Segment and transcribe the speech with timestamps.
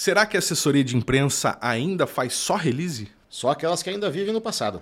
[0.00, 3.08] Será que a assessoria de imprensa ainda faz só release?
[3.28, 4.80] Só aquelas que ainda vivem no passado.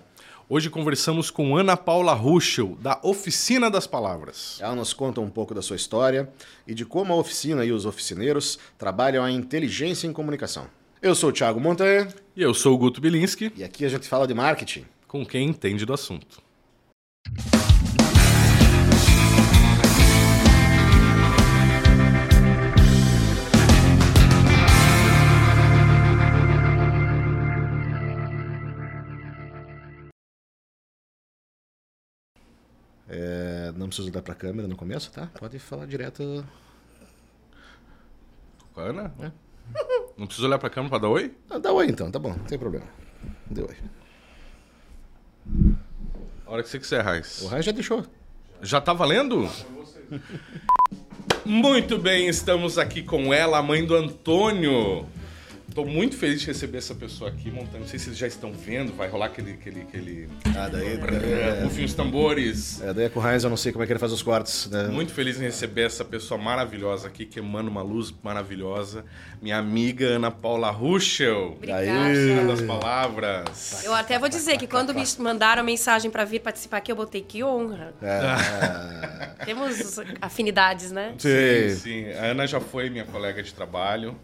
[0.48, 4.58] Hoje conversamos com Ana Paula Ruschel, da Oficina das Palavras.
[4.60, 6.32] Ela nos conta um pouco da sua história
[6.68, 10.68] e de como a oficina e os oficineiros trabalham a inteligência em comunicação.
[11.02, 12.06] Eu sou o Thiago Montanha.
[12.36, 13.52] E eu sou o Guto Bilinski.
[13.56, 14.84] E aqui a gente fala de marketing.
[15.08, 16.40] Com quem entende do assunto.
[33.08, 35.28] É, não precisa olhar para a câmera no começo, tá?
[35.38, 36.44] Pode falar direto.
[38.76, 39.12] Ana?
[39.20, 39.30] É.
[40.16, 41.34] Não precisa olhar para a câmera para dar oi?
[41.50, 42.86] Ah, dá oi então, tá bom, não tem problema.
[43.50, 43.76] Dê oi.
[46.46, 47.42] A hora que você quiser, Raiz.
[47.42, 48.04] O Raiz já deixou.
[48.62, 49.48] Já tá valendo?
[51.44, 55.06] Muito bem, estamos aqui com ela, a mãe do Antônio.
[55.78, 57.78] Tô muito feliz de receber essa pessoa aqui, montando.
[57.78, 59.52] Não sei se vocês já estão vendo, vai rolar aquele.
[59.52, 60.28] aquele, aquele...
[60.46, 60.96] Ah, daí.
[60.96, 62.82] daí Rufem os tambores.
[62.82, 64.20] É, daí é com o Heinz, eu não sei como é que ele faz os
[64.20, 64.68] cortes.
[64.68, 64.88] Né?
[64.88, 69.04] Muito feliz em receber essa pessoa maravilhosa aqui, que emana uma luz maravilhosa.
[69.40, 71.52] Minha amiga Ana Paula Ruschel.
[71.52, 71.86] Obrigada.
[72.48, 73.84] das palavras.
[73.84, 77.20] Eu até vou dizer que quando me mandaram mensagem para vir participar aqui, eu botei
[77.20, 77.94] que honra.
[78.02, 79.44] É.
[79.46, 81.14] Temos afinidades, né?
[81.18, 82.12] Sim, sim.
[82.14, 84.16] A Ana já foi minha colega de trabalho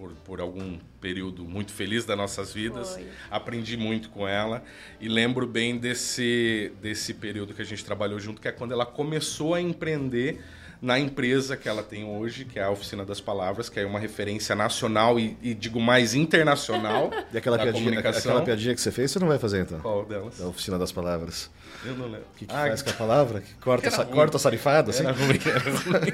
[0.00, 2.94] por, por algum período muito feliz das nossas vidas.
[2.94, 3.06] Foi.
[3.30, 4.64] Aprendi muito com ela
[4.98, 8.86] e lembro bem desse, desse período que a gente trabalhou junto, que é quando ela
[8.86, 10.40] começou a empreender
[10.80, 13.98] na empresa que ela tem hoje, que é a Oficina das Palavras, que é uma
[13.98, 18.32] referência nacional e, e digo mais internacional e aquela da piadinha, comunicação.
[18.32, 19.80] Aquela piadinha que você fez, você não vai fazer então?
[19.80, 20.38] Qual delas?
[20.38, 21.50] Da Oficina das Palavras.
[21.84, 22.26] Eu não lembro.
[22.34, 23.40] O que, que ah, faz com a palavra?
[23.40, 24.90] Que corta, sa corta a sarifada?
[24.90, 25.02] Assim?
[25.02, 26.12] Era ruim, era ruim.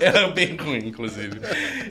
[0.00, 1.40] era bem ruim, inclusive.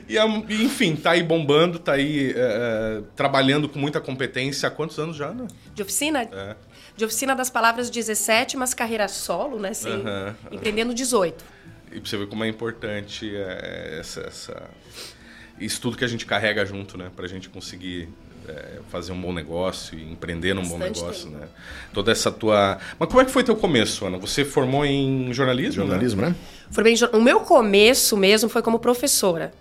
[0.08, 0.16] E,
[0.64, 4.68] enfim, tá aí bombando, tá aí uh, trabalhando com muita competência.
[4.68, 5.48] Há quantos anos já, Ana?
[5.74, 6.22] De oficina?
[6.32, 6.56] É.
[6.98, 9.68] De oficina das palavras 17, mas carreira solo, né?
[9.68, 11.44] Assim, uh -huh, empreendendo 18.
[11.92, 14.62] E pra você ver como é importante é, essa, essa,
[15.60, 17.08] isso tudo que a gente carrega junto, né?
[17.14, 18.08] Pra gente conseguir
[18.48, 21.38] é, fazer um bom negócio e empreender num Bastante bom negócio, tempo.
[21.38, 21.48] né?
[21.94, 22.78] Toda essa tua...
[22.98, 24.18] Mas como é que foi teu começo, Ana?
[24.18, 26.30] Você formou em jornalismo, Jornalismo, né?
[26.30, 26.36] né?
[26.68, 27.16] Formei em...
[27.16, 29.54] O meu começo mesmo foi como professora.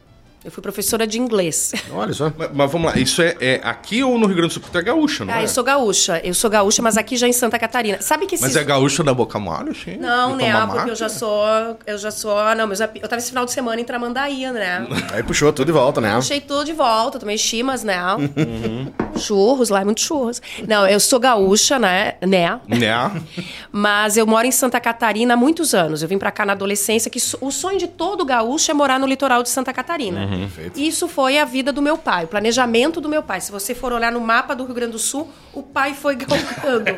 [0.47, 1.73] Eu fui professora de inglês.
[1.91, 2.31] Olha só.
[2.37, 4.61] Mas, mas vamos lá, isso é, é, aqui ou no Rio Grande do Sul?
[4.61, 5.43] Porque tu é gaúcha, não ah, é?
[5.43, 6.21] eu sou gaúcha.
[6.23, 8.01] Eu sou gaúcha, mas aqui já em Santa Catarina.
[8.01, 8.39] Sabe que.
[8.39, 9.97] Mas é gaúcha da boca mole, sim?
[9.97, 10.65] Não, né?
[10.67, 11.43] Porque eu já sou...
[11.85, 12.33] Eu já sou...
[12.55, 14.87] Não, mas eu tava esse final de semana em Tramandaí, né?
[15.11, 16.15] Aí puxou tudo de volta, né?
[16.15, 17.19] Puxei tudo de volta.
[17.19, 18.01] Tomei chimas, né?
[18.15, 18.89] Uhum.
[19.19, 20.41] Churros, lá é muito churros.
[20.67, 22.13] Não, eu sou gaúcha, né?
[22.21, 22.59] Né?
[22.67, 23.23] Né?
[23.71, 26.01] Mas eu moro em Santa Catarina há muitos anos.
[26.01, 29.07] Eu vim pra cá na adolescência, que o sonho de todo gaúcho é morar no
[29.07, 30.21] litoral de Santa Catarina.
[30.21, 30.36] Uhum.
[30.79, 33.41] Isso foi a vida do meu pai, o planejamento do meu pai.
[33.41, 36.91] Se você for olhar no mapa do Rio Grande do Sul, o pai foi galgando.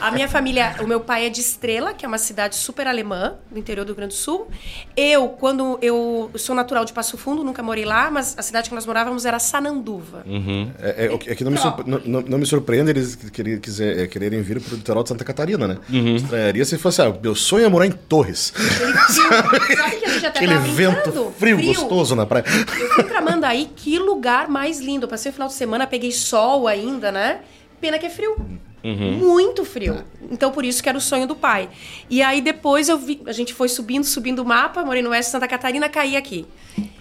[0.00, 3.34] a minha família, o meu pai é de Estrela, que é uma cidade super alemã,
[3.50, 4.48] no interior do Rio Grande do Sul.
[4.96, 8.74] Eu, quando eu sou natural de Passo Fundo, nunca morei lá, mas a cidade que
[8.74, 10.22] nós morávamos era Sananduva.
[10.26, 10.70] Uhum.
[10.80, 14.06] É, é, é, que não me, surpre, não, não me, surpreende eles querer, quiser, é,
[14.06, 15.78] quererem vir para o litoral de Santa Catarina, né?
[15.90, 16.16] Uhum.
[16.16, 18.52] Estranharia se fosse, ah, meu sonho é morar em Torres.
[18.56, 22.44] Aquele, sabe que a gente até Aquele vento frio, frio, gostoso na praia.
[22.78, 25.06] Eu fui pra Mandaí, que lugar mais lindo.
[25.06, 27.40] Eu passei o final de semana, peguei sol ainda, né?
[27.82, 28.36] Pena que é frio.
[28.84, 29.18] Uhum.
[29.18, 30.04] Muito frio.
[30.30, 31.68] Então, por isso que era o sonho do pai.
[32.08, 35.30] E aí, depois, eu vi, a gente foi subindo, subindo o mapa, morei no oeste
[35.30, 36.46] de Santa Catarina, caí aqui.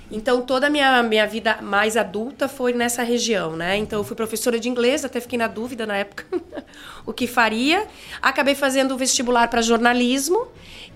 [0.09, 3.77] Então, toda a minha, minha vida mais adulta foi nessa região, né?
[3.77, 6.25] Então, eu fui professora de inglês, até fiquei na dúvida na época
[7.05, 7.87] o que faria.
[8.19, 10.47] Acabei fazendo o vestibular para jornalismo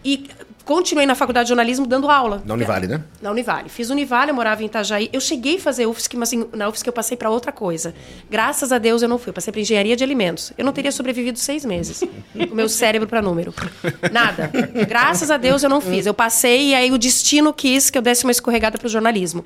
[0.04, 0.28] e
[0.66, 2.42] continuei na faculdade de jornalismo dando aula.
[2.46, 3.02] Na Univale, né?
[3.22, 3.70] Na Univale.
[3.70, 5.10] Fiz Univale, eu morava em Itajaí.
[5.14, 7.94] Eu cheguei a fazer UFSC, mas assim, na UFSC eu passei para outra coisa.
[8.30, 9.30] Graças a Deus eu não fui.
[9.30, 10.52] Eu passei para engenharia de alimentos.
[10.58, 12.02] Eu não teria sobrevivido seis meses.
[12.52, 13.54] o meu cérebro para número.
[14.12, 14.52] Nada.
[14.88, 16.06] Graças a Deus eu não fiz.
[16.06, 19.46] Eu passei e aí o destino quis que eu desse uma escorregada para o jornalismo.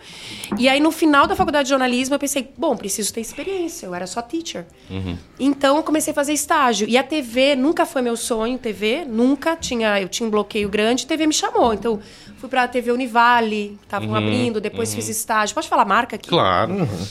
[0.58, 3.86] E aí no final da faculdade de jornalismo eu pensei, bom, preciso ter experiência.
[3.86, 4.66] Eu era só teacher.
[4.90, 5.18] Uhum.
[5.40, 6.88] Então eu comecei a fazer estágio.
[6.88, 9.04] E a TV nunca foi meu sonho, TV.
[9.06, 10.00] Nunca tinha.
[10.00, 11.74] Eu tinha um bloqueio grande TV me chamou.
[11.74, 12.00] Então,
[12.38, 14.96] fui pra TV Univale, estavam uhum, abrindo, depois uhum.
[14.96, 15.54] fiz estágio.
[15.54, 16.30] Pode falar marca aqui?
[16.30, 16.74] Claro.
[16.74, 17.08] Uhum.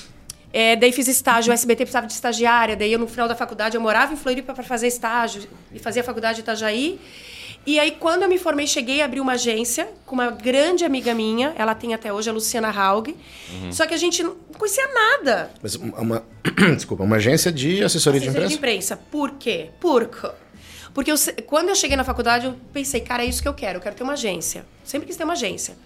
[0.50, 3.76] É, daí fiz estágio, o SBT precisava de estagiária, daí eu no final da faculdade
[3.76, 5.42] eu morava em Floripa para fazer estágio
[5.72, 6.98] e fazia a faculdade de Itajaí.
[7.66, 11.12] E aí quando eu me formei, cheguei a abrir uma agência com uma grande amiga
[11.12, 13.08] minha, ela tem até hoje a Luciana Haug.
[13.08, 13.70] Uhum.
[13.70, 15.50] Só que a gente não conhecia nada.
[15.62, 16.24] Mas uma,
[16.74, 18.48] desculpa, uma agência de assessoria, assessoria de imprensa.
[18.48, 18.96] de imprensa.
[18.96, 19.68] Por quê?
[19.78, 20.28] Porque
[20.98, 21.16] porque eu,
[21.46, 23.94] quando eu cheguei na faculdade, eu pensei, cara, é isso que eu quero, eu quero
[23.94, 24.66] ter uma agência.
[24.82, 25.76] Sempre quis ter uma agência.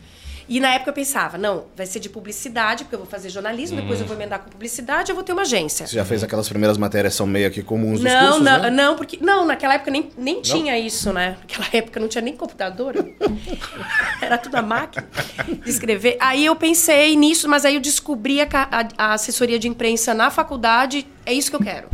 [0.49, 3.79] E na época eu pensava, não, vai ser de publicidade, porque eu vou fazer jornalismo,
[3.79, 5.87] depois eu vou emendar com publicidade, eu vou ter uma agência.
[5.87, 8.71] Você já fez aquelas primeiras matérias, são meio que comuns dos Não, cursos, não, né?
[8.71, 9.19] não, porque.
[9.21, 11.37] Não, naquela época nem, nem tinha isso, né?
[11.43, 12.95] Naquela época não tinha nem computador.
[14.19, 15.07] Era tudo a máquina
[15.63, 16.17] de escrever.
[16.21, 20.31] Aí eu pensei nisso, mas aí eu descobri a, a- a assessoria de imprensa na
[20.31, 21.89] faculdade, é isso que eu quero.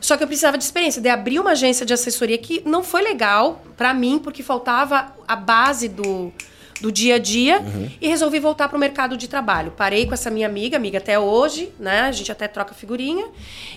[0.00, 3.02] Só que eu precisava de experiência, de abrir uma agência de assessoria que não foi
[3.02, 6.32] legal pra mim, porque faltava a base do,
[6.80, 7.62] do dia a dia
[8.00, 9.72] e resolvi voltar pro mercado de trabalho.
[9.76, 12.02] Parei com essa minha amiga, amiga até hoje, né?
[12.02, 13.26] A gente até troca figurinha.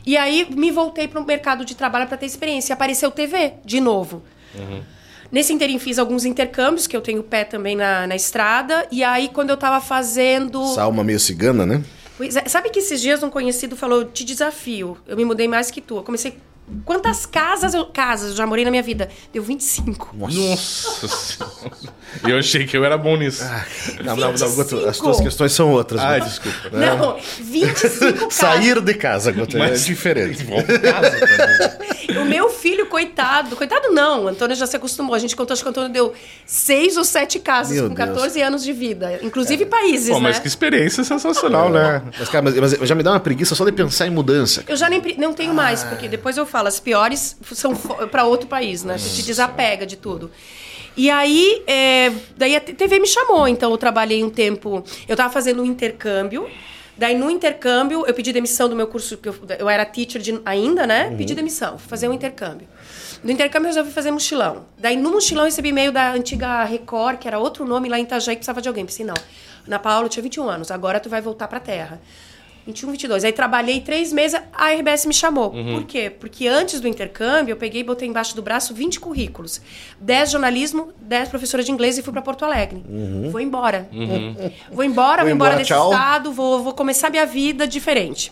[0.06, 2.71] E aí me voltei pro mercado de trabalho para ter experiência.
[2.71, 4.24] E apareceu TV de novo.
[5.31, 8.88] Nesse interim fiz alguns intercâmbios, que eu tenho pé também na, na estrada.
[8.92, 10.63] E aí, quando eu tava fazendo.
[10.63, 11.83] Essa alma meio cigana, né?
[12.21, 15.81] É, sabe que esses dias um conhecido falou: te desafio, eu me mudei mais que
[15.81, 15.98] tu.
[15.98, 16.38] Eu comecei.
[16.86, 19.10] Quantas casas eu, casas eu já morei na minha vida?
[19.33, 20.16] Deu 25.
[20.16, 21.54] Nossa senhora.
[22.25, 23.44] E eu achei que eu era bom nisso.
[24.04, 25.04] Não, não, não, Guto, as 25.
[25.04, 26.01] tuas questões são outras.
[26.01, 26.30] Ai, Guto.
[26.31, 26.69] desculpa.
[26.77, 28.33] Não, 25 casas.
[28.33, 30.44] Sair de casa, Guto, Mas- é diferente.
[30.50, 31.89] Bom, casa também.
[32.21, 35.13] O meu filho, coitado, coitado não, Antônio já se acostumou.
[35.13, 36.13] A gente contou, acho que o Antônio deu
[36.45, 38.10] seis ou sete casas Meu com Deus.
[38.10, 39.19] 14 anos de vida.
[39.21, 40.21] Inclusive países, Pô, né?
[40.30, 42.01] mas que experiência sensacional, né?
[42.18, 44.63] Mas, cara, mas, mas já me dá uma preguiça só de pensar em mudança.
[44.68, 48.47] Eu já nem não tenho mais, porque depois eu falo, as piores são para outro
[48.47, 48.97] país, né?
[48.97, 50.29] Você te desapega de tudo.
[50.97, 54.83] E aí, é, daí a TV me chamou, então eu trabalhei um tempo.
[55.07, 56.50] Eu tava fazendo um intercâmbio.
[56.97, 60.41] Daí, no intercâmbio, eu pedi demissão do meu curso, que eu, eu era teacher de-
[60.44, 61.15] ainda, né?
[61.17, 62.67] Pedi demissão, fui fazer um intercâmbio.
[63.23, 64.65] No intercâmbio, eu resolvi fazer mochilão.
[64.77, 68.03] Daí, no mochilão, eu recebi e-mail da antiga Record, que era outro nome lá em
[68.03, 68.85] Itajaí, que precisava de alguém.
[68.85, 69.13] Pensei, não,
[69.65, 72.01] Ana Paula, eu tinha 21 anos, agora tu vai voltar pra terra.
[72.69, 73.24] 21, 22.
[73.24, 75.50] Aí trabalhei três meses, a RBS me chamou.
[75.51, 76.10] Por quê?
[76.10, 79.62] Porque antes do intercâmbio, eu peguei e botei embaixo do braço 20 currículos.
[80.00, 82.83] 10 jornalismo, 10 professora de inglês e fui para Porto Alegre.
[83.31, 83.89] Vou embora.
[84.71, 85.92] Vou embora, Vou embora desse tchau.
[85.92, 88.31] estado, vou, vou começar minha vida diferente.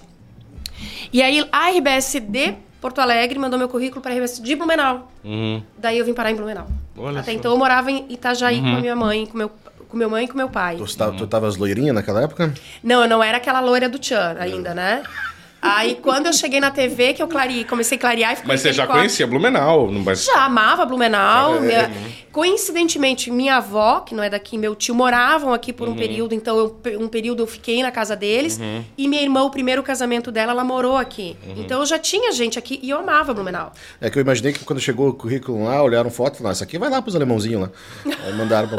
[1.12, 5.12] E aí a RBS de Porto Alegre mandou meu currículo para a RBS de Blumenau.
[5.24, 5.62] Uhum.
[5.78, 6.68] Daí eu vim parar em Blumenau.
[6.96, 7.38] Olha Até só.
[7.38, 9.52] então eu morava em Itajaí com a minha mãe, com meu
[9.88, 10.76] com meu mãe e com meu pai.
[10.78, 12.54] Tu, tá, tu tavas loirinha naquela época?
[12.84, 15.04] Não, eu não era aquela loira do Tchan ainda, né?
[15.60, 18.62] Aí quando eu cheguei na TV, que eu clareei, comecei a clarear e fiquei Mas
[18.62, 19.92] você já conhecia Blumenau?
[19.92, 20.16] Não vai...
[20.16, 21.56] Já amava Blumenau.
[21.56, 21.92] É, Minha- é.
[22.32, 25.98] Coincidentemente, minha avó, que não é daqui, meu tio, moravam aqui por um Uhum.
[25.98, 26.36] período.
[26.36, 28.60] Então, eu, um período eu fiquei na casa deles.
[28.96, 31.36] E minha irmã, o primeiro casamento dela, ela morou aqui.
[31.48, 31.56] Uhum.
[31.58, 33.74] Então, eu já tinha gente aqui e eu amava Blumenau.
[34.00, 36.64] É que eu imaginei que quando chegou o currículo lá, olharam foto e falaram, isso
[36.64, 37.70] aqui vai lá pros alemãozinhos lá.
[38.26, 38.78] Aí mandaram pra...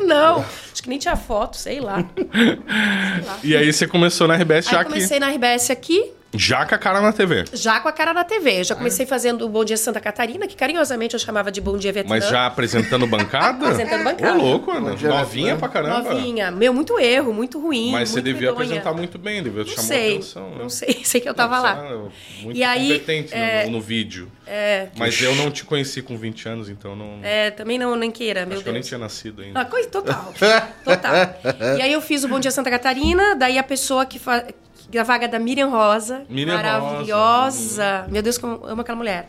[0.06, 2.04] Não, acho que nem tinha foto, sei lá.
[3.42, 6.12] E aí você começou na RBS Aí já eu comecei na RBS aqui.
[6.34, 7.44] Já com a cara na TV.
[7.52, 8.60] já com a cara na TV.
[8.60, 11.76] Eu já comecei fazendo o Bom Dia Santa Catarina, que carinhosamente eu chamava de Bom
[11.76, 12.14] Dia Vietnã.
[12.14, 13.64] Mas já apresentando bancada?
[13.66, 14.38] Apresentando bancada.
[14.38, 14.94] Ô, louco, Ana.
[14.94, 15.58] Novinha né?
[15.58, 16.02] pra caramba.
[16.12, 16.50] Novinha.
[16.50, 17.92] Meu, muito erro, muito ruim.
[17.92, 18.64] Mas você muito devia medonha.
[18.66, 20.50] apresentar muito bem, devia chamar sei, atenção.
[20.50, 20.56] né?
[20.60, 21.84] não sei, sei que eu tava Você lá.
[21.86, 21.98] era
[22.42, 24.30] Muito E aí, competente no- é, no, vídeo.
[24.46, 27.20] É, Mas eu não te conheci com 20 anos, então não.
[27.22, 28.88] é, também não, nem queira, meu acho que eu nem Deus.
[28.88, 29.60] tinha nascido ainda.
[29.60, 30.32] Ah, coisa total.
[30.84, 31.14] total.
[31.78, 34.44] E aí eu fiz o Bom Dia Santa Catarina, daí a pessoa que faz.
[34.96, 36.24] A vaga da Miriam Rosa.
[36.28, 38.06] Miriam maravilhosa.
[38.10, 39.28] Meu Deus, como eu amo aquela mulher.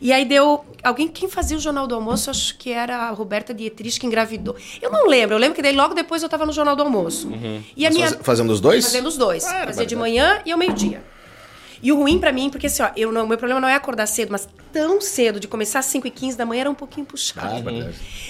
[0.00, 0.64] E aí deu.
[0.82, 4.56] Alguém quem fazia o Jornal do Almoço, acho que era a Roberta Dietrich que engravidou.
[4.82, 7.30] Eu não lembro, eu lembro que daí logo depois eu tava no Jornal do Almoço.
[7.76, 8.08] E a Mas minha.
[8.08, 8.84] faz- fazendo os dois?
[8.84, 9.44] Fazendo os dois.
[9.44, 11.02] Fazia de manhã e ao meio-dia.
[11.82, 14.06] E o ruim pra mim, porque assim, ó, eu não, meu problema não é acordar
[14.06, 17.06] cedo, mas tão cedo, de começar às 5 e 15 da manhã, era um pouquinho
[17.06, 17.64] puxado.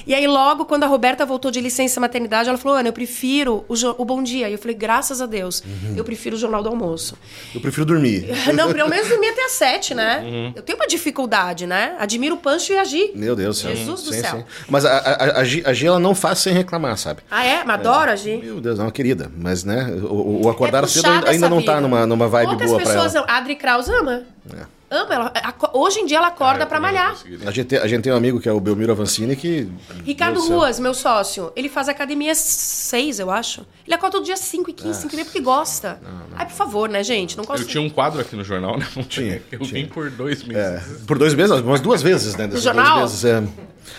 [0.06, 3.64] E aí, logo, quando a Roberta voltou de licença maternidade, ela falou, Ana, eu prefiro
[3.66, 4.50] o, o Bom Dia.
[4.50, 5.62] E eu falei, graças a Deus,
[5.96, 7.16] eu prefiro o Jornal do Almoço.
[7.54, 8.26] Eu prefiro dormir.
[8.54, 10.52] não, pelo menos dormir até às 7, né?
[10.54, 11.96] Eu tenho uma dificuldade, né?
[11.98, 13.12] Admiro o Pancho e a Gi.
[13.14, 13.76] Meu Deus do céu.
[13.76, 14.36] Jesus do Sim, céu.
[14.38, 14.44] sim.
[14.68, 17.22] Mas a, a, a, Gi, a Gi, ela não faz sem reclamar, sabe?
[17.30, 17.64] Ah, é?
[17.64, 18.36] Mas adoro a Gi.
[18.36, 19.32] Meu Deus, é uma querida.
[19.34, 21.80] Mas, né, o, o acordar É cedo ainda, não tá vida.
[21.80, 23.26] numa, numa vibe Poucas boa pra pessoas ela.
[23.26, 24.24] A Adri Kraus ama.
[24.52, 24.73] É.
[24.94, 25.14] Ama.
[25.14, 27.16] Ela, aco- hoje em dia ela acorda Ah, eu pra também não malhar.
[27.46, 29.68] A gente, a gente tem um amigo que é o Belmiro Avancini que...
[30.04, 30.56] Ricardo céu.
[30.56, 33.66] Ruas, meu sócio, ele faz academia 6, eu acho.
[33.86, 36.00] Ele acorda todo dia 5 e 15, 5 e meia porque gosta.
[36.36, 37.36] Ai, por favor, né, gente?
[37.36, 37.66] Não Eu gosto.
[37.66, 38.86] tinha um quadro aqui no jornal, né?
[39.08, 39.82] Tinha, Eu tinha.
[39.84, 41.02] vim por dois É, meses.
[41.06, 42.46] por dois meses, umas duas vezes, né?
[42.46, 43.00] desses jornal?
[43.00, 43.42] Dois meses, é.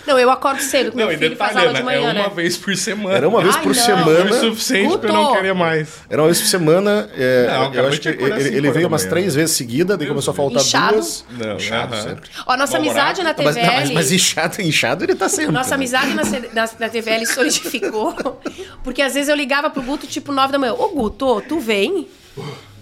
[0.06, 2.28] Não, eu acordo cedo, com Não, meu filho faz detalhe, aula de é manhã, uma
[2.28, 2.32] né?
[2.34, 3.16] vez por semana.
[3.16, 3.84] Era uma vez Ai, por não.
[3.84, 4.30] Foi semana.
[4.30, 5.88] o suficiente pra eu não querer mais.
[6.08, 7.10] Era uma vez por semana.
[7.16, 9.10] é, Não, eu acho que acordar ele, ele horas veio umas manhã.
[9.10, 10.94] três vezes seguida, daí começou a faltar Inchado?
[10.94, 11.24] duas.
[11.30, 12.02] Não, Inchado aham.
[12.02, 12.30] sempre.
[12.46, 13.66] Ó, nossa amizade na Mas, TVL...
[13.76, 15.52] mas, mas inchado, inchado ele tá sempre.
[15.52, 15.74] Nossa né?
[15.76, 18.14] amizade na, na, na TVL solidificou.
[18.82, 20.72] Porque às vezes eu ligava pro Guto, tipo, 9 da manhã.
[20.74, 22.06] Ô, Guto, tu vem?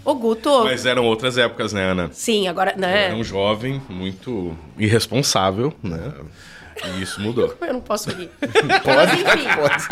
[0.04, 0.64] Ô, Guto.
[0.64, 2.10] Mas eram outras épocas, né, Ana?
[2.12, 3.14] Sim, agora, Eu era né?
[3.14, 6.12] um jovem muito irresponsável, né?
[6.84, 7.56] E isso mudou.
[7.60, 8.28] Eu não posso rir.
[8.82, 9.48] Pode, Mas enfim.
[9.56, 9.88] pode.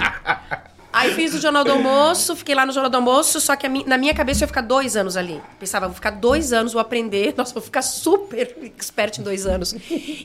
[0.93, 3.97] Aí fiz o Jornal do Almoço, fiquei lá no Jornal do Almoço, só que na
[3.97, 5.41] minha cabeça eu ia ficar dois anos ali.
[5.59, 9.75] Pensava, vou ficar dois anos, vou aprender, nossa, vou ficar super expert em dois anos.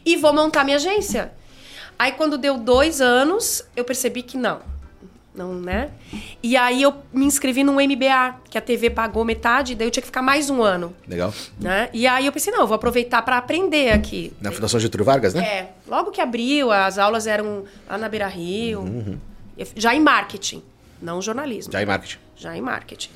[0.05, 1.31] E vou montar minha agência.
[1.97, 4.59] Aí quando deu dois anos, eu percebi que não.
[5.37, 5.91] Não, né?
[6.41, 10.01] E aí eu me inscrevi no MBA, que a TV pagou metade, daí eu tinha
[10.01, 10.95] que ficar mais um ano.
[11.07, 11.31] Legal.
[11.59, 11.89] Né?
[11.93, 14.33] E aí eu pensei, não, eu vou aproveitar para aprender aqui.
[14.41, 15.45] Na Fundação Getúlio Vargas, né?
[15.45, 15.69] É.
[15.87, 18.79] Logo que abriu, as aulas eram lá na Beira Rio.
[18.79, 19.19] Uhum.
[19.75, 20.63] Já em marketing,
[20.99, 21.71] não jornalismo.
[21.71, 22.17] Já em marketing.
[22.35, 23.09] Já em marketing.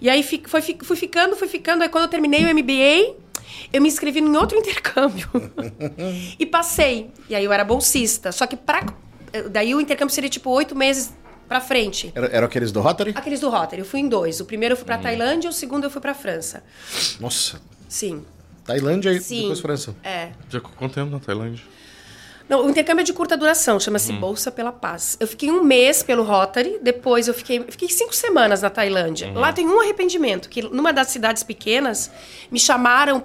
[0.00, 1.82] E aí foi, fui ficando, fui ficando.
[1.82, 3.16] Aí quando eu terminei o MBA,
[3.72, 5.28] eu me inscrevi em outro intercâmbio.
[6.38, 7.10] e passei.
[7.28, 8.30] E aí eu era bolsista.
[8.30, 8.86] Só que pra,
[9.50, 11.12] daí o intercâmbio seria tipo oito meses
[11.48, 12.12] pra frente.
[12.14, 13.12] Era, eram aqueles do Rotary?
[13.14, 13.80] Aqueles do Rotary.
[13.80, 14.40] Eu fui em dois.
[14.40, 15.02] O primeiro eu fui pra hum.
[15.02, 16.62] Tailândia, o segundo eu fui pra França.
[17.20, 17.60] Nossa.
[17.88, 18.24] Sim.
[18.64, 19.42] Tailândia e Sim.
[19.42, 19.94] depois França.
[20.02, 20.30] É.
[20.48, 21.62] Já quanto tempo na Tailândia?
[22.48, 24.20] Não, o intercâmbio é de curta duração, chama-se hum.
[24.20, 25.16] Bolsa pela Paz.
[25.18, 29.28] Eu fiquei um mês pelo Rotary, depois eu fiquei, fiquei cinco semanas na Tailândia.
[29.28, 29.38] Uhum.
[29.38, 32.10] Lá tem um arrependimento, que numa das cidades pequenas
[32.50, 33.22] me chamaram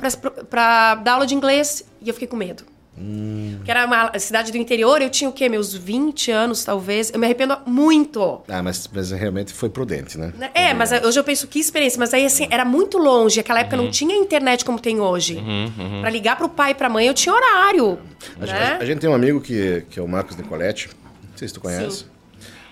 [0.49, 2.63] para dar aula de inglês e eu fiquei com medo.
[2.99, 3.59] Hum.
[3.63, 5.47] Que era uma cidade do interior, eu tinha o quê?
[5.47, 7.11] Meus 20 anos, talvez.
[7.11, 8.41] Eu me arrependo muito.
[8.47, 10.33] Ah, mas, mas realmente foi prudente, né?
[10.53, 11.97] É, mas hoje eu penso que experiência.
[11.99, 13.39] Mas aí, assim, era muito longe.
[13.39, 13.83] Aquela época uhum.
[13.83, 15.35] não tinha internet como tem hoje.
[15.35, 16.01] Uhum, uhum.
[16.01, 17.99] Pra ligar pro pai e pra mãe, eu tinha horário.
[18.39, 18.77] A, né?
[18.79, 20.89] a, a gente tem um amigo que, que é o Marcos Nicoletti.
[21.29, 21.99] Não sei se tu conhece.
[21.99, 22.18] Sim.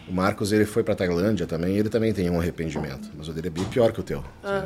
[0.07, 3.09] O Marcos, ele foi pra Tailândia também, ele também tem um arrependimento.
[3.17, 4.23] Mas o dele é bem pior que o teu.
[4.43, 4.63] Ah.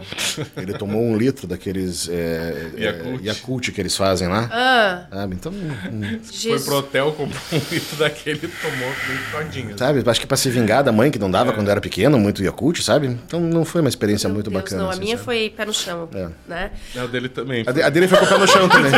[0.55, 3.21] Ele tomou um litro daqueles é, Yakult.
[3.21, 4.47] É, Yakult que eles fazem lá.
[4.51, 5.07] Ah.
[5.09, 5.35] Sabe?
[5.35, 5.51] Então.
[5.51, 6.19] Hum.
[6.23, 9.77] Foi pro hotel, comprou um litro daquele e tomou bem todinho.
[9.77, 10.03] Sabe?
[10.07, 11.53] Acho que pra se vingar da mãe, que não dava é.
[11.53, 13.07] quando era pequeno, muito Yakult, sabe?
[13.07, 14.83] Então não foi uma experiência Meu muito Deus, bacana.
[14.83, 15.25] Não, a assim, minha sabe?
[15.25, 16.07] foi pé no chão.
[16.13, 16.29] É.
[16.47, 16.71] Né?
[16.95, 17.63] A dele também.
[17.65, 18.91] A, de, a dele foi com o pé no chão também.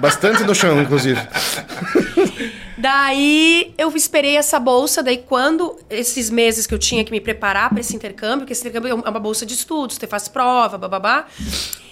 [0.00, 1.20] Bastante no chão, inclusive.
[2.76, 7.70] Daí eu esperei essa bolsa, daí quando esses meses que eu tinha que me preparar
[7.70, 11.26] para esse intercâmbio, que esse intercâmbio é uma bolsa de estudos, você faz prova, bababá,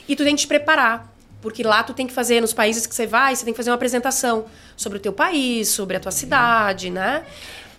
[0.09, 1.13] e tu tem que te preparar.
[1.41, 3.71] Porque lá tu tem que fazer, nos países que você vai, você tem que fazer
[3.71, 4.45] uma apresentação
[4.77, 7.25] sobre o teu país, sobre a tua cidade, né?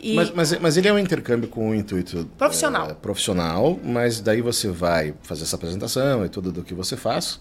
[0.04, 0.16] E...
[0.16, 2.90] Mas, mas, mas, ele é um intercâmbio com o intuito profissional.
[2.90, 7.40] É, profissional, mas daí você vai fazer essa apresentação e tudo do que você faz.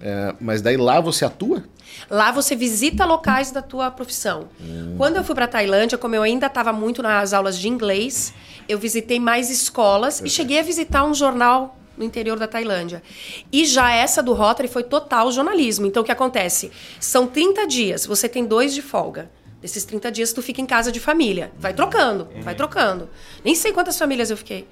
[0.00, 1.64] É, mas daí lá você atua?
[2.08, 4.48] Lá você visita locais da tua profissão.
[4.58, 4.94] Hum.
[4.96, 8.32] Quando eu fui para Tailândia, como eu ainda estava muito nas aulas de inglês,
[8.66, 10.32] eu visitei mais escolas Perfeito.
[10.32, 13.02] e cheguei a visitar um jornal no interior da Tailândia.
[13.52, 15.84] E já essa do Rotary foi total jornalismo.
[15.84, 16.72] Então o que acontece?
[16.98, 19.30] São 30 dias, você tem dois de folga.
[19.60, 21.50] Desses 30 dias tu fica em casa de família.
[21.58, 22.42] Vai trocando, uhum.
[22.42, 23.08] vai trocando.
[23.44, 24.68] Nem sei quantas famílias eu fiquei.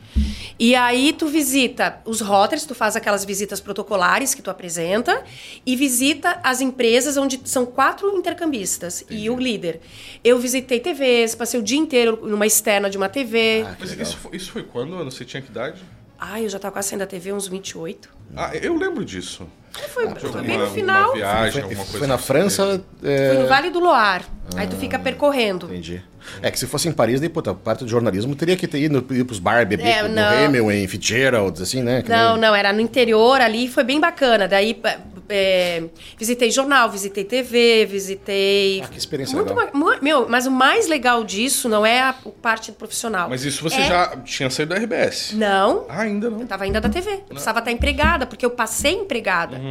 [0.58, 5.24] E aí tu visita os rotters, tu faz aquelas visitas protocolares que tu apresenta
[5.64, 9.24] e visita as empresas onde são quatro intercambistas Entendi.
[9.24, 9.80] e o líder.
[10.22, 13.64] Eu visitei TVs, passei o dia inteiro numa externa de uma TV.
[13.66, 14.96] Ah, Mas isso, isso foi quando?
[15.04, 15.82] Você tinha que idade?
[16.18, 18.08] Ah, eu já estava quase saindo da TV, uns 28.
[18.34, 19.46] Ah, eu lembro disso.
[19.88, 21.14] Foi, foi bem no final.
[21.14, 22.82] Viagem, foi, foi, na França.
[23.02, 23.28] É...
[23.34, 24.24] Foi no Vale do Loire.
[24.54, 25.66] Ah, Aí tu fica percorrendo.
[25.66, 26.02] Entendi.
[26.42, 29.04] É que se fosse em Paris, daí, puta, parte do jornalismo teria que ter ido
[29.10, 32.02] ir pros bar, beber é, no Hemingway, Fitzgerald, assim, né?
[32.02, 32.40] Que não, nem...
[32.42, 34.48] não, era no interior ali, foi bem bacana.
[34.48, 34.80] Daí
[35.28, 35.84] é,
[36.18, 38.82] visitei jornal, visitei TV, visitei.
[38.82, 39.98] Ah, que experiência muito legal.
[40.02, 43.28] meu, mas o mais legal disso não é a parte profissional.
[43.28, 43.86] Mas isso você é...
[43.86, 45.32] já tinha saído da RBS?
[45.34, 45.86] Não.
[45.88, 46.40] Ah, ainda não.
[46.40, 47.10] Eu tava ainda da TV.
[47.10, 49.56] Eu precisava estar empregada, porque eu passei empregada.
[49.56, 49.65] Uhum.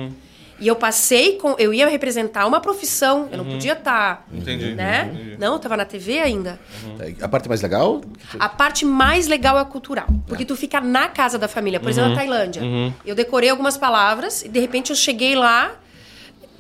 [0.60, 1.56] E eu passei com.
[1.58, 3.52] Eu ia representar uma profissão, eu não uhum.
[3.52, 4.16] podia estar.
[4.16, 4.74] Tá, entendi.
[4.74, 5.12] Né?
[5.14, 5.38] Entendi.
[5.38, 6.60] Não, eu tava na TV ainda.
[6.84, 7.16] Uhum.
[7.22, 8.02] A parte mais legal?
[8.40, 10.08] A parte mais legal é a cultural.
[10.26, 10.46] Porque é.
[10.46, 11.80] tu fica na casa da família.
[11.80, 12.20] Por exemplo, na uhum.
[12.20, 12.62] Tailândia.
[12.62, 12.94] Uhum.
[13.06, 15.76] Eu decorei algumas palavras e de repente eu cheguei lá.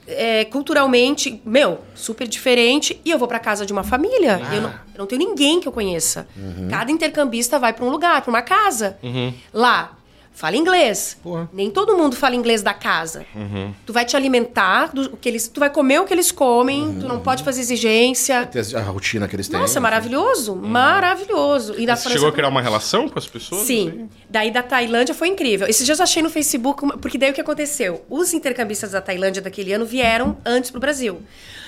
[0.07, 3.01] É, culturalmente, meu, super diferente.
[3.03, 4.39] E eu vou para casa de uma família.
[4.43, 4.55] Ah.
[4.55, 6.27] Eu, não, eu, não, tenho ninguém que eu conheça.
[6.37, 6.67] Uhum.
[6.69, 8.99] Cada intercambista vai para um lugar, para uma casa.
[9.01, 9.33] Uhum.
[9.51, 9.97] Lá,
[10.35, 11.17] Fala inglês.
[11.23, 11.49] Porra.
[11.53, 13.25] Nem todo mundo fala inglês da casa.
[13.33, 13.73] Uhum.
[13.85, 16.99] Tu vai te alimentar do que eles, tu vai comer o que eles comem, uhum.
[16.99, 18.49] tu não pode fazer exigência.
[18.75, 19.57] A rotina que eles têm.
[19.57, 20.67] Nossa, maravilhoso, uhum.
[20.67, 21.75] maravilhoso.
[21.77, 23.61] E da Você chegou a criar uma relação com as pessoas?
[23.61, 23.87] Sim.
[23.87, 24.09] Assim?
[24.29, 25.69] Daí da Tailândia foi incrível.
[25.69, 28.03] Esses dias eu achei no Facebook, porque daí o que aconteceu?
[28.09, 31.21] Os intercambistas da Tailândia daquele ano vieram antes pro Brasil.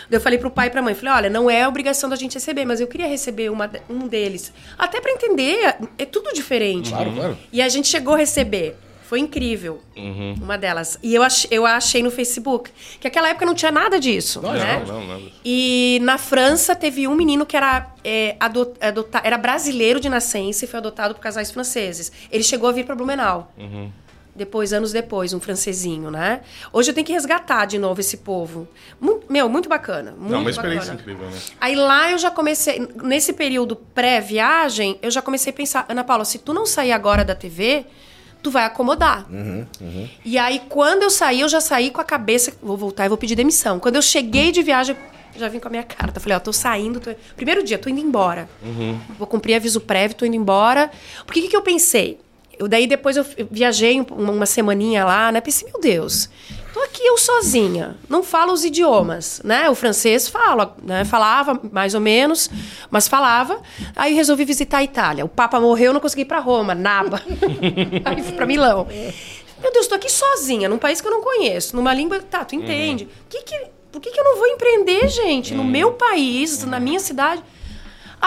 [0.10, 2.66] Eu falei pro pai e pra mãe, falei, olha, não é obrigação da gente receber,
[2.66, 4.54] mas eu queria receber uma, um deles.
[4.78, 6.90] Até para entender, é tudo diferente.
[6.90, 7.38] Claro, claro.
[7.52, 8.76] E a gente chegou a receber.
[9.08, 9.82] Foi incrível.
[9.96, 10.36] Uhum.
[10.42, 11.00] Uma delas.
[11.02, 12.70] E eu, ach, eu achei no Facebook.
[13.00, 14.42] Que naquela época não tinha nada disso.
[14.42, 14.84] Não, né?
[14.86, 15.32] não, não, nada.
[15.46, 18.74] E na França teve um menino que era, é, adot,
[19.24, 22.12] era brasileiro de nascença e foi adotado por casais franceses.
[22.30, 23.50] Ele chegou a vir para Blumenau.
[23.58, 23.90] Uhum.
[24.38, 26.42] Depois, anos depois, um francesinho, né?
[26.72, 28.68] Hoje eu tenho que resgatar de novo esse povo.
[29.02, 30.12] Muito, meu, muito bacana.
[30.12, 31.02] Muito Não, uma experiência bacana.
[31.02, 31.38] incrível, né?
[31.60, 36.24] Aí lá eu já comecei, nesse período pré-viagem, eu já comecei a pensar, Ana Paula,
[36.26, 37.86] se tu não sair agora da TV,
[38.42, 39.26] tu vai acomodar.
[40.24, 43.18] E aí, quando eu saí, eu já saí com a cabeça, vou voltar e vou
[43.18, 43.80] pedir demissão.
[43.80, 44.96] Quando eu cheguei de viagem,
[45.34, 46.20] eu já vim com a minha carta.
[46.20, 47.00] Falei, ó, tô saindo.
[47.00, 47.14] Tô...
[47.36, 48.48] Primeiro dia, tô indo embora.
[49.18, 50.90] Vou cumprir aviso prévio, tô indo embora.
[51.26, 52.20] Por que que, que eu pensei?
[52.60, 55.40] Eu, daí depois eu viajei um- uma, uma semaninha lá, né?
[55.42, 56.28] Pensei, meu Deus,
[56.74, 59.70] tô aqui eu sozinha, não falo os idiomas, né?
[59.70, 61.06] O francês fala, né?
[61.06, 62.50] Falava mais ou menos,
[62.90, 63.62] mas falava.
[63.96, 65.24] Aí resolvi visitar a Itália.
[65.24, 67.22] O Papa morreu, eu não consegui ir pra Roma, naba.
[68.06, 68.88] Aí fui pra Milão.
[69.62, 72.20] Meu Deus, tô aqui sozinha, num país que eu não conheço, numa língua.
[72.22, 73.08] Tá, tu entende.
[73.30, 73.60] Que que,
[73.92, 75.54] por que, que eu não vou empreender, gente?
[75.54, 77.42] No meu país, na minha cidade.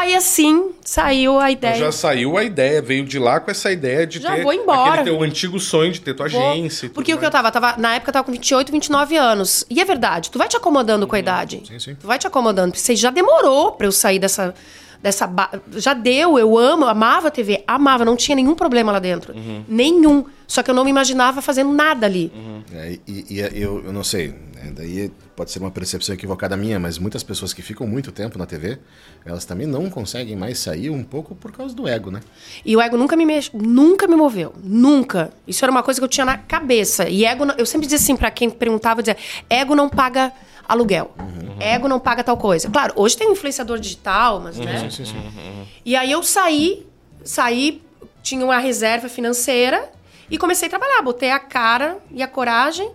[0.00, 1.84] Aí assim saiu a Então ideia.
[1.84, 5.00] já saiu a ideia, veio de lá com essa ideia de Já ter vou embora.
[5.02, 6.50] aquele teu antigo sonho de ter tua Vou.
[6.52, 6.88] agência.
[6.88, 9.64] Porque o que eu tava, tava, na época eu tava com 28, 29 anos.
[9.68, 11.62] E é verdade, tu vai te acomodando com a idade.
[11.68, 11.94] Sim, sim.
[11.94, 12.72] Tu vai te acomodando.
[12.72, 14.54] Porque você já demorou pra eu sair dessa.
[15.02, 18.92] Dessa ba- Já deu, eu amo, eu amava a TV, amava, não tinha nenhum problema
[18.92, 19.34] lá dentro.
[19.68, 20.24] Nenhum.
[20.46, 22.32] Só que eu não me imaginava fazendo nada ali.
[22.74, 26.78] É, e e eu, eu não sei, né, daí pode ser uma percepção equivocada minha,
[26.78, 28.78] mas muitas pessoas que ficam muito tempo na TV,
[29.24, 32.20] elas também não conseguem mais sair um pouco por causa do ego, né?
[32.64, 35.32] E o ego nunca me nunca me moveu, nunca.
[35.46, 37.08] Isso era uma coisa que eu tinha na cabeça.
[37.08, 39.16] E ego, eu sempre dizia assim pra quem perguntava, eu dizia,
[39.48, 40.32] ego não paga
[40.70, 41.10] aluguel.
[41.58, 42.70] Ego não paga tal coisa.
[42.70, 44.78] Claro, hoje tem um influenciador digital, mas né?
[44.78, 45.66] Sim, sim, sim.
[45.84, 46.86] E aí eu saí,
[47.24, 47.82] saí,
[48.22, 49.90] tinha uma reserva financeira
[50.30, 51.02] e comecei a trabalhar.
[51.02, 52.90] Botei a cara e a coragem.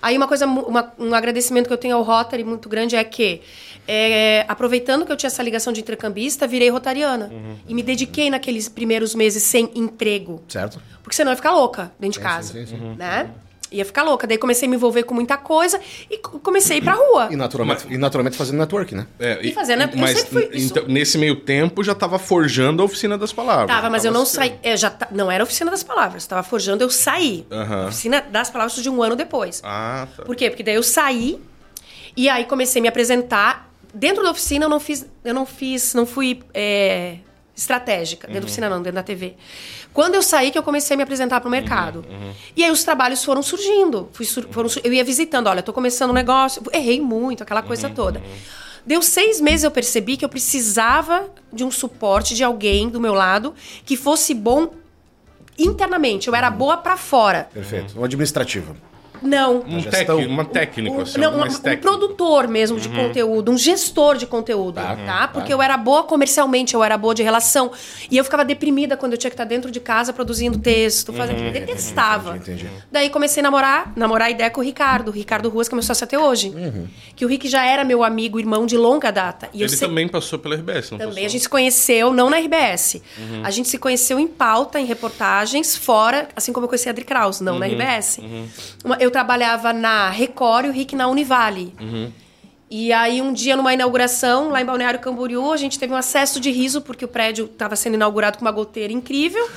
[0.00, 3.40] Aí uma coisa, uma- um agradecimento que eu tenho ao Rotary muito grande é que,
[3.88, 7.32] é, aproveitando que eu tinha essa ligação de intercambista, virei rotariana.
[7.66, 10.42] E me dediquei naqueles primeiros meses sem emprego.
[10.46, 10.78] Certo?
[11.02, 12.52] Porque senão eu ia ficar louca dentro de casa.
[12.52, 12.94] sim, sim, sim.
[12.98, 13.30] Né?
[13.72, 14.26] Ia ficar louca.
[14.26, 15.80] Daí comecei a me envolver com muita coisa
[16.10, 17.28] e co- comecei a ir pra rua.
[17.30, 19.06] E naturalmente, e naturalmente fazendo network, né?
[19.18, 19.82] É, E fazendo?
[19.82, 23.74] Eu mas sempre fui- então, nesse meio tempo já tava forjando a oficina das palavras.
[23.74, 24.54] Tava, mas eu Tava não se- saí.
[24.62, 26.26] Eu já ta- não era a oficina das palavras.
[26.26, 27.46] Tava forjando, eu saí.
[27.88, 29.60] Oficina das palavras de um ano depois.
[29.64, 30.22] Ah, tá.
[30.24, 30.50] Por quê?
[30.50, 31.40] Porque daí eu saí
[32.16, 33.70] e aí comecei a me apresentar.
[33.92, 35.06] Dentro da oficina eu não fiz.
[35.24, 35.94] Eu não fiz.
[35.94, 37.16] Não fui é,
[37.56, 38.26] estratégica.
[38.26, 39.34] Dentro da oficina, não, dentro da TV.
[39.92, 42.04] Quando eu saí, que eu comecei a me apresentar para o mercado.
[42.56, 44.08] E aí os trabalhos foram surgindo.
[44.12, 46.62] Fui sur- foram sur- eu ia visitando, olha, tô começando um negócio.
[46.72, 48.20] Errei muito, aquela coisa toda.
[48.86, 53.14] Deu seis meses eu percebi que eu precisava de um suporte de alguém do meu
[53.14, 53.54] lado
[53.86, 54.74] que fosse bom
[55.58, 56.28] internamente.
[56.28, 57.48] Eu era boa para fora.
[57.52, 57.98] Perfeito.
[57.98, 58.76] Um administrativo.
[59.24, 59.64] Não.
[59.66, 59.90] Um gestão.
[59.90, 64.16] técnico, uma técnica, Um, assim, não, algo um, um produtor mesmo de conteúdo, um gestor
[64.16, 64.74] de conteúdo,
[65.06, 65.28] tá?
[65.32, 67.72] Porque eu era boa comercialmente, eu era boa de relação.
[68.10, 71.42] E eu ficava deprimida quando eu tinha que estar dentro de casa produzindo texto, fazendo.
[71.42, 72.36] Eu detestava.
[72.36, 72.70] Entendi, entendi.
[72.92, 75.76] Daí comecei a namorar, namorar a ideia com o Ricardo, o Ricardo Ruas, que é
[75.76, 76.52] meu sócio até hoje.
[77.16, 79.48] Que o Rick já era meu amigo, irmão de longa data.
[79.54, 81.26] E eu Ele sei- também passou pela RBS, não também passou?
[81.26, 83.00] a gente se conheceu, não na RBS.
[83.42, 87.04] A gente se conheceu em pauta, em reportagens, fora, assim como eu conheci a Adri
[87.04, 88.20] Kraus, não na RBS.
[88.84, 91.72] Uma- eu trabalhava na Record e o Rick na Univale.
[92.68, 96.40] E aí, um dia, numa inauguração, lá em Balneário Camboriú, a gente teve um acesso
[96.40, 99.48] de riso, porque o prédio estava sendo inaugurado com uma goteira incrível.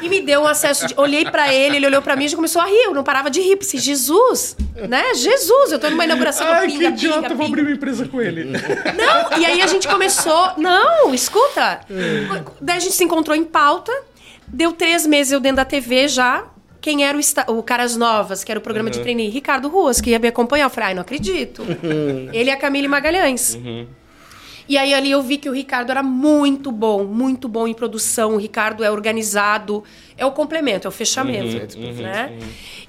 [0.00, 0.94] E me deu um acesso de...
[0.96, 2.84] Olhei pra ele, ele olhou pra mim e já começou a rir.
[2.86, 3.56] Eu não parava de rir.
[3.56, 4.56] Pensei, Jesus,
[4.88, 5.12] né?
[5.14, 7.60] Jesus, eu tô numa inauguração Ai, do que pinga, idiota, pinga, eu vou pinga.
[7.60, 8.44] abrir uma empresa com ele.
[8.44, 10.52] Não, e aí a gente começou.
[10.56, 11.80] Não, escuta.
[12.58, 13.92] Daí a gente se encontrou em pauta.
[14.48, 16.44] Deu três meses eu dentro da TV já.
[16.84, 19.30] Quem era o, esta- o Caras Novas, que era o programa de trainee?
[19.30, 20.64] Ricardo Ruas, que ia me acompanhar.
[20.66, 21.62] Eu falei, ai, não acredito.
[22.30, 23.58] Ele e a Camille Magalhães.
[24.68, 28.34] E aí ali eu vi que o Ricardo era muito bom, muito bom em produção.
[28.34, 29.82] O Ricardo é organizado,
[30.14, 31.56] é o complemento, é o fechamento,
[32.02, 32.32] né?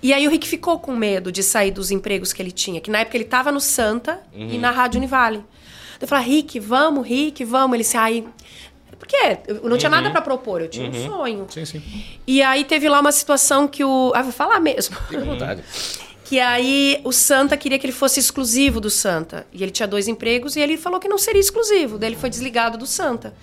[0.03, 2.91] E aí o Rick ficou com medo de sair dos empregos que ele tinha, que
[2.91, 5.41] na época ele estava no Santa e na Rádio Univale.
[6.01, 7.73] Eu falei, Rick, vamos, Rick, vamos.
[7.75, 8.25] Ele disse, ai,
[8.97, 9.37] por quê?
[9.47, 11.47] Eu não tinha nada para propor, eu tinha um sonho.
[11.49, 11.81] Sim, sim.
[12.25, 14.11] E aí teve lá uma situação que o.
[14.15, 14.95] Ah, vou falar mesmo.
[15.07, 15.63] Fica à vontade.
[16.23, 19.45] Que aí o Santa queria que ele fosse exclusivo do Santa.
[19.53, 21.99] E ele tinha dois empregos e ele falou que não seria exclusivo.
[21.99, 23.33] Daí ele foi desligado do Santa.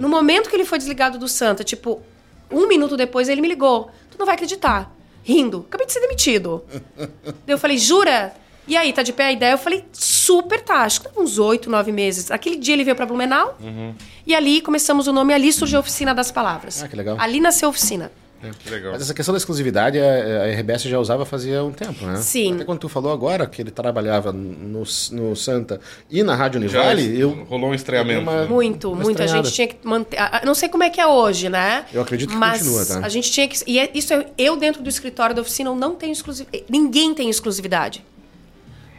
[0.00, 2.00] No momento que ele foi desligado do Santa, tipo,
[2.50, 3.90] um minuto depois ele me ligou.
[4.10, 4.90] Tu não vai acreditar.
[5.22, 5.66] Rindo.
[5.68, 6.64] Acabei de ser demitido.
[6.96, 8.32] Daí eu falei, jura?
[8.70, 9.52] E aí, tá de pé a ideia?
[9.54, 10.82] Eu falei, super tá.
[10.84, 12.30] Acho que uns oito, nove meses.
[12.30, 13.58] Aquele dia ele veio pra Blumenau.
[14.24, 15.34] E ali começamos o nome.
[15.34, 16.80] Ali surgiu a Oficina das Palavras.
[16.80, 17.16] Ah, que legal.
[17.18, 18.12] Ali nasceu a oficina.
[18.42, 18.70] É.
[18.70, 18.92] Legal.
[18.92, 22.16] Mas essa questão da exclusividade a, a RBS já usava fazia um tempo, né?
[22.16, 22.54] Sim.
[22.54, 25.78] Até quando tu falou agora que ele trabalhava no, no Santa
[26.08, 27.44] e na Rádio Univale, eu...
[27.50, 28.22] Rolou um estreamento.
[28.22, 29.20] Uma, muito, uma muito.
[29.20, 30.16] A gente tinha que manter...
[30.44, 31.84] Não sei como é que é hoje, né?
[31.92, 33.04] Eu acredito que mas continua, tá?
[33.04, 33.58] a gente tinha que...
[33.66, 36.64] E é, isso é, eu dentro do escritório da oficina não tenho exclusividade.
[36.70, 38.02] Ninguém tem exclusividade.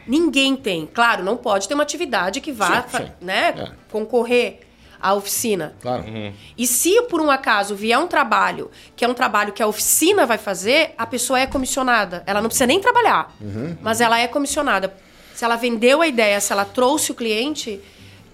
[0.06, 0.86] Ninguém tem.
[0.86, 3.10] Claro, não pode ter uma atividade que vá sim, sim.
[3.20, 3.70] Né, é.
[3.90, 4.60] concorrer
[5.00, 5.74] à oficina.
[5.80, 6.04] Claro.
[6.04, 6.32] Uhum.
[6.56, 10.24] E se por um acaso vier um trabalho que é um trabalho que a oficina
[10.24, 12.22] vai fazer, a pessoa é comissionada.
[12.26, 13.76] Ela não precisa nem trabalhar, uhum.
[13.82, 14.94] mas ela é comissionada.
[15.34, 17.80] Se ela vendeu a ideia, se ela trouxe o cliente,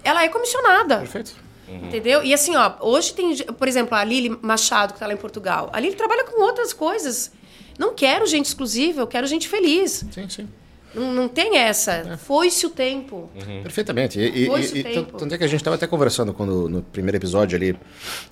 [0.03, 0.97] ela é comissionada.
[0.97, 1.35] Perfeito.
[1.67, 1.87] Uhum.
[1.87, 2.23] Entendeu?
[2.23, 5.69] E assim, ó, hoje tem, por exemplo, a Lili Machado, que está lá em Portugal.
[5.71, 7.31] A Lili trabalha com outras coisas.
[7.77, 10.05] Não quero gente exclusiva, eu quero gente feliz.
[10.11, 10.49] Sim, sim.
[10.93, 11.91] Não, não tem essa.
[11.93, 12.17] É.
[12.17, 13.29] Foi-se o tempo.
[13.35, 13.61] Uhum.
[13.63, 14.19] Perfeitamente.
[14.19, 15.17] E, e, e tempo.
[15.17, 17.77] tanto é que a gente estava até conversando quando, no primeiro episódio ali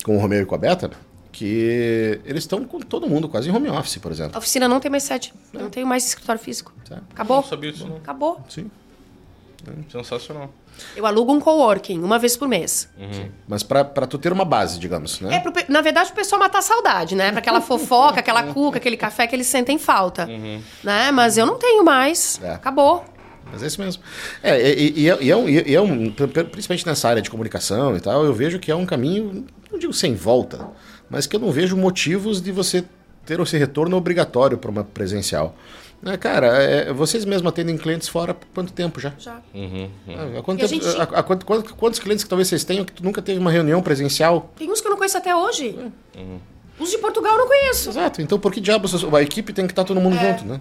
[0.04, 0.90] com o Romeu e com a Beta,
[1.32, 4.32] que eles estão com todo mundo quase em home office, por exemplo.
[4.34, 5.32] A oficina não tem mais sede.
[5.54, 5.58] É.
[5.58, 6.72] Não tem mais escritório físico.
[6.88, 7.00] Tá.
[7.10, 7.36] Acabou?
[7.36, 7.96] Não sabia disso, não.
[7.96, 8.40] Acabou.
[8.48, 8.70] Sim.
[9.90, 10.50] Sensacional.
[10.96, 12.88] Eu alugo um coworking uma vez por mês.
[12.98, 13.30] Uhum.
[13.46, 15.36] Mas para tu ter uma base, digamos, né?
[15.36, 17.30] É, pro, na verdade, o pessoal matar a saudade, né?
[17.30, 20.26] Para aquela fofoca, aquela cuca, aquele café que eles sentem falta.
[20.26, 20.60] Uhum.
[20.82, 21.10] Né?
[21.10, 22.40] Mas eu não tenho mais.
[22.42, 22.52] É.
[22.52, 23.04] Acabou.
[23.50, 24.02] Mas é isso mesmo.
[24.42, 27.96] É, e, e, é, e, é um, e é um, principalmente nessa área de comunicação
[27.96, 30.68] e tal, eu vejo que é um caminho, não digo sem volta,
[31.08, 32.84] mas que eu não vejo motivos de você
[33.24, 35.54] ter esse retorno obrigatório para uma presencial.
[36.04, 39.12] É, cara, é, vocês mesmos atendem clientes fora há quanto tempo já?
[39.18, 39.40] Já.
[39.52, 40.42] Uhum, uhum.
[40.42, 40.86] quanto tempo, gente...
[40.96, 43.82] a, a, quantos, quantos clientes que talvez vocês tenham que tu nunca teve uma reunião
[43.82, 44.52] presencial?
[44.56, 45.76] Tem uns que eu não conheço até hoje.
[46.14, 46.18] É.
[46.18, 46.38] Uhum.
[46.78, 47.90] Os de Portugal eu não conheço.
[47.90, 48.22] Exato.
[48.22, 50.20] Então por que diabos a equipe tem que estar todo mundo é.
[50.20, 50.60] junto, né?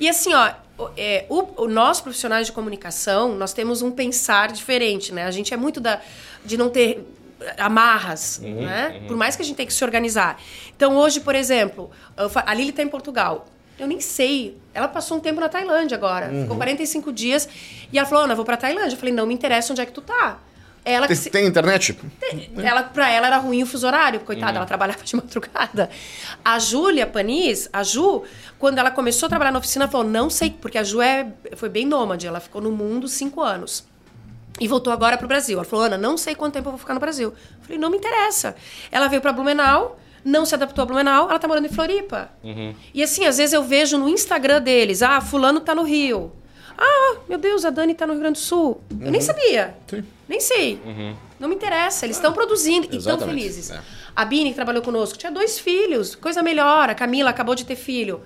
[0.00, 0.52] E assim, ó,
[0.96, 5.24] é, o, o, nós profissionais de comunicação, nós temos um pensar diferente, né?
[5.24, 6.00] A gente é muito da,
[6.44, 7.06] de não ter
[7.56, 8.98] amarras, uhum, né?
[9.00, 9.06] Uhum.
[9.08, 10.40] Por mais que a gente tenha que se organizar.
[10.74, 13.46] Então hoje, por exemplo, a Lili está em Portugal.
[13.82, 14.56] Eu nem sei.
[14.72, 16.28] Ela passou um tempo na Tailândia agora.
[16.28, 16.42] Uhum.
[16.42, 17.48] Ficou 45 dias.
[17.92, 18.94] E ela falou, Ana, vou pra Tailândia.
[18.94, 20.38] Eu falei, não me interessa onde é que tu tá.
[20.84, 21.30] Ela tem, se...
[21.30, 21.98] tem internet?
[22.18, 22.50] Tem.
[22.58, 24.56] Ela, pra ela era ruim o fuso horário, coitada, uhum.
[24.58, 25.90] ela trabalhava de madrugada.
[26.44, 28.22] A Júlia Panis, a Ju,
[28.58, 31.68] quando ela começou a trabalhar na oficina, falou: não sei, porque a Ju é, foi
[31.68, 33.84] bem nômade, ela ficou no mundo cinco anos.
[34.60, 35.56] E voltou agora pro Brasil.
[35.56, 37.28] Ela falou: Ana, não sei quanto tempo eu vou ficar no Brasil.
[37.28, 38.56] Eu falei: não me interessa.
[38.90, 42.30] Ela veio para Blumenau, não se adaptou a Blumenau, ela tá morando em Floripa.
[42.42, 42.74] Uhum.
[42.94, 46.32] E assim, às vezes eu vejo no Instagram deles, ah, fulano tá no Rio.
[46.76, 48.80] Ah, meu Deus, a Dani tá no Rio Grande do Sul.
[48.90, 48.98] Uhum.
[49.02, 49.26] Eu nem uhum.
[49.26, 49.76] sabia.
[49.88, 50.04] Sim.
[50.28, 50.80] Nem sei.
[50.84, 51.14] Uhum.
[51.38, 52.06] Não me interessa.
[52.06, 53.70] Eles estão produzindo e estão felizes.
[53.70, 53.80] É.
[54.14, 56.14] A Bini, que trabalhou conosco, tinha dois filhos.
[56.14, 56.88] Coisa melhor.
[56.88, 58.22] A Camila acabou de ter filho.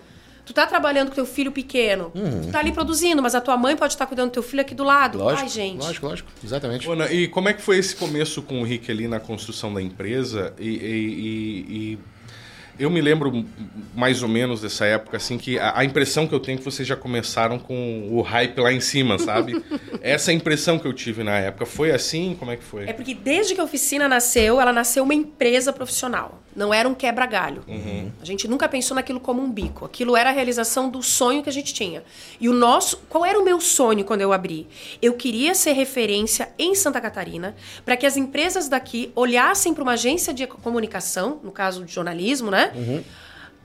[0.47, 2.43] Tu tá trabalhando com teu filho pequeno, uhum.
[2.43, 4.75] tu tá ali produzindo, mas a tua mãe pode estar cuidando do teu filho aqui
[4.75, 5.19] do lado.
[5.19, 5.79] Lógico, Ai, gente.
[5.83, 6.29] Lógico, lógico.
[6.43, 6.89] Exatamente.
[6.89, 9.83] Ana, e como é que foi esse começo com o Rick ali na construção da
[9.83, 10.55] empresa?
[10.59, 11.99] e, e, e
[12.79, 13.45] eu me lembro
[13.95, 16.65] mais ou menos dessa época, assim, que a, a, impressão que eu tenho é que
[16.65, 19.63] vocês já começaram com o hype lá em cima, sabe?
[20.03, 21.65] Essa é a impressão que eu tive na época.
[21.65, 22.37] Foi assim?
[22.39, 22.85] Como é que foi?
[22.89, 26.43] É porque desde que a oficina nasceu, ela nasceu uma empresa profissional.
[26.57, 27.62] Não era um quebra-galho.
[27.69, 28.11] Uhum.
[28.21, 29.85] A gente nunca pensou naquilo como um bico.
[29.85, 32.03] Aquilo era a realização do sonho que a gente tinha.
[32.40, 32.97] E o nosso.
[33.11, 34.66] Qual era o meu sonho quando eu abri?
[35.03, 39.92] Eu queria ser referência em Santa Catarina para que as empresas daqui olhassem para uma
[39.92, 42.73] agência de comunicação, no caso de jornalismo, né?
[42.75, 43.05] Uhum.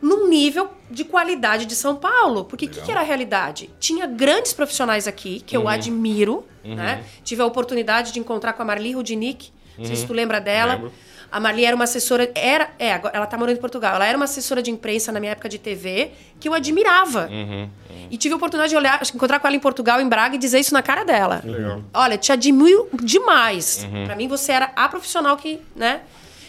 [0.01, 2.43] Num nível de qualidade de São Paulo.
[2.43, 3.69] Porque o que, que, era a realidade?
[3.79, 5.63] Tinha grandes profissionais aqui, que uhum.
[5.63, 6.43] eu admiro.
[6.65, 6.75] Uhum.
[6.75, 7.05] Né?
[7.23, 9.49] Tive a oportunidade de encontrar com a Marli Rudinick.
[9.77, 10.73] Não sei se tu lembra dela.
[10.73, 10.91] Lembro.
[11.31, 12.29] A Marli era uma assessora.
[12.35, 13.95] Era, é, ela tá morando em Portugal.
[13.95, 17.29] Ela era uma assessora de imprensa na minha época de TV que eu admirava.
[17.31, 18.07] Uhum, uhum.
[18.09, 20.59] E tive a oportunidade de olhar, encontrar com ela em Portugal, em Braga, e dizer
[20.59, 21.41] isso na cara dela.
[21.43, 21.83] Legal.
[21.93, 23.87] Olha, te admiro demais.
[23.89, 24.05] Uhum.
[24.05, 26.01] Para mim, você era a profissional que, né?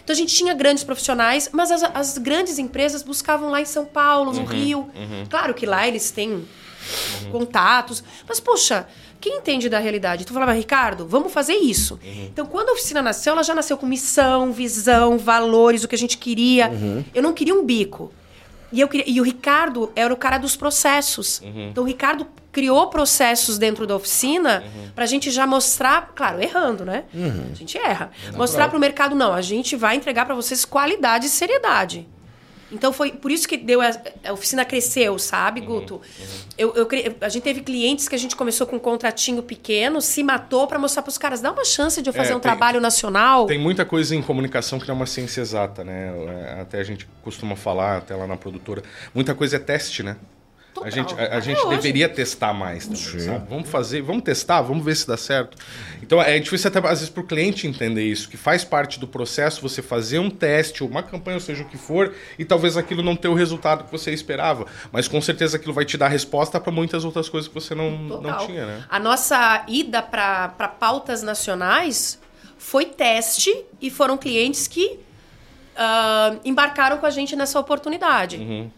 [0.03, 3.85] Então a gente tinha grandes profissionais, mas as, as grandes empresas buscavam lá em São
[3.85, 4.79] Paulo, no uhum, Rio.
[4.97, 5.27] Uhum.
[5.31, 6.47] Claro que lá eles têm uhum.
[7.31, 8.03] contatos.
[8.29, 8.87] Mas, poxa,
[9.23, 10.27] quem entende da realidade?
[10.27, 11.95] Tu falava, Ricardo, vamos fazer isso.
[12.05, 12.29] Uhum.
[12.33, 15.99] Então, quando a oficina nasceu, ela já nasceu com missão, visão, valores, o que a
[15.99, 16.69] gente queria.
[16.69, 17.05] Uhum.
[17.15, 18.13] Eu não queria um bico.
[18.73, 21.41] E, eu queria, e o Ricardo era o cara dos processos.
[21.41, 21.69] Uhum.
[21.69, 24.91] Então, o Ricardo criou processos dentro da oficina uhum.
[24.93, 27.05] para a gente já mostrar, claro, errando, né?
[27.15, 27.51] Uhum.
[27.53, 28.11] A gente erra.
[28.27, 32.09] É mostrar para o mercado, não, a gente vai entregar para vocês qualidade e seriedade.
[32.73, 33.91] Então foi por isso que deu a,
[34.25, 35.95] a oficina cresceu, sabe, uhum, Guto?
[35.97, 36.01] Uhum.
[36.57, 36.89] Eu, eu,
[37.21, 40.79] a gente teve clientes que a gente começou com um contratinho pequeno, se matou para
[40.79, 43.47] mostrar para os caras, dá uma chance de eu fazer é, um tem, trabalho nacional.
[43.47, 46.13] Tem muita coisa em comunicação que não é uma ciência exata, né?
[46.57, 48.83] É, até a gente costuma falar, até lá na produtora,
[49.15, 50.17] muita coisa é teste, né?
[50.81, 53.45] A gente, a, a gente deveria testar mais também?
[53.49, 55.57] Vamos fazer, vamos testar, vamos ver se dá certo.
[56.03, 59.07] Então é difícil até às vezes para o cliente entender isso, que faz parte do
[59.07, 63.03] processo você fazer um teste, uma campanha, ou seja o que for, e talvez aquilo
[63.03, 64.67] não tenha o resultado que você esperava.
[64.91, 67.91] Mas com certeza aquilo vai te dar resposta para muitas outras coisas que você não,
[67.91, 68.85] não tinha, né?
[68.89, 70.49] A nossa ida para
[70.81, 72.19] pautas nacionais
[72.57, 74.99] foi teste e foram clientes que
[75.77, 78.37] uh, embarcaram com a gente nessa oportunidade.
[78.37, 78.71] Uhum.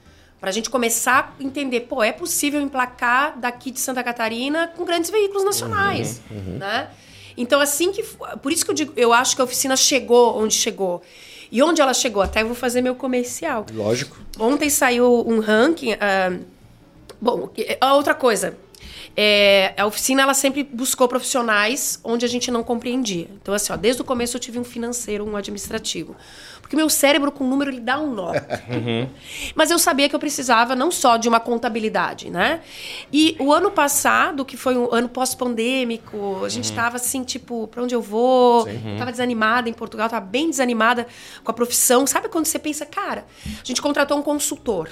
[0.45, 4.85] Para a gente começar a entender, pô, é possível emplacar daqui de Santa Catarina com
[4.85, 6.59] grandes veículos nacionais, uhum, uhum.
[6.59, 6.91] né?
[7.35, 8.03] Então, assim que...
[8.43, 11.01] Por isso que eu digo, eu acho que a oficina chegou onde chegou.
[11.51, 12.23] E onde ela chegou?
[12.23, 13.65] Até eu vou fazer meu comercial.
[13.73, 14.19] Lógico.
[14.39, 15.95] Ontem saiu um ranking...
[15.95, 16.45] Uh,
[17.19, 17.49] bom,
[17.81, 18.55] a outra coisa...
[19.17, 23.29] É, a oficina ela sempre buscou profissionais onde a gente não compreendia.
[23.41, 26.17] Então, assim, ó, desde o começo eu tive um financeiro, um administrativo.
[26.75, 28.33] Porque meu cérebro com número ele dá um nó.
[28.33, 29.09] Uhum.
[29.55, 32.61] Mas eu sabia que eu precisava não só de uma contabilidade, né?
[33.13, 37.03] E o ano passado, que foi um ano pós-pandêmico, a gente estava uhum.
[37.03, 38.67] assim, tipo, para onde eu vou?
[38.67, 38.97] Uhum.
[38.99, 41.07] Tava desanimada em Portugal, tava bem desanimada
[41.45, 42.07] com a profissão.
[42.07, 44.89] Sabe quando você pensa, cara, a gente contratou um consultor.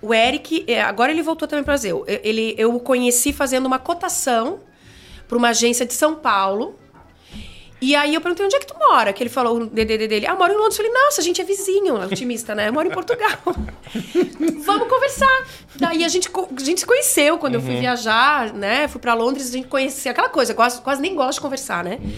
[0.00, 2.04] O Eric, é, agora ele voltou também para o Brasil.
[2.06, 4.60] Ele, eu o conheci fazendo uma cotação
[5.28, 6.78] para uma agência de São Paulo.
[7.82, 9.12] E aí eu perguntei onde é que tu mora?
[9.12, 10.24] Que ele falou o DDD dele.
[10.28, 10.78] Ah, moro em Londres.
[10.78, 12.68] Eu falei, nossa, a gente é vizinho, otimista, né?
[12.68, 13.40] Eu moro em Portugal.
[14.64, 15.46] Vamos conversar.
[15.74, 17.60] Daí a gente, a gente se conheceu quando uhum.
[17.60, 17.80] eu fui uhum.
[17.80, 18.86] viajar, né?
[18.86, 21.98] Fui para Londres, a gente conhecia aquela coisa, quase, quase nem gosto de conversar, né?
[22.00, 22.12] Uhum.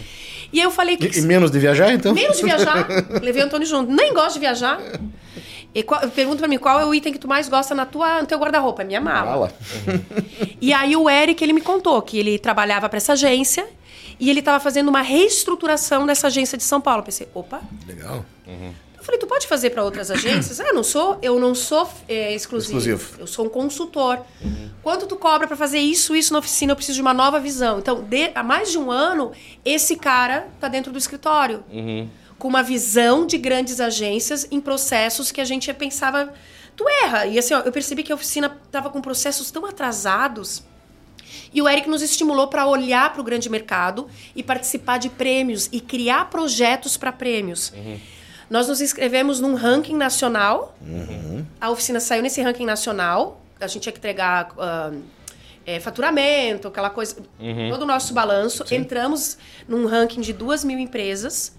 [0.52, 1.06] E aí eu falei que.
[1.06, 2.12] E, e menos de viajar, então?
[2.12, 2.86] Menos de viajar.
[3.22, 3.90] Levei o Antônio junto.
[3.90, 4.78] Nem gosto de viajar.
[5.74, 8.20] E qual, pergunta pra mim, qual é o item que tu mais gosta na tua,
[8.20, 8.82] no teu guarda-roupa?
[8.82, 9.30] É minha mala.
[9.30, 9.52] mala.
[9.88, 10.54] Uhum.
[10.60, 13.66] E aí o Eric, ele me contou que ele trabalhava para essa agência
[14.18, 17.00] e ele estava fazendo uma reestruturação dessa agência de São Paulo.
[17.00, 17.60] Eu pensei, opa.
[17.86, 18.24] Legal.
[18.46, 18.72] Uhum.
[18.96, 20.58] Eu falei, tu pode fazer para outras agências?
[20.60, 22.78] ah, não sou, eu não sou é, exclusivo.
[22.78, 23.20] exclusivo.
[23.20, 24.20] Eu sou um consultor.
[24.42, 24.70] Uhum.
[24.82, 26.72] Quanto tu cobra para fazer isso, isso na oficina?
[26.72, 27.78] Eu preciso de uma nova visão.
[27.78, 29.32] Então, de, há mais de um ano,
[29.64, 31.62] esse cara tá dentro do escritório.
[31.70, 32.08] Uhum
[32.44, 36.32] com uma visão de grandes agências em processos que a gente pensava,
[36.76, 37.26] tu erra.
[37.26, 40.62] E assim, ó, eu percebi que a oficina estava com processos tão atrasados.
[41.54, 45.68] E o Eric nos estimulou para olhar para o grande mercado e participar de prêmios
[45.70, 47.72] e criar projetos para prêmios.
[47.76, 48.00] Uhum.
[48.50, 50.76] Nós nos inscrevemos num ranking nacional.
[50.82, 51.46] Uhum.
[51.60, 53.40] A oficina saiu nesse ranking nacional.
[53.60, 55.00] A gente tinha que entregar uh,
[55.64, 57.70] é, faturamento, aquela coisa, uhum.
[57.70, 58.66] todo o nosso balanço.
[58.66, 58.76] Sim.
[58.76, 59.38] Entramos
[59.68, 61.56] num ranking de duas mil empresas.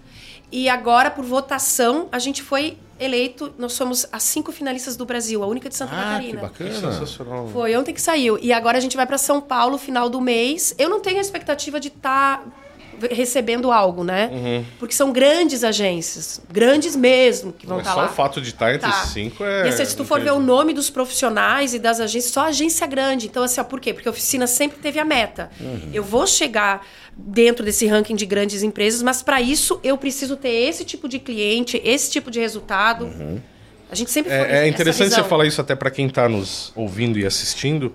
[0.51, 3.53] E agora, por votação, a gente foi eleito.
[3.57, 6.41] Nós somos as cinco finalistas do Brasil, a única de Santa ah, Catarina.
[6.41, 6.91] Que bacana.
[6.93, 7.47] Sensacional.
[7.49, 8.37] Foi ontem que saiu.
[8.41, 10.73] E agora a gente vai para São Paulo, final do mês.
[10.77, 12.39] Eu não tenho a expectativa de estar.
[12.39, 12.43] Tá
[13.11, 14.29] recebendo algo, né?
[14.31, 14.65] Uhum.
[14.79, 18.07] Porque são grandes agências, grandes mesmo, que vão estar tá lá.
[18.07, 19.05] Só o fato de estar entre tá.
[19.05, 19.65] cinco é.
[19.65, 22.85] E assim, se tu for ver o nome dos profissionais e das agências, só agência
[22.87, 23.27] grande.
[23.27, 23.93] Então, assim, ó, por quê?
[23.93, 25.49] Porque a oficina sempre teve a meta.
[25.59, 25.89] Uhum.
[25.93, 30.49] Eu vou chegar dentro desse ranking de grandes empresas, mas para isso eu preciso ter
[30.49, 33.05] esse tipo de cliente, esse tipo de resultado.
[33.05, 33.41] Uhum.
[33.91, 37.19] A gente sempre É, é interessante você falar isso até para quem está nos ouvindo
[37.19, 37.93] e assistindo,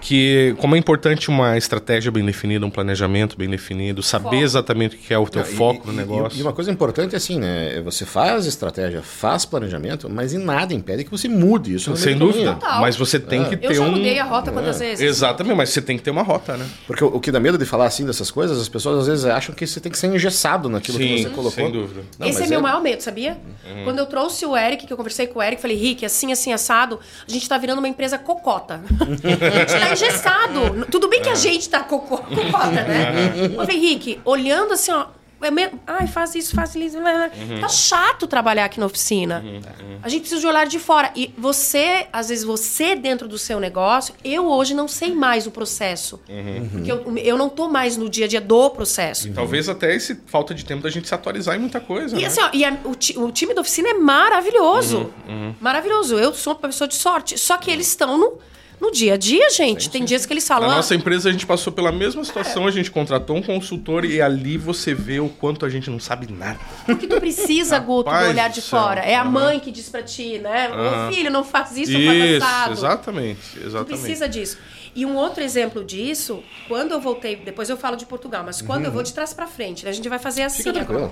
[0.00, 4.36] que como é importante uma estratégia bem definida, um planejamento bem definido, saber foco.
[4.36, 6.38] exatamente o que é o teu Não, foco e, no negócio.
[6.38, 7.80] E, uma coisa importante é assim, né?
[7.84, 11.94] Você faz estratégia, faz planejamento, mas em nada impede que você mude isso.
[11.96, 12.54] Sem dúvida.
[12.54, 12.80] Total.
[12.80, 13.48] Mas você tem é.
[13.48, 13.90] que ter Eu já um.
[13.90, 14.52] mudei a rota é.
[14.52, 15.00] quantas vezes?
[15.00, 16.66] Exatamente, mas você tem que ter uma rota, né?
[16.86, 19.24] Porque o, o, que dá medo de falar assim dessas coisas, as pessoas às vezes
[19.24, 21.50] acham que você tem que ser engessado naquilo Sim, que você colocou.
[21.52, 22.02] Sem dúvida.
[22.18, 23.38] Não, Esse é meu é maior medo, sabia?
[23.64, 23.84] Uhum.
[23.84, 26.52] Quando eu trouxe o Eric, que eu conversei com o Eric, falei, Rick, assim, assim,
[26.52, 28.80] assado, a gente tá virando uma empresa cocota.
[29.00, 30.86] a gente tá engessado.
[30.90, 31.36] Tudo bem que a é.
[31.36, 33.22] gente tá cocota, né?
[33.58, 35.06] Ô, Henrique, olhando assim, ó.
[35.42, 36.98] É mesmo, ai, faz isso, faz isso.
[36.98, 37.60] Uhum.
[37.60, 39.42] Tá chato trabalhar aqui na oficina.
[39.44, 39.98] Uhum, uhum.
[40.02, 41.10] A gente precisa de olhar de fora.
[41.14, 45.50] E você, às vezes, você dentro do seu negócio, eu hoje não sei mais o
[45.50, 46.20] processo.
[46.28, 46.68] Uhum.
[46.70, 49.28] Porque eu, eu não tô mais no dia a dia do processo.
[49.28, 52.16] E talvez até esse falta de tempo da gente se atualizar em muita coisa.
[52.16, 52.26] E né?
[52.26, 55.10] assim, ó, e a, o, o, time da oficina é maravilhoso.
[55.28, 55.54] Uhum, uhum.
[55.60, 56.18] Maravilhoso.
[56.18, 57.38] Eu sou uma pessoa de sorte.
[57.38, 58.38] Só que eles estão no
[58.82, 59.84] no dia a dia, gente.
[59.84, 60.06] Sim, Tem sim.
[60.06, 60.68] dias que eles falam.
[60.68, 62.68] Na nossa empresa a gente passou pela mesma situação, é.
[62.68, 66.26] a gente contratou um consultor e ali você vê o quanto a gente não sabe
[66.32, 66.58] nada.
[66.84, 69.00] Porque tu precisa, Guto, do olhar de fora.
[69.00, 70.68] É a mãe que diz pra ti, né?
[70.68, 71.08] Uhum.
[71.08, 72.72] Ô filho, não faz isso, isso faz assado.
[72.72, 73.86] Exatamente, exatamente.
[73.86, 74.58] Tu precisa disso.
[74.94, 78.80] E um outro exemplo disso, quando eu voltei, depois eu falo de Portugal, mas quando
[78.80, 78.86] uhum.
[78.86, 79.90] eu vou de trás para frente, né?
[79.90, 81.10] a gente vai fazer assim Fica agora.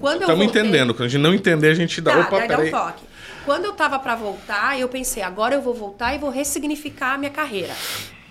[0.00, 0.62] Quando Estamos voltei...
[0.62, 2.24] entendendo, quando a gente não entender, a gente dá.
[2.24, 3.07] Tá, Opa, dá um toque.
[3.48, 7.16] Quando eu tava para voltar, eu pensei, agora eu vou voltar e vou ressignificar a
[7.16, 7.74] minha carreira.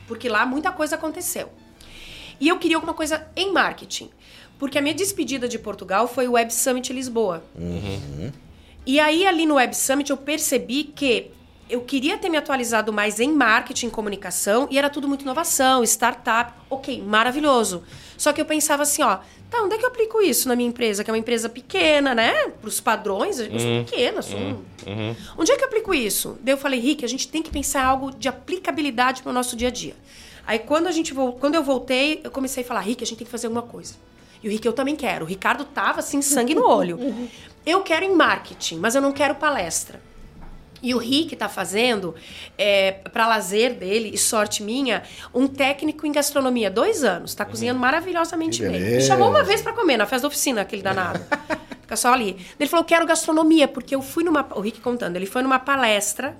[0.07, 1.49] Porque lá muita coisa aconteceu.
[2.39, 4.11] E eu queria alguma coisa em marketing.
[4.59, 7.43] Porque a minha despedida de Portugal foi o Web Summit Lisboa.
[7.55, 8.31] Uhum.
[8.85, 11.31] E aí, ali no Web Summit, eu percebi que
[11.67, 16.53] eu queria ter me atualizado mais em marketing comunicação e era tudo muito inovação, startup.
[16.69, 17.81] Ok, maravilhoso.
[18.15, 19.17] Só que eu pensava assim, ó,
[19.49, 21.03] tá, onde é que eu aplico isso na minha empresa?
[21.03, 22.49] Que é uma empresa pequena, né?
[22.49, 23.83] Para os padrões, eu sou uhum.
[23.83, 24.63] pequena, sou uhum.
[24.87, 25.15] um...
[25.37, 26.37] Onde é que eu aplico isso?
[26.41, 29.55] Daí eu falei, Rick, a gente tem que pensar algo de aplicabilidade para o nosso
[29.55, 29.95] dia a dia.
[30.45, 33.25] Aí quando, a gente, quando eu voltei, eu comecei a falar, Rick, a gente tem
[33.25, 33.95] que fazer alguma coisa.
[34.41, 35.25] E o Rick, eu também quero.
[35.25, 36.99] O Ricardo tava assim, sangue no olho.
[37.65, 39.99] Eu quero em marketing, mas eu não quero palestra.
[40.81, 42.13] E o Rick está fazendo,
[42.57, 46.69] é, para lazer dele e sorte minha, um técnico em gastronomia.
[46.69, 47.31] Dois anos.
[47.31, 48.79] Está cozinhando maravilhosamente bem.
[48.79, 51.19] Me chamou uma vez para comer na festa da oficina, aquele danado.
[51.81, 52.37] Fica só ali.
[52.59, 54.45] Ele falou: quero gastronomia, porque eu fui numa.
[54.55, 56.35] O Rick contando, ele foi numa palestra,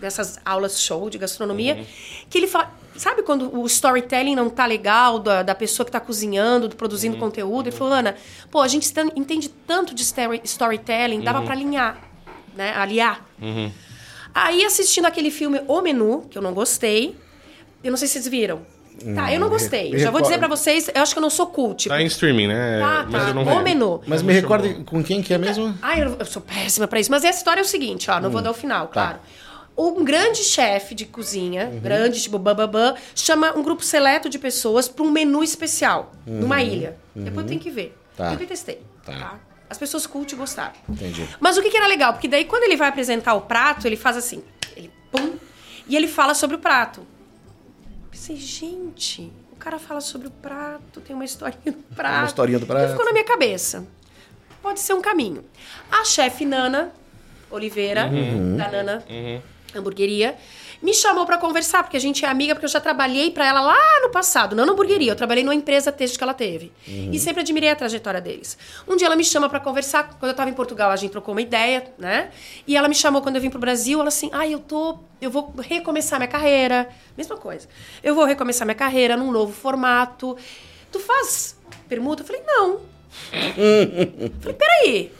[0.00, 1.86] dessas aulas show de gastronomia, uhum.
[2.28, 2.72] que ele fala.
[2.96, 7.20] Sabe quando o storytelling não tá legal da, da pessoa que está cozinhando, produzindo uhum.
[7.20, 7.68] conteúdo?
[7.68, 8.16] Ele falou, Ana,
[8.50, 10.02] pô, a gente entende tanto de
[10.42, 11.44] storytelling, dava uhum.
[11.44, 12.07] para alinhar
[12.58, 12.74] né?
[12.76, 13.24] Aliar.
[13.40, 13.70] Uhum.
[14.34, 17.16] Aí, assistindo aquele filme O Menu, que eu não gostei.
[17.82, 18.60] Eu não sei se vocês viram.
[19.14, 19.92] Tá, eu não gostei.
[19.92, 21.88] Me Já vou dizer pra vocês, eu acho que eu não sou cult.
[21.88, 22.80] Tá em streaming, né?
[22.80, 23.54] Tá, tá.
[23.54, 24.02] o menu.
[24.04, 25.72] Mas me recorde com quem que é mesmo?
[25.80, 27.08] Ai, eu, sou péssima pra isso.
[27.08, 28.20] Mas a história é o seguinte, ó.
[28.20, 28.92] Não hum, vou dar o final, tá.
[28.92, 29.18] claro.
[29.76, 31.78] Um grande chefe de cozinha, uhum.
[31.78, 36.40] grande, tipo bababã, chama um grupo seleto de pessoas para um menu especial, uhum.
[36.40, 36.96] numa ilha.
[37.14, 37.22] Uhum.
[37.22, 37.96] Depois tem que ver.
[38.16, 38.32] Tá.
[38.32, 38.80] Eu detestei.
[39.06, 39.12] Tá.
[39.12, 39.47] tá?
[39.70, 40.74] As pessoas cult gostaram.
[40.88, 41.28] Entendi.
[41.38, 42.12] Mas o que, que, era legal?
[42.12, 44.42] Porque daí, quando ele vai apresentar o prato, ele faz assim.
[44.76, 45.34] Ele pum.
[45.86, 47.00] E ele fala sobre o prato.
[47.00, 52.18] Eu pensei, gente, o cara fala sobre o prato, tem uma historinha do prato.
[52.18, 52.86] Uma historinha do prato.
[52.86, 53.86] E ficou na minha cabeça.
[54.62, 55.44] Pode ser um caminho.
[55.90, 56.92] A chefe Nana
[57.50, 58.56] Oliveira, uhum.
[58.56, 59.40] da Nana uhum.
[59.74, 60.36] Hamburgueria,
[60.80, 63.60] me chamou para conversar, porque a gente é amiga, porque eu já trabalhei para ela
[63.60, 66.72] lá no passado, não na hamburgueria, eu trabalhei numa empresa texto que ela teve.
[66.86, 67.10] Uhum.
[67.12, 68.56] E sempre admirei a trajetória deles.
[68.86, 71.34] Um dia ela me chama para conversar, quando eu tava em Portugal, a gente trocou
[71.34, 72.30] uma ideia, né?
[72.66, 75.30] E ela me chamou quando eu vim pro Brasil, ela assim: "Ah, eu tô, eu
[75.30, 76.88] vou recomeçar minha carreira".
[77.16, 77.68] Mesma coisa.
[78.02, 80.36] Eu vou recomeçar minha carreira num novo formato.
[80.92, 82.22] Tu faz permuta?
[82.22, 82.80] Eu falei: "Não".
[84.40, 85.12] falei: "Peraí".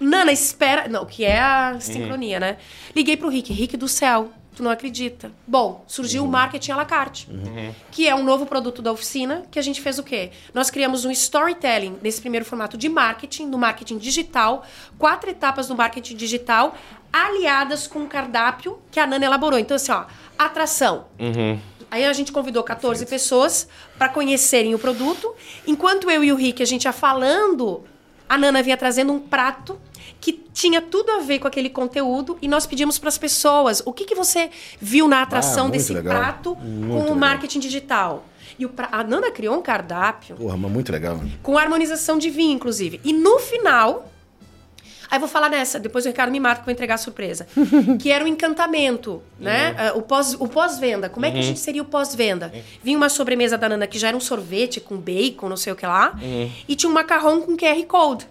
[0.00, 0.88] Nana, espera.
[0.88, 2.56] Não, que é a sincronia, né?
[2.94, 3.52] Liguei pro Rick.
[3.52, 4.32] Rick do céu.
[4.54, 5.32] Tu não acredita.
[5.46, 6.28] Bom, surgiu uhum.
[6.28, 7.74] o marketing à la carte, uhum.
[7.90, 10.30] que é um novo produto da oficina, que a gente fez o quê?
[10.52, 14.64] Nós criamos um storytelling nesse primeiro formato de marketing, no marketing digital,
[14.98, 16.76] quatro etapas do marketing digital,
[17.12, 19.58] aliadas com um cardápio que a Nana elaborou.
[19.58, 20.04] Então, assim, ó,
[20.38, 21.06] atração.
[21.18, 21.58] Uhum.
[21.90, 23.10] Aí a gente convidou 14 Perfeito.
[23.10, 25.34] pessoas para conhecerem o produto.
[25.66, 27.84] Enquanto eu e o Rick, a gente ia falando,
[28.32, 29.78] a Nana vinha trazendo um prato
[30.18, 33.92] que tinha tudo a ver com aquele conteúdo e nós pedimos para as pessoas o
[33.92, 34.48] que, que você
[34.80, 36.16] viu na atração ah, desse legal.
[36.16, 37.12] prato muito com legal.
[37.12, 38.24] o marketing digital.
[38.58, 38.88] E o pra...
[38.90, 40.36] a Nanda criou um cardápio.
[40.36, 41.20] Porra, mas muito legal.
[41.42, 43.02] Com harmonização de vinho, inclusive.
[43.04, 44.10] E no final.
[45.12, 47.46] Aí vou falar nessa, depois o Ricardo me mata que vou entregar a surpresa.
[48.00, 49.76] que era o encantamento, né?
[49.92, 49.98] Uhum.
[49.98, 50.38] Uh, o pós-venda.
[50.38, 51.46] O pós Como é que a uhum.
[51.46, 52.50] gente seria o pós-venda?
[52.54, 52.62] Uhum.
[52.82, 55.76] Vinha uma sobremesa da Nanda que já era um sorvete com bacon, não sei o
[55.76, 56.18] que lá.
[56.18, 56.50] Uhum.
[56.66, 58.26] E tinha um macarrão com QR Code.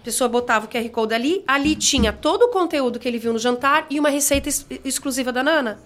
[0.00, 3.34] A pessoa botava o QR Code ali, ali tinha todo o conteúdo que ele viu
[3.34, 5.80] no jantar e uma receita ex exclusiva da Nana.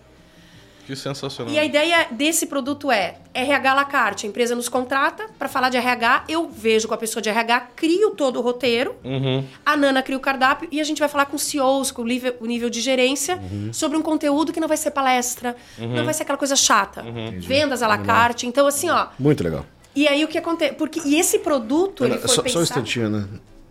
[0.86, 1.52] Que sensacional.
[1.52, 4.24] E a ideia desse produto é RH la carte.
[4.24, 6.26] A empresa nos contrata para falar de RH.
[6.28, 8.94] Eu vejo com a pessoa de RH, crio todo o roteiro.
[9.02, 9.44] Uhum.
[9.64, 12.36] A Nana cria o cardápio e a gente vai falar com CEOs, com o nível,
[12.40, 13.72] o nível de gerência, uhum.
[13.72, 15.92] sobre um conteúdo que não vai ser palestra, uhum.
[15.92, 17.02] não vai ser aquela coisa chata.
[17.02, 17.40] Uhum.
[17.40, 18.46] Vendas à la carte.
[18.46, 19.08] Então, assim, ó.
[19.18, 19.66] Muito legal.
[19.92, 20.74] E aí o que acontece?
[20.74, 22.04] Porque, e esse produto.
[22.04, 22.52] Ana, ele foi só, pensar...
[22.52, 23.26] só um instantinho, né?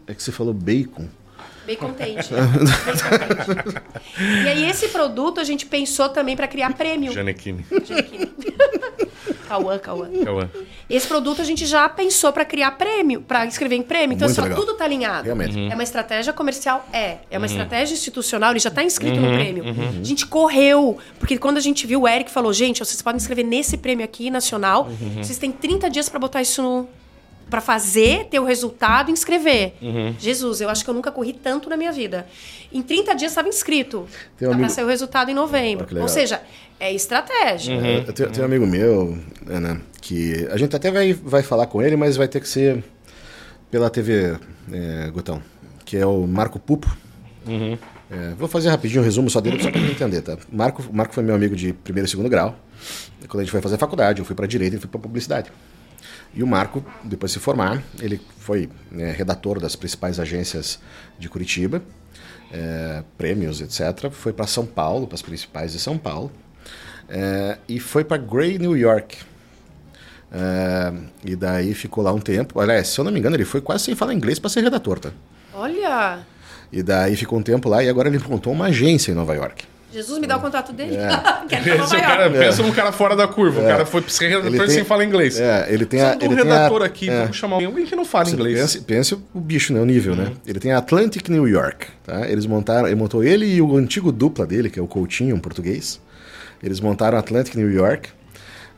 [0.06, 1.08] É que você falou bacon.
[1.66, 2.34] Bacon Tate.
[4.44, 7.12] e aí, esse produto a gente pensou também para criar prêmio.
[7.12, 7.66] Janequine.
[7.86, 8.34] Janequine.
[9.48, 10.10] Cauã, Cauã.
[10.24, 10.50] Cauã.
[10.90, 14.16] Esse produto a gente já pensou para criar prêmio, para escrever em prêmio.
[14.16, 14.60] Então, assim, legal.
[14.60, 15.26] tudo tá alinhado.
[15.26, 15.58] Realmente.
[15.58, 15.72] Uhum.
[15.72, 16.88] É uma estratégia comercial?
[16.92, 17.18] É.
[17.30, 17.46] É uma uhum.
[17.46, 19.30] estratégia institucional, ele já está inscrito uhum.
[19.30, 19.64] no prêmio.
[19.64, 20.02] Uhum.
[20.02, 23.44] A gente correu, porque quando a gente viu, o Eric falou: gente, vocês podem escrever
[23.44, 24.88] nesse prêmio aqui, nacional.
[24.88, 25.24] Uhum.
[25.24, 26.90] Vocês têm 30 dias para botar isso no,
[27.50, 29.74] para fazer, ter o resultado e inscrever.
[29.82, 30.16] Uhum.
[30.18, 32.26] Jesus, eu acho que eu nunca corri tanto na minha vida.
[32.74, 34.08] Em 30 dias estava inscrito.
[34.42, 34.60] Um amigo...
[34.62, 35.88] Para sair o resultado em novembro.
[35.96, 36.42] Oh, Ou seja,
[36.80, 37.76] é estratégia.
[37.76, 37.86] Uhum.
[37.86, 41.82] Eu tenho, tenho, um amigo meu, Ana, que a gente até vai, vai falar com
[41.82, 42.84] ele, mas vai ter que ser
[43.70, 44.38] pela TV,
[44.72, 45.42] é, Gutão,
[45.86, 46.96] que é o Marco Pupo.
[47.48, 47.78] Uhum.
[48.10, 50.38] É, vou fazer rapidinho um resumo só dele só para entender, tá?
[50.52, 52.56] Marco, Marco foi meu amigo de primeiro e segundo grau.
[53.28, 55.52] Quando a gente foi fazer faculdade, eu fui para direito e fui para publicidade.
[56.34, 60.80] E o Marco, depois de se formar, ele foi né, redator das principais agências
[61.18, 61.82] de Curitiba,
[62.52, 64.12] é, prêmios, etc.
[64.12, 66.32] Foi para São Paulo, para as principais de São Paulo,
[67.08, 69.18] é, e foi para Grey, New York.
[70.32, 72.60] É, e daí ficou lá um tempo.
[72.60, 75.00] Aliás, se eu não me engano, ele foi quase sem falar inglês para ser redator,
[75.00, 75.12] tá?
[75.54, 76.20] Olha!
[76.72, 79.66] E daí ficou um tempo lá e agora ele montou uma agência em Nova York.
[79.96, 80.98] Jesus me dá o contato dele.
[80.98, 81.08] É.
[81.64, 83.62] Pensa, cara, pensa um cara fora da curva.
[83.62, 85.40] O cara foi psiquiatra sem falar inglês.
[85.40, 86.18] É, ele tem a.
[86.20, 88.60] Ele um redator a, aqui, vamos chamar alguém que não fala inglês.
[88.60, 89.80] Pense, pense o bicho, né?
[89.80, 90.34] O nível, né?
[90.46, 91.88] Ele tem a Atlantic New York.
[92.04, 92.28] Tá?
[92.28, 95.40] Eles montaram, ele montou ele e o antigo dupla dele, que é o Coutinho, um
[95.40, 96.02] português.
[96.62, 98.10] Eles montaram a Atlantic New York.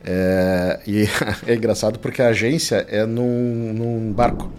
[0.04, 1.08] É, e
[1.50, 4.52] é engraçado porque a agência é num, num barco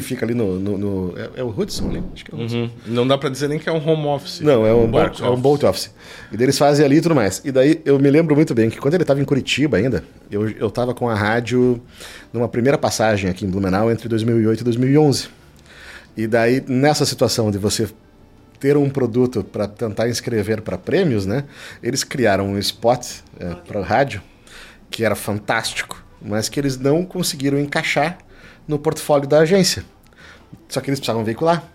[0.00, 0.58] que fica ali no.
[0.58, 2.02] no, no é, é, o Hudson ali?
[2.12, 2.56] Acho que é o Hudson.
[2.58, 2.70] Uhum.
[2.86, 4.40] Não dá para dizer nem que é um home office.
[4.40, 5.90] Não, é um, barco, é um boat office.
[6.32, 7.40] E daí eles fazem ali e tudo mais.
[7.44, 10.48] E daí eu me lembro muito bem que quando ele estava em Curitiba ainda, eu,
[10.50, 11.80] eu tava com a rádio
[12.32, 15.28] numa primeira passagem aqui em Blumenau entre 2008 e 2011.
[16.16, 17.88] E daí, nessa situação de você
[18.58, 21.44] ter um produto para tentar inscrever para prêmios, né?
[21.82, 23.06] Eles criaram um spot
[23.38, 24.22] é, para rádio
[24.90, 28.18] que era fantástico, mas que eles não conseguiram encaixar
[28.66, 29.84] no portfólio da agência.
[30.68, 31.74] Só que eles precisavam veicular.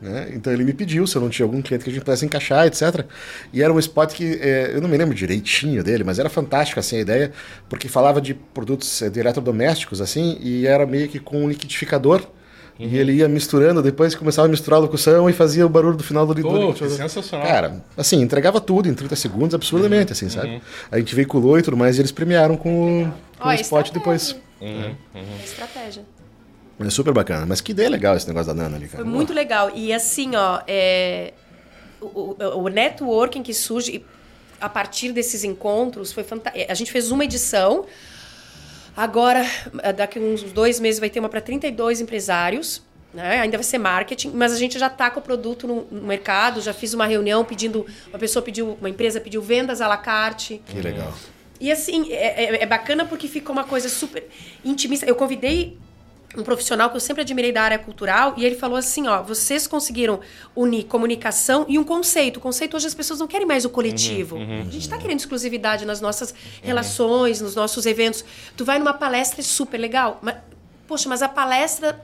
[0.00, 0.30] Né?
[0.32, 2.66] Então ele me pediu se eu não tinha algum cliente que a gente pudesse encaixar,
[2.66, 3.04] etc.
[3.52, 6.80] E era um spot que é, eu não me lembro direitinho dele, mas era fantástico
[6.80, 7.32] assim a ideia,
[7.68, 12.22] porque falava de produtos é, de eletrodomésticos assim e era meio que com um liquidificador.
[12.78, 12.86] Uhum.
[12.86, 16.02] E ele ia misturando, depois começava a misturar a locução e fazia o barulho do
[16.02, 16.70] final do livro.
[16.70, 17.46] Oh, sensacional.
[17.46, 20.48] Cara, assim, entregava tudo em 30 segundos, absurdamente, assim, sabe?
[20.48, 20.60] Uhum.
[20.90, 23.90] A gente veiculou e tudo mais, e eles premiaram com o, com oh, o spot
[23.90, 24.34] depois.
[24.62, 24.94] Uhum.
[25.14, 26.04] É estratégia.
[26.86, 27.46] É super bacana.
[27.46, 29.02] Mas que ideia legal esse negócio da Nana ali, cara.
[29.02, 29.70] Foi muito legal.
[29.74, 31.32] E assim, ó, é...
[32.00, 34.04] o, o, o networking que surge
[34.60, 36.70] a partir desses encontros foi fantástico.
[36.70, 37.86] A gente fez uma edição.
[38.96, 39.46] Agora,
[39.96, 42.82] daqui uns dois meses, vai ter uma para 32 empresários.
[43.12, 43.40] Né?
[43.40, 46.60] Ainda vai ser marketing, mas a gente já está com o produto no, no, mercado.
[46.60, 47.86] Já fiz uma reunião pedindo.
[48.08, 50.62] Uma pessoa pediu, uma empresa pediu vendas à la carte.
[50.66, 51.12] Que legal.
[51.58, 54.26] E assim, é, é, é bacana porque fica uma coisa super
[54.64, 55.06] intimista.
[55.06, 55.76] Eu convidei
[56.36, 59.66] um profissional que eu sempre admirei da área cultural, e ele falou assim, ó, vocês
[59.66, 60.20] conseguiram
[60.54, 62.36] unir comunicação e um conceito.
[62.36, 64.36] O conceito hoje as pessoas não querem mais o coletivo.
[64.36, 66.36] Uhum, uhum, a gente está querendo exclusividade nas nossas uhum.
[66.62, 68.24] relações, nos nossos eventos.
[68.56, 70.36] Tu vai numa palestra é super legal, mas
[70.86, 72.00] poxa, mas a palestra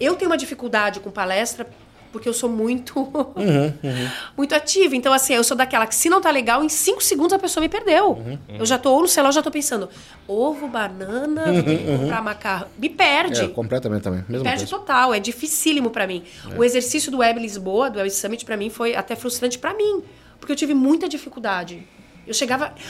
[0.00, 1.68] eu tenho uma dificuldade com palestra
[2.12, 2.98] porque eu sou muito
[3.36, 4.10] uhum, uhum.
[4.36, 4.96] muito ativa.
[4.96, 7.62] Então, assim, eu sou daquela que se não tá legal, em cinco segundos a pessoa
[7.62, 8.12] me perdeu.
[8.12, 9.88] Uhum, eu já tô, ou no celular, já tô pensando,
[10.26, 12.68] ovo, banana, uhum, comprar macarrão.
[12.78, 13.42] Me perde.
[13.42, 14.24] É, completamente também.
[14.28, 14.66] me perde coisa.
[14.66, 15.14] total.
[15.14, 16.24] É dificílimo para mim.
[16.50, 16.58] É.
[16.58, 20.02] O exercício do Web Lisboa, do Web Summit, para mim, foi até frustrante para mim.
[20.38, 21.86] Porque eu tive muita dificuldade.
[22.26, 22.72] Eu chegava...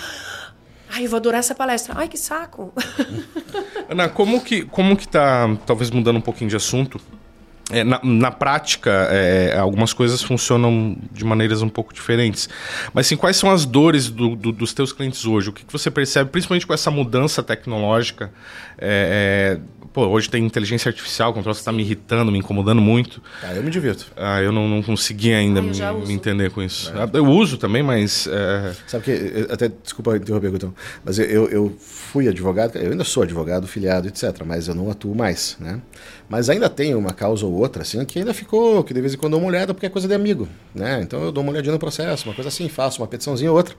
[0.91, 1.93] Ai, eu vou adorar essa palestra.
[1.99, 2.73] Ai, que saco.
[3.91, 6.99] Ana, como que, como que tá, talvez mudando um pouquinho de assunto,
[7.71, 12.49] é, na, na, prática, é, algumas coisas funcionam de maneiras um pouco diferentes.
[12.95, 15.51] Mas assim, quais são as dores do, do, dos teus clientes hoje?
[15.51, 18.33] O que, que, você percebe, principalmente com essa mudança tecnológica?
[18.79, 23.21] É, é pô, hoje tem inteligência artificial, o troço está me irritando, me incomodando muito.
[23.43, 24.07] Ah, eu me divirto.
[24.17, 25.73] Ah, eu não, não consegui ainda me,
[26.07, 26.93] me, entender com isso.
[26.97, 27.19] É.
[27.19, 28.29] Eu uso também, mas...
[28.31, 28.75] É...
[28.87, 30.73] Sabe que, até, desculpa interromper, então,
[31.05, 35.15] mas eu, eu fui advogado, eu ainda sou advogado, filiado, etc., mas eu não atuo
[35.15, 35.81] mais, né?
[36.29, 39.17] Mas ainda tem uma causa ou outra, assim, que ainda ficou, que de vez em
[39.17, 41.01] quando dou uma olhada porque é coisa de amigo, né?
[41.03, 43.75] Então eu dou uma olhadinha no processo, uma coisa assim, faço uma petiçãozinha ou outra.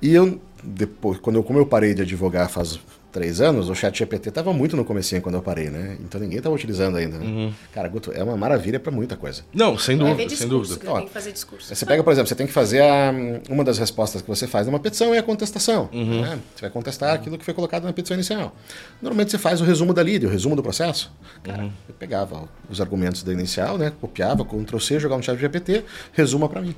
[0.00, 2.78] E eu, depois, quando eu, como eu parei de advogar faz
[3.16, 5.96] três anos, o chat GPT estava muito no comecinho quando eu parei, né?
[6.00, 7.24] Então ninguém estava utilizando ainda, né?
[7.24, 7.54] Uhum.
[7.72, 9.42] Cara, Guto, é uma maravilha para muita coisa.
[9.54, 10.96] Não, sem dúvida, discurso, sem dúvida.
[10.98, 11.74] Tem que fazer discurso.
[11.74, 13.14] Você pega, por exemplo, você tem que fazer a,
[13.48, 15.88] uma das respostas que você faz numa petição é a contestação.
[15.94, 16.20] Uhum.
[16.20, 16.38] Né?
[16.54, 18.54] Você vai contestar aquilo que foi colocado na petição inicial.
[19.00, 21.10] Normalmente você faz o resumo da lida, o resumo do processo.
[21.42, 21.72] Cara, uhum.
[21.88, 23.94] eu pegava os argumentos da inicial, né?
[23.98, 26.74] Copiava, Ctrl C, jogava no chat GPT, resuma para mim.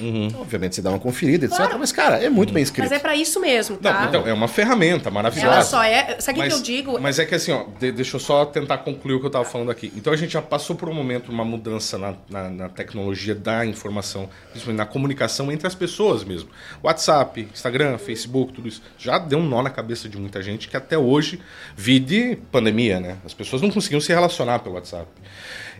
[0.00, 0.28] Uhum.
[0.40, 1.56] Obviamente você dá uma conferida, etc.
[1.56, 1.78] Claro.
[1.78, 2.54] Mas, cara, é muito uhum.
[2.54, 2.88] bem escrito.
[2.88, 4.00] Mas é para isso mesmo, tá?
[4.00, 5.54] Não, então, é uma ferramenta maravilhosa.
[5.54, 6.20] Ela só é.
[6.20, 7.00] Sabe o que eu digo?
[7.00, 9.44] Mas é que assim, ó, de, deixa eu só tentar concluir o que eu estava
[9.44, 9.92] falando aqui.
[9.96, 13.64] Então a gente já passou por um momento, uma mudança na, na, na tecnologia da
[13.66, 16.48] informação, principalmente na comunicação entre as pessoas mesmo.
[16.82, 18.82] WhatsApp, Instagram, Facebook, tudo isso.
[18.98, 21.40] Já deu um nó na cabeça de muita gente que até hoje,
[21.76, 23.18] vide pandemia, né?
[23.24, 25.08] As pessoas não conseguiam se relacionar pelo WhatsApp.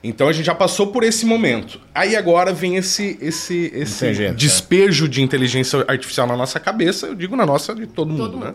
[0.03, 1.81] Então a gente já passou por esse momento.
[1.95, 4.33] Aí agora vem esse, esse, esse é.
[4.33, 8.45] despejo de inteligência artificial na nossa cabeça, eu digo na nossa de todo, todo mundo,
[8.45, 8.55] né?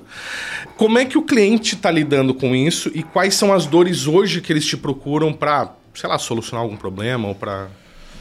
[0.76, 4.42] Como é que o cliente está lidando com isso e quais são as dores hoje
[4.42, 7.68] que eles te procuram para, sei lá, solucionar algum problema ou para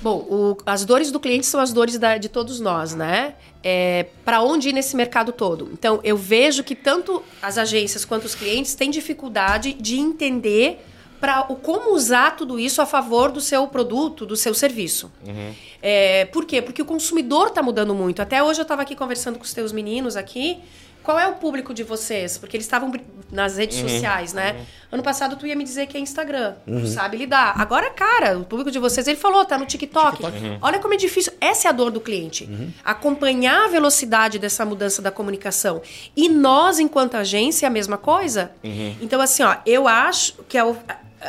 [0.04, 3.36] Bom, o, as dores do cliente são as dores da, de todos nós, né?
[3.62, 5.70] É, para onde ir nesse mercado todo?
[5.72, 10.84] Então, eu vejo que tanto as agências quanto os clientes têm dificuldade de entender
[11.24, 15.10] para o como usar tudo isso a favor do seu produto, do seu serviço.
[15.26, 15.54] Uhum.
[15.80, 16.60] É, por quê?
[16.60, 18.20] Porque o consumidor está mudando muito.
[18.20, 20.60] Até hoje eu estava aqui conversando com os teus meninos aqui.
[21.02, 22.36] qual é o público de vocês?
[22.36, 22.92] Porque eles estavam
[23.32, 24.52] nas redes uhum, sociais, né?
[24.52, 24.64] Uhum.
[24.92, 26.56] Ano passado tu ia me dizer que é Instagram.
[26.66, 26.82] Uhum.
[26.82, 27.58] Tu sabe lidar.
[27.58, 30.18] Agora, cara, o público de vocês, ele falou, tá no TikTok.
[30.18, 30.44] TikTok.
[30.44, 30.58] Uhum.
[30.60, 31.32] Olha como é difícil.
[31.40, 32.44] Essa é a dor do cliente.
[32.44, 32.70] Uhum.
[32.84, 35.80] Acompanhar a velocidade dessa mudança da comunicação.
[36.14, 38.52] E nós, enquanto agência, é a mesma coisa.
[38.62, 38.96] Uhum.
[39.00, 40.64] Então, assim, ó, eu acho que a,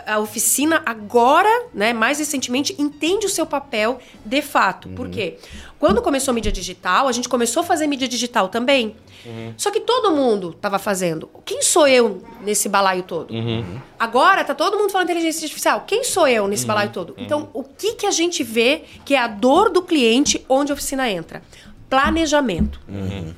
[0.05, 4.89] a oficina agora, né, mais recentemente, entende o seu papel de fato.
[4.89, 5.37] Por quê?
[5.79, 8.95] Quando começou a mídia digital, a gente começou a fazer mídia digital também.
[9.25, 9.53] Uhum.
[9.57, 11.29] Só que todo mundo estava fazendo.
[11.43, 13.33] Quem sou eu nesse balaio todo?
[13.33, 13.79] Uhum.
[13.99, 15.83] Agora tá todo mundo falando inteligência artificial.
[15.85, 16.67] Quem sou eu nesse uhum.
[16.67, 17.09] balaio todo?
[17.17, 17.23] Uhum.
[17.23, 20.73] Então, o que, que a gente vê que é a dor do cliente onde a
[20.73, 21.41] oficina entra?
[21.89, 22.79] Planejamento.
[22.87, 23.33] Uhum.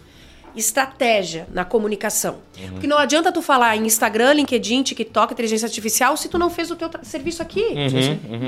[0.58, 2.40] Estratégia na comunicação.
[2.58, 2.70] Uhum.
[2.72, 6.72] Porque não adianta tu falar em Instagram, LinkedIn, TikTok, inteligência artificial se tu não fez
[6.72, 7.64] o teu serviço aqui.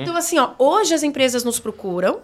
[0.01, 2.19] Então, assim, ó, hoje as empresas nos procuram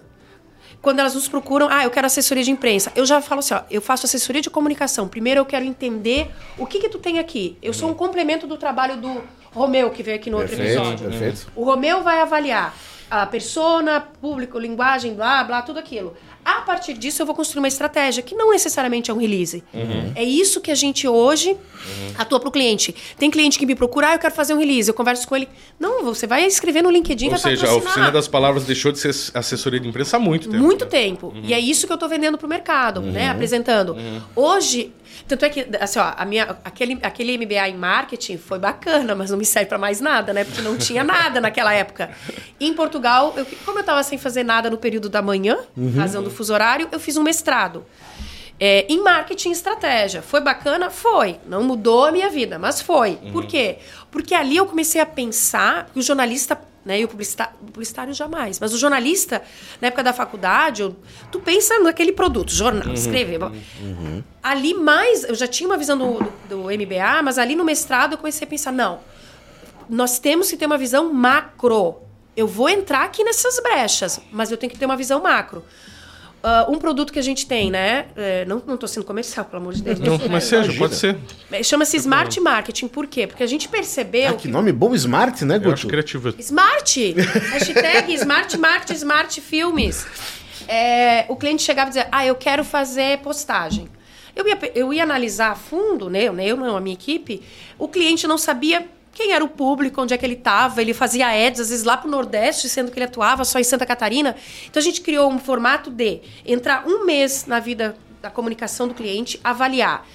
[0.82, 2.92] quando elas nos procuram, ah, eu quero assessoria de imprensa.
[2.96, 5.08] Eu já falo assim, ó, eu faço assessoria de comunicação.
[5.08, 6.30] Primeiro eu quero entender
[6.60, 7.58] o que que tu tem aqui.
[7.60, 11.10] Eu sou um complemento do trabalho do Romeu, que veio aqui no perfeito, outro episódio.
[11.10, 11.52] Perfeito.
[11.56, 12.76] O Romeu vai avaliar
[13.10, 16.16] a persona, público, linguagem, blá, blá, tudo aquilo.
[16.46, 19.64] A partir disso, eu vou construir uma estratégia que não necessariamente é um release.
[19.74, 20.12] Uhum.
[20.14, 22.14] É isso que a gente hoje uhum.
[22.16, 22.96] atua para o cliente.
[23.18, 24.88] Tem cliente que me procura, ah, eu quero fazer um release.
[24.88, 25.50] Eu converso com ele.
[25.80, 29.00] Não, você vai escrever no LinkedIn, Ou vai seja, a oficina das palavras deixou de
[29.00, 30.64] ser assessoria de imprensa há muito tempo.
[30.64, 30.91] Muito né?
[30.91, 31.28] tempo.
[31.36, 31.41] Uhum.
[31.43, 33.26] E é isso que eu estou vendendo para o mercado, né?
[33.26, 33.32] Uhum.
[33.32, 33.93] Apresentando.
[33.93, 34.22] Uhum.
[34.36, 34.93] Hoje,
[35.28, 39.32] tanto é que, assim, ó, a minha, aquele, aquele MBA em marketing foi bacana, mas
[39.32, 40.43] não me serve para mais nada, né?
[40.43, 42.11] Porque não tinha nada naquela época.
[42.59, 45.93] Em Portugal, eu, como eu estava sem fazer nada no período da manhã, uhum.
[45.95, 47.86] razão do fuso horário, eu fiz um mestrado.
[48.59, 50.22] É, em marketing e estratégia.
[50.22, 50.89] Foi bacana?
[50.89, 51.38] Foi.
[51.45, 53.20] Não mudou a minha vida, mas foi.
[53.22, 53.32] Uhum.
[53.32, 53.80] Por quê?
[54.09, 57.00] Porque ali eu comecei a pensar que o jornalista né?
[57.00, 58.60] E o publicitário, o publicitário jamais.
[58.60, 59.42] Mas o jornalista,
[59.82, 60.96] na época da faculdade, eu,
[61.32, 63.42] tu pensa naquele produto, jornal, uhum, escrever.
[63.42, 64.24] Uhum.
[64.44, 68.14] Ali mais, eu já tinha uma visão do, do, do, MBA, mas ali no mestrado
[68.14, 69.00] eu comecei a pensar, não,
[69.90, 71.98] nós temos que ter uma visão macro.
[72.38, 75.64] Eu vou entrar aqui nessas brechas, mas eu tenho que ter uma visão macro.
[76.46, 78.06] Uh, um produto que a gente tem, né?
[78.16, 79.98] É, não estou sendo comercial, pelo amor de Deus.
[79.98, 81.18] Não, mas seja, pode ser.
[81.52, 82.88] É, chama-se Smart Marketing.
[82.88, 83.26] Por quê?
[83.26, 84.30] Porque a gente percebeu.
[84.30, 85.70] Ah, que, que nome bom, Smart, né, Guto?
[85.70, 86.36] Eu acho criativo.
[86.38, 87.16] Smart!
[87.52, 90.06] Hashtag Smart Marketing, Smart Filmes.
[90.68, 93.89] É, o cliente chegava e dizia: Ah, eu quero fazer postagem.
[94.36, 96.26] Eu ia, eu ia analisar a fundo, né?
[96.26, 97.41] Eu, eu não, a minha equipe.
[97.80, 98.86] O cliente não sabia
[99.16, 100.82] quem era o público, onde é que ele estava.
[100.82, 103.63] Ele fazia ads, às vezes lá para o Nordeste, sendo que ele atuava só em
[103.63, 104.36] Santa Catarina.
[104.68, 108.93] Então a gente criou um formato de entrar um mês na vida da comunicação do
[108.93, 110.05] cliente, avaliar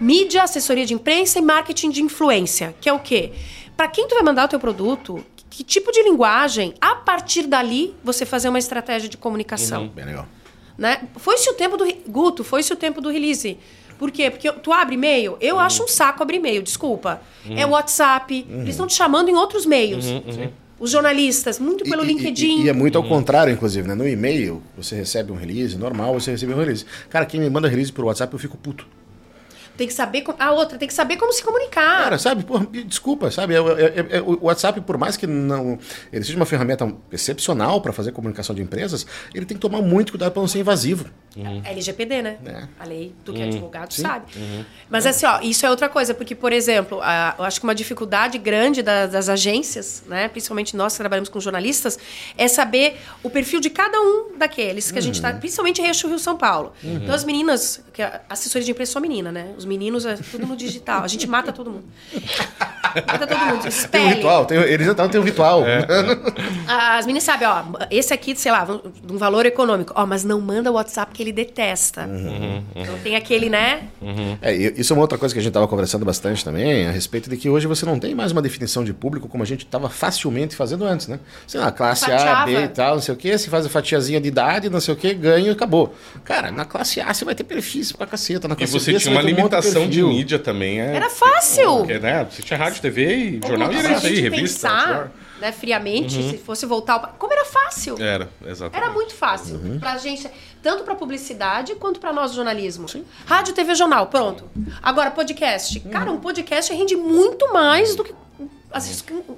[0.00, 3.32] mídia, assessoria de imprensa e marketing de influência, que é o quê?
[3.76, 7.94] Para quem tu vai mandar o teu produto, que tipo de linguagem, a partir dali,
[8.02, 9.82] você fazer uma estratégia de comunicação.
[9.82, 10.26] Uhum, bem legal.
[10.78, 11.02] Né?
[11.16, 11.84] Foi-se o tempo do...
[12.06, 13.58] Guto, foi-se o tempo do release.
[13.98, 14.30] Por quê?
[14.30, 15.60] Porque tu abre e-mail, eu uhum.
[15.60, 17.20] acho um saco abrir e-mail, desculpa.
[17.44, 17.58] Uhum.
[17.58, 18.60] É WhatsApp, uhum.
[18.60, 20.06] eles estão te chamando em outros meios.
[20.06, 20.50] Uhum, uhum.
[20.78, 22.60] Os jornalistas, muito pelo e, LinkedIn.
[22.60, 23.96] E, e, é muito ao contrário, inclusive, né?
[23.96, 26.86] No e-mail, você recebe um release, normal, você recebe um release.
[27.10, 28.86] Cara, quem me manda release por WhatsApp, eu fico puto.
[29.78, 30.24] Tem que saber.
[30.40, 32.02] A outra, tem que saber como se comunicar.
[32.02, 32.42] Cara, sabe?
[32.42, 33.54] Porra, desculpa, sabe?
[33.54, 35.78] É, é, é, o WhatsApp, por mais que não
[36.12, 40.10] ele seja uma ferramenta excepcional para fazer comunicação de empresas, ele tem que tomar muito
[40.10, 41.06] cuidado para não ser invasivo.
[41.36, 41.62] Uhum.
[41.64, 42.38] É LGPD, né?
[42.44, 42.64] É.
[42.80, 43.50] A lei, tu que é uhum.
[43.50, 44.02] advogado Sim.
[44.02, 44.26] sabe.
[44.36, 44.64] Uhum.
[44.90, 47.74] Mas assim, ó, isso é outra coisa, porque, por exemplo, a, eu acho que uma
[47.74, 50.26] dificuldade grande da, das agências, né?
[50.26, 51.96] Principalmente nós que trabalhamos com jornalistas,
[52.36, 55.38] é saber o perfil de cada um daqueles que a gente está, uhum.
[55.38, 56.72] principalmente Eixo Rio São Paulo.
[56.82, 56.96] Uhum.
[56.96, 59.54] Então, as meninas, que a assessoria de imprensa só menina, né?
[59.56, 61.04] Os meninos é tudo no digital.
[61.04, 61.84] A gente mata todo mundo.
[63.06, 63.88] mata todo mundo.
[63.90, 65.64] Tem um ritual, tem, eles já têm um ritual.
[65.66, 65.86] É.
[66.66, 69.92] As meninas sabem, ó, esse aqui, sei lá, de um valor econômico.
[69.94, 72.06] Ó, mas não manda o WhatsApp que ele detesta.
[72.06, 72.62] Uhum, uhum.
[72.74, 73.82] Então tem aquele, né?
[74.00, 74.38] Uhum.
[74.40, 77.28] É, isso é uma outra coisa que a gente estava conversando bastante também, a respeito
[77.28, 79.90] de que hoje você não tem mais uma definição de público como a gente estava
[79.90, 81.20] facilmente fazendo antes, né?
[81.46, 82.42] Sei lá, classe Fatiava.
[82.42, 84.80] A, B e tal, não sei o quê, se faz a fatiazinha de idade, não
[84.80, 85.94] sei o quê, ganha e acabou.
[86.24, 89.14] Cara, na classe A você vai ter perfis pra caceta, na classe B você tinha
[89.14, 90.80] uma limitação um de mídia também.
[90.80, 91.78] É, era fácil.
[91.78, 92.26] Porque, né?
[92.30, 94.68] Você tinha rádio, TV e jornal, e era isso aí, revista.
[94.68, 96.30] Pensar, né, friamente, uhum.
[96.30, 97.00] se fosse voltar ao...
[97.18, 98.00] Como era fácil.
[98.00, 98.84] Era, exatamente.
[98.84, 99.78] Era muito fácil uhum.
[99.78, 100.28] pra gente,
[100.62, 102.88] tanto pra publicidade quanto pra nós jornalismo.
[102.88, 103.04] Sim.
[103.24, 104.44] Rádio, TV, jornal, pronto.
[104.82, 105.80] Agora, podcast.
[105.84, 105.90] Uhum.
[105.90, 108.12] Cara, um podcast rende muito mais do que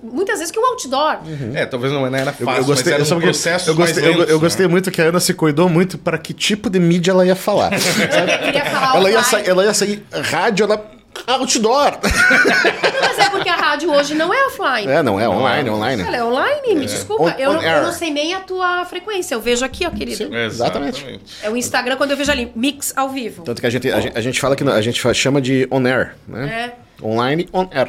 [0.03, 1.18] muitas vezes que um outdoor.
[1.24, 1.53] Uhum.
[1.55, 4.20] É, talvez não era fácil, eu, eu gostei, mas era um processo eu gostei, lentos,
[4.20, 4.70] eu, eu, gostei né?
[4.72, 7.70] muito que a Ana se cuidou muito para que tipo de mídia ela ia falar.
[7.78, 11.99] falar ela, ia sair, ela ia sair rádio, ela Outdoor!
[13.01, 14.91] Mas é porque a rádio hoje não é offline.
[14.91, 16.03] É, não é online, é online.
[16.03, 17.24] Ela é online, me desculpa.
[17.24, 19.35] On- eu, on não, eu não sei nem a tua frequência.
[19.35, 20.16] Eu vejo aqui, ó, querido.
[20.16, 20.35] Sim.
[20.35, 21.20] Exatamente.
[21.43, 23.43] É o Instagram quando eu vejo ali, mix ao vivo.
[23.43, 25.85] Tanto que a gente, a gente, a gente fala que a gente chama de on
[25.85, 26.72] air, né?
[27.01, 27.05] É.
[27.05, 27.89] Online, on air.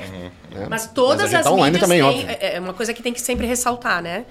[0.53, 0.67] Né?
[0.69, 2.25] Mas todas gente as tá mídias também, têm.
[2.29, 4.25] É é uma coisa que tem que sempre ressaltar, né?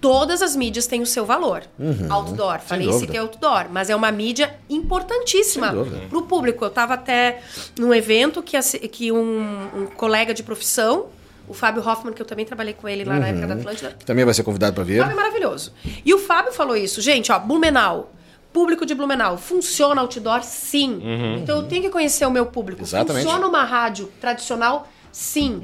[0.00, 1.62] Todas as mídias têm o seu valor.
[2.10, 2.58] Outdoor.
[2.58, 2.92] Falei Uhum.
[2.92, 3.06] dúvida.
[3.12, 5.72] citei outdoor, mas é uma mídia importantíssima
[6.08, 6.64] para o público.
[6.64, 7.40] Eu estava até
[7.78, 8.58] num evento que,
[8.88, 11.06] que um, um colega de profissão,
[11.48, 14.04] o Fábio Hoffman, que eu também trabalhei com ele lá na época da Atlântida, Que
[14.04, 14.98] também vai ser convidado para vir.
[15.00, 15.72] Fábio é maravilhoso.
[16.04, 17.00] E o Fábio falou isso.
[17.00, 18.10] Gente, ó, Blumenau.
[18.52, 19.38] Público de Blumenau.
[19.38, 20.42] Funciona outdoor?
[20.42, 21.00] Sim.
[21.40, 22.82] Então eu tenho que conhecer o meu público.
[22.82, 23.24] Exatamente.
[23.24, 24.88] Funciona uma rádio tradicional?
[25.12, 25.62] Sim.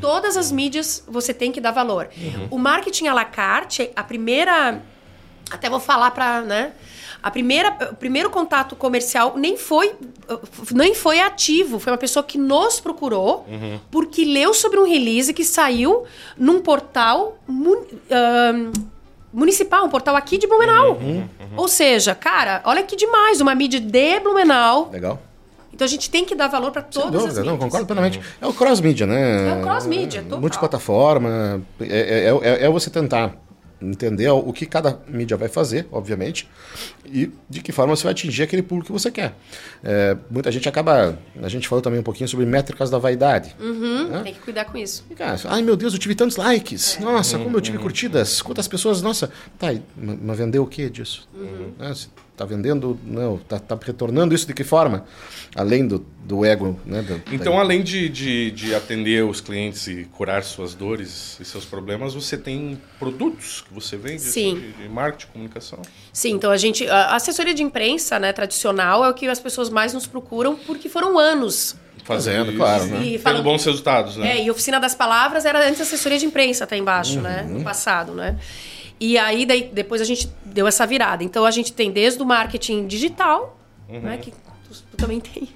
[0.00, 2.08] Todas as mídias você tem que dar valor.
[2.50, 4.82] O marketing à la carte, a primeira.
[5.50, 6.72] Até vou falar para, né?
[7.22, 9.94] A primeira, o primeiro contato comercial nem foi,
[10.72, 11.78] nem foi ativo.
[11.80, 13.46] Foi uma pessoa que nos procurou
[13.90, 16.04] porque leu sobre um release que saiu
[16.36, 18.70] num portal mun- ahn,
[19.32, 20.98] municipal, um portal aqui de Blumenau.
[21.56, 24.90] Ou seja, cara, olha que demais, uma mídia de Blumenau.
[24.92, 25.20] Legal.
[25.78, 27.46] Então a gente tem que dar valor para todas as dúvida, mídias.
[27.46, 28.20] não, concordo plenamente.
[28.40, 29.48] É o cross-mídia, né?
[29.48, 30.40] É o cross-mídia, total.
[30.40, 31.62] Multiplataforma.
[31.80, 33.36] É, é, é, é você tentar
[33.80, 36.48] entender o que cada mídia vai fazer, obviamente,
[37.06, 39.34] e de que forma você vai atingir aquele público que você quer.
[39.84, 41.18] É, muita gente acaba.
[41.42, 43.54] A gente falou também um pouquinho sobre métricas da vaidade.
[43.60, 45.04] Uhum, Tem que cuidar com isso.
[45.10, 46.98] E, cara, ai meu Deus, eu tive tantos likes.
[47.00, 48.42] Nossa, como eu tive curtidas.
[48.42, 49.30] Quantas pessoas, nossa.
[49.58, 51.28] Tá, mas vendeu o que disso?
[51.78, 55.04] Né, se tá vendendo, não, tá, tá retornando isso de que forma?
[55.56, 57.02] Além do, do ego, né?
[57.02, 61.44] do- Então, da- além de, de, de atender os clientes e curar suas dores e
[61.44, 64.54] seus problemas, você tem produtos que você vende Sim.
[64.58, 65.80] De, de marketing, comunicação.
[66.12, 66.88] Sim, então a gente.
[66.88, 70.88] A assessoria de imprensa, né, tradicional, é o que as pessoas mais nos procuram, porque
[70.88, 71.76] foram anos.
[72.04, 73.00] Fazendo, isso, claro, né?
[73.02, 74.38] E Tendo falando- bons resultados, né?
[74.38, 77.42] É, e Oficina das Palavras era antes assessoria de imprensa, tá embaixo, né?
[77.46, 77.58] Uhum.
[77.58, 78.38] No passado, né?
[78.98, 81.22] E aí, daí, depois a gente deu essa virada.
[81.22, 83.58] Então, a gente tem desde o marketing digital,
[83.88, 84.00] Uhum.
[84.00, 84.16] né?
[84.16, 84.36] Que tu,
[84.90, 85.50] tu também tem.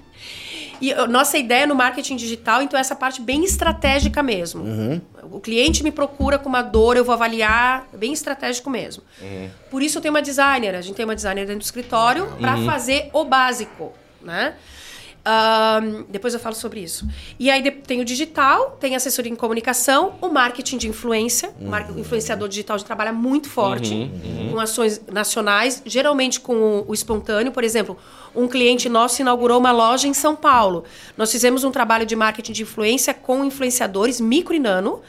[0.83, 4.63] E nossa ideia no marketing digital, então, é essa parte bem estratégica mesmo.
[4.63, 5.01] Uhum.
[5.31, 9.01] O cliente me procura com uma dor, eu vou avaliar, bem estratégico mesmo.
[9.71, 10.75] Por isso eu tenho uma designer.
[10.75, 14.55] A gente tem uma designer dentro do escritório para fazer o básico, né?
[16.09, 17.07] Depois eu falo sobre isso.
[17.39, 21.51] E aí de- tem o digital, tem assessoria em comunicação, o marketing de influência.
[21.59, 24.09] O mar- o influenciador digital a gente trabalha muito forte
[24.51, 27.51] com ações nacionais, geralmente com o, o espontâneo.
[27.51, 27.97] Por exemplo,
[28.35, 30.83] um cliente nosso inaugurou uma loja em São Paulo.
[31.17, 35.01] Nós fizemos um trabalho de marketing de influência com influenciadores micro e nano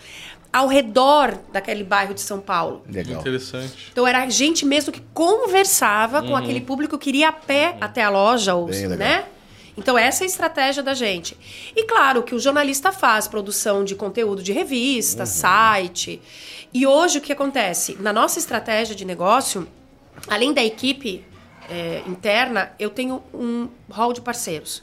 [0.52, 2.82] ao redor daquele bairro de São Paulo.
[2.88, 3.20] Legal.
[3.20, 3.88] Interessante.
[3.90, 8.10] Então era gente mesmo que conversava com aquele público que iria a pé até a
[8.10, 8.98] loja, ou, Bem legal.
[9.76, 11.36] Então essa é a estratégia da gente.
[11.74, 16.20] E claro que o jornalista faz produção de conteúdo de revista, site.
[16.72, 17.96] E hoje o que acontece?
[18.00, 19.66] Na nossa estratégia de negócio,
[20.28, 21.24] além da equipe
[21.68, 24.82] é, interna, eu tenho um hall de parceiros.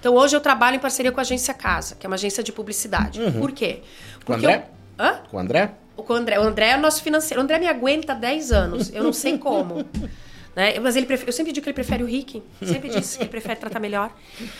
[0.00, 2.50] Então hoje eu trabalho em parceria com a agência Casa, que é uma agência de
[2.52, 3.20] publicidade.
[3.38, 3.82] Por quê?
[4.24, 4.66] Com o Porque André?
[4.98, 5.20] eu- Hã?
[5.30, 5.70] Com o André?
[5.96, 7.40] O André, o André é o nosso financeiro.
[7.40, 8.92] O André me aguenta há 10 anos.
[8.92, 9.84] Eu não sei como.
[10.54, 10.78] Né?
[10.80, 12.42] Mas ele prefere, eu sempre digo que ele prefere o Rick.
[12.62, 14.10] Sempre disse que ele prefere tratar melhor.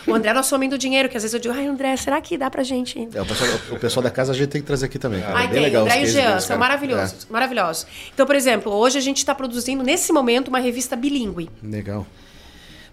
[0.06, 2.18] O André é nosso homem do dinheiro, que às vezes eu digo, ai, André, será
[2.20, 2.98] que dá pra gente?
[3.14, 5.20] É, o, pessoal, o pessoal da casa a gente tem que trazer aqui também.
[5.20, 5.36] Cara.
[5.36, 5.62] Ai, é bem tem.
[5.64, 5.82] legal.
[5.84, 7.26] André e Jean, são maravilhosos.
[7.28, 7.86] Maravilhosos.
[8.14, 12.06] Então, por exemplo, hoje a gente está produzindo, nesse momento, uma revista bilíngue É, legal.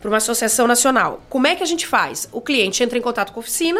[0.02, 1.22] para uma associação nacional.
[1.30, 2.28] Como é que a gente faz?
[2.34, 3.80] O cliente entra em contato com a oficina,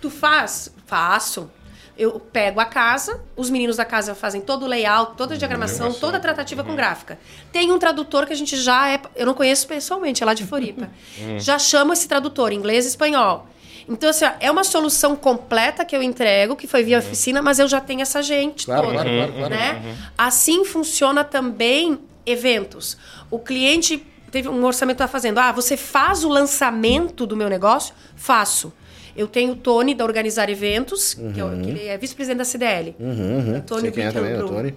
[0.00, 0.72] tu faz?
[0.86, 1.50] Faço.
[1.98, 5.92] Eu pego a casa, os meninos da casa fazem todo o layout, toda a diagramação,
[5.92, 7.18] toda a tratativa com gráfica.
[7.50, 9.00] Tem um tradutor que a gente já é.
[9.16, 10.88] Eu não conheço pessoalmente, é lá de Floripa.
[11.38, 13.48] já chamo esse tradutor, inglês e espanhol.
[13.88, 17.58] Então, assim, ó, é uma solução completa que eu entrego, que foi via oficina, mas
[17.58, 19.02] eu já tenho essa gente Claro, toda.
[19.02, 19.54] claro, claro, claro.
[19.54, 19.96] Né?
[20.16, 22.96] Assim funciona também eventos.
[23.30, 25.38] O cliente teve um orçamento tá fazendo.
[25.38, 27.94] Ah, você faz o lançamento do meu negócio?
[28.14, 28.72] Faço.
[29.18, 32.44] Eu tenho o Tony da Organizar Eventos, que, é, o- que ele é vice-presidente da
[32.44, 32.94] CDL.
[33.00, 34.46] Uhum, Tony Sei quem é também, é o.
[34.48, 34.74] Tony.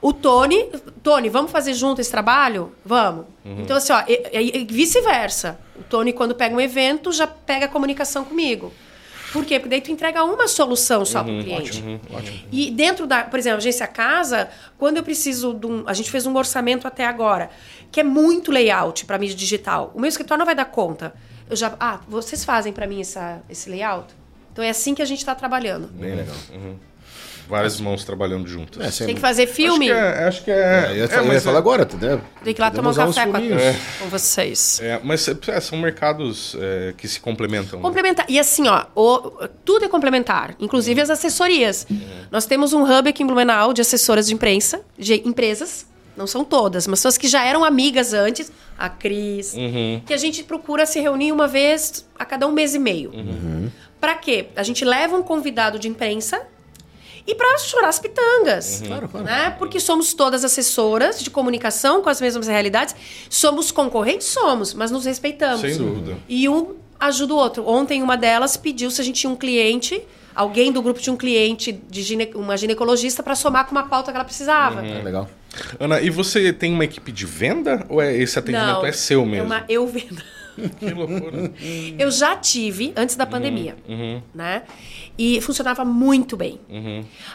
[0.00, 0.68] O Tony,
[1.02, 2.72] Tony, vamos fazer junto esse trabalho?
[2.84, 3.26] Vamos.
[3.44, 5.58] Então, assim, ó, e- e- vice-versa.
[5.78, 8.72] O Tony, quando pega um evento, já pega a comunicação comigo.
[9.32, 9.58] Por quê?
[9.58, 11.82] Porque daí tu entrega uma solução só para o cliente.
[12.52, 15.84] E dentro da, por exemplo, a agência casa, quando eu preciso de um.
[15.86, 17.48] A gente fez um orçamento até agora,
[17.90, 19.90] que é muito layout para mídia digital.
[19.94, 21.14] O meu escritório não vai dar conta.
[21.52, 21.74] Eu já.
[21.78, 24.06] Ah, vocês fazem para mim essa, esse layout?
[24.52, 25.86] Então é assim que a gente está trabalhando.
[25.88, 26.34] Bem legal.
[27.48, 28.82] várias mãos trabalhando juntas.
[28.82, 29.90] É, sempre- Tem que fazer filme.
[29.90, 30.24] Acho que é.
[30.28, 32.20] Acho que é, É, eu ia, é, falar- eu ia mas falar é- agora, entendeu?
[32.42, 33.76] Tem que ir lá tomar um Podemos usar uns café com, a- filminhos.
[34.00, 34.80] com vocês.
[34.82, 37.78] é, mas é, são mercados é, que se complementam.
[37.78, 37.82] né?
[37.82, 38.24] Complementar.
[38.30, 41.86] E assim, ó, o- tudo é complementar, inclusive as assessorias.
[42.30, 45.84] Nós temos um hub aqui em Blumenau de assessoras de imprensa, de empresas.
[46.16, 49.54] Não são todas, mas pessoas que já eram amigas antes, a Cris,
[50.04, 53.12] que a gente procura se reunir uma vez a cada um mês e meio.
[54.00, 54.46] Pra quê?
[54.56, 56.42] A gente leva um convidado de imprensa
[57.24, 58.82] e pra chorar as pitangas.
[58.84, 59.24] Claro, claro.
[59.24, 59.54] Né?
[59.56, 62.96] Porque somos todas assessoras de comunicação com as mesmas realidades.
[63.30, 64.26] Somos concorrentes?
[64.26, 65.60] Somos, mas nos respeitamos.
[65.60, 66.16] Sem dúvida.
[66.28, 67.68] E um ajuda o outro.
[67.68, 70.02] Ontem, uma delas pediu se a gente tinha um cliente,
[70.34, 74.10] alguém do grupo tinha um cliente, de gine- uma ginecologista, para somar com uma pauta
[74.10, 74.84] que ela precisava.
[74.84, 75.28] É legal.
[75.78, 79.22] Ana, e você tem uma equipe de venda ou é esse atendimento Não, é seu
[79.22, 79.46] É mesmo?
[79.46, 80.22] uma eu venda.
[80.78, 81.50] Que loucura.
[81.98, 83.74] Eu já tive antes da pandemia,
[84.34, 84.64] né?
[85.16, 86.60] E funcionava muito bem.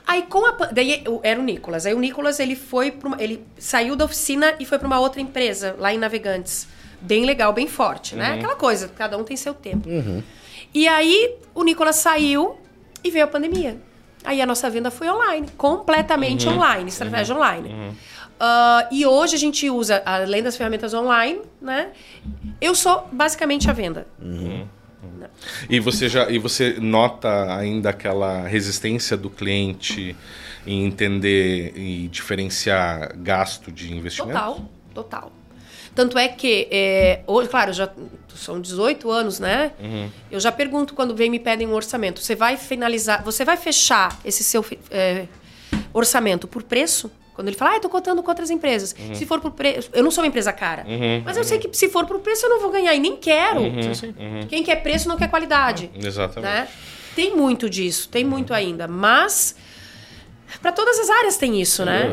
[0.05, 1.87] Aí com a daí eu- era o Nicolas.
[1.87, 5.19] Aí o Nicolas ele foi para ele saiu da oficina e foi para uma outra
[5.19, 6.67] empresa lá em Navegantes,
[7.01, 8.33] bem legal, bem forte, né?
[8.35, 9.89] Aquela coisa, cada um tem seu tempo.
[10.71, 12.55] E aí o Nicolas saiu
[13.03, 13.77] e veio a pandemia.
[14.27, 17.95] Aí a nossa venda foi online, completamente online, estratégia online.
[18.37, 21.91] Ah, e hoje a gente usa, além das ferramentas online, né?
[22.59, 24.05] Eu sou basicamente a venda.
[25.69, 30.13] E você já e você nota ainda aquela resistência do cliente
[30.65, 34.37] em entender e diferenciar gasto de investimento?
[34.37, 34.61] Total,
[34.93, 35.31] total.
[35.97, 37.89] Tanto é que, é, hoje, claro, já
[38.35, 39.71] são 18 anos, né?
[40.29, 42.21] Eu já pergunto quando vem e me pedem um orçamento.
[42.21, 45.25] Você vai finalizar, você vai fechar esse seu é,
[45.91, 47.09] orçamento por preço?
[47.33, 48.95] Quando ele fala, ah, eu tô contando com outras empresas.
[49.15, 49.89] Se for por preço.
[49.91, 50.85] Eu não sou uma empresa cara.
[51.25, 53.61] Mas eu sei que se for por preço, eu não vou ganhar e nem quero.
[54.47, 55.89] Quem quer preço não quer qualidade.
[55.95, 56.41] Exatamente.
[56.41, 56.67] né?
[57.15, 58.87] Tem muito disso, tem muito ainda.
[58.87, 59.55] Mas.
[60.61, 62.03] Para todas as áreas tem isso, né?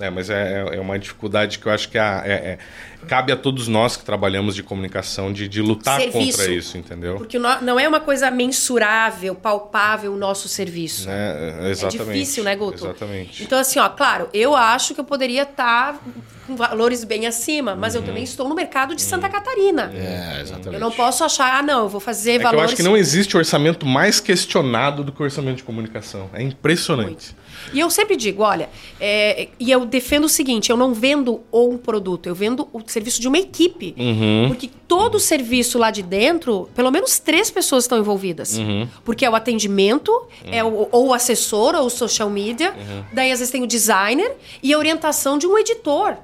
[0.00, 2.58] É, mas é, é uma dificuldade que eu acho que a- é- é-
[3.06, 6.38] cabe a todos nós que trabalhamos de comunicação de, de lutar Serviço.
[6.38, 7.16] contra isso, entendeu?
[7.16, 11.06] Porque não é uma coisa mensurável, palpável o nosso serviço.
[11.08, 11.66] Né?
[11.66, 12.10] É, Exatamente.
[12.10, 12.84] É difícil, né, Guto?
[12.84, 13.42] Exatamente.
[13.42, 16.00] Então, assim, ó, claro, eu acho que eu poderia estar
[16.46, 19.92] com valores bem acima, mas eu também estou no mercado de Santa Catarina.
[19.94, 20.74] É, exatamente.
[20.74, 22.64] Eu não posso achar, ah, não, eu vou fazer É que eu valores.
[22.70, 26.28] acho que não existe orçamento mais questionado do que o orçamento de comunicação.
[26.32, 27.34] É impressionante.
[27.72, 28.68] E eu sempre digo, olha,
[29.00, 33.20] é, e eu defendo o seguinte: eu não vendo um produto, eu vendo o serviço
[33.20, 33.94] de uma equipe.
[33.98, 34.48] Uhum.
[34.48, 38.56] Porque todo o serviço lá de dentro, pelo menos três pessoas estão envolvidas.
[38.58, 38.88] Uhum.
[39.04, 40.12] Porque é o atendimento,
[40.44, 43.04] é o, ou o assessor, ou o social media, Uhum.
[43.12, 44.32] daí às vezes tem o designer
[44.62, 46.16] e a orientação de um editor.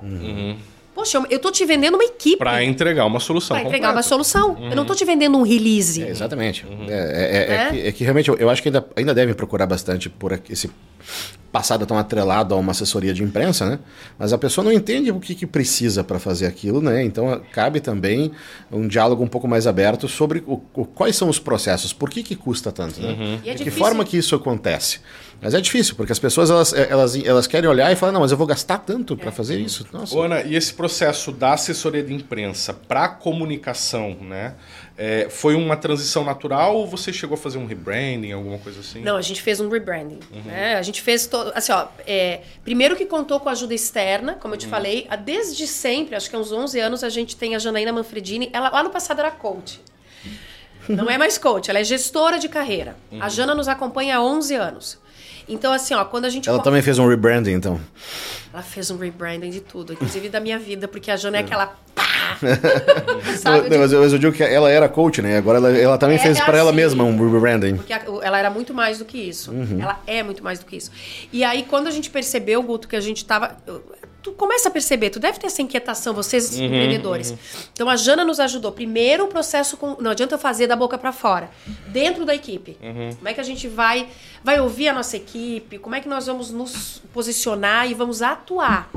[0.98, 2.32] Poxa, eu, eu tô te vendendo uma equipe.
[2.32, 2.38] Uhum.
[2.38, 4.56] Pra entregar uma solução Pra entregar uma solução.
[4.68, 6.02] Eu não tô te vendendo um release.
[6.02, 6.66] É, exatamente.
[6.66, 6.86] Uhum.
[6.88, 7.70] É, é- é- é É?
[7.70, 10.52] que, é que realmente eu, eu acho que ainda, ainda devem procurar bastante por aqui-
[10.52, 10.68] esse
[11.52, 13.78] passado tão atrelado a uma assessoria de imprensa, né?
[14.18, 17.02] Mas a pessoa não entende o que, que precisa para fazer aquilo, né?
[17.04, 18.32] Então cabe também
[18.70, 22.22] um diálogo um pouco mais aberto sobre o- o- quais são os processos, por que,
[22.24, 23.10] que custa tanto, né?
[23.18, 23.38] Uhum.
[23.44, 24.98] E é De que forma que isso acontece?
[25.40, 28.32] Mas é difícil, porque as pessoas elas, elas, elas querem olhar e falar, não, mas
[28.32, 29.16] eu vou gastar tanto É.
[29.16, 29.86] para fazer isso.
[29.92, 30.14] Nossa.
[30.16, 34.54] Ô, Ana, e esse processo da assessoria de imprensa para comunicação, né?
[35.00, 39.00] é, foi uma transição natural ou você chegou a fazer um rebranding, alguma coisa assim?
[39.00, 40.18] Não, a gente fez um rebranding.
[40.32, 40.42] Uhum.
[40.46, 40.74] Né?
[40.74, 41.52] A gente fez todo.
[41.54, 44.70] Assim, ó, é, primeiro que contou com ajuda externa, como eu te Uhum.
[44.72, 48.50] falei, desde sempre, acho que há uns 11 anos, a gente tem a Janaína Manfredini.
[48.52, 49.80] Ela lá no passado era coach.
[50.88, 52.96] Não é mais coach, ela é gestora de carreira.
[53.12, 53.22] Uhum.
[53.22, 54.98] A Jana nos acompanha há 11 anos.
[55.48, 56.48] Então, assim, ó, quando a gente.
[56.48, 57.80] Ela também fez um rebranding, então.
[58.52, 61.74] Ela fez um rebranding de tudo, inclusive da minha vida, porque a Jana é aquela.
[61.94, 62.04] Pá!
[62.42, 63.68] Não, Sabe?
[63.70, 65.38] não, mas, eu, mas eu digo que ela era coach, né?
[65.38, 66.76] Agora ela, ela também É, fez é para ela assim.
[66.76, 67.76] mesma um rebranding.
[67.76, 69.50] Porque ela era muito mais do que isso.
[69.50, 69.78] Uhum.
[69.80, 70.90] Ela é muito mais do que isso.
[71.32, 73.56] E aí, quando a gente percebeu, Guto, que a gente tava.
[74.22, 77.34] Tu começa a perceber, tu deve ter essa inquietação, vocês Uhum, empreendedores.
[77.72, 78.72] Então a Jana nos ajudou.
[78.72, 79.96] Primeiro o processo com.
[80.00, 81.48] Não adianta eu fazer da boca para fora.
[81.86, 82.76] Dentro da equipe.
[82.82, 83.14] Uhum.
[83.14, 84.08] Como é que a gente vai,
[84.42, 85.78] vai ouvir a nossa equipe?
[85.78, 88.90] Como é que nós vamos nos posicionar e vamos atuar?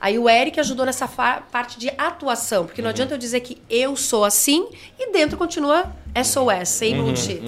[0.00, 3.94] Aí o Eric ajudou nessa parte de atuação, porque não adianta eu dizer que eu
[3.94, 4.66] sou assim
[4.98, 5.92] e dentro continua
[6.24, 7.40] SOS, sem bullshit.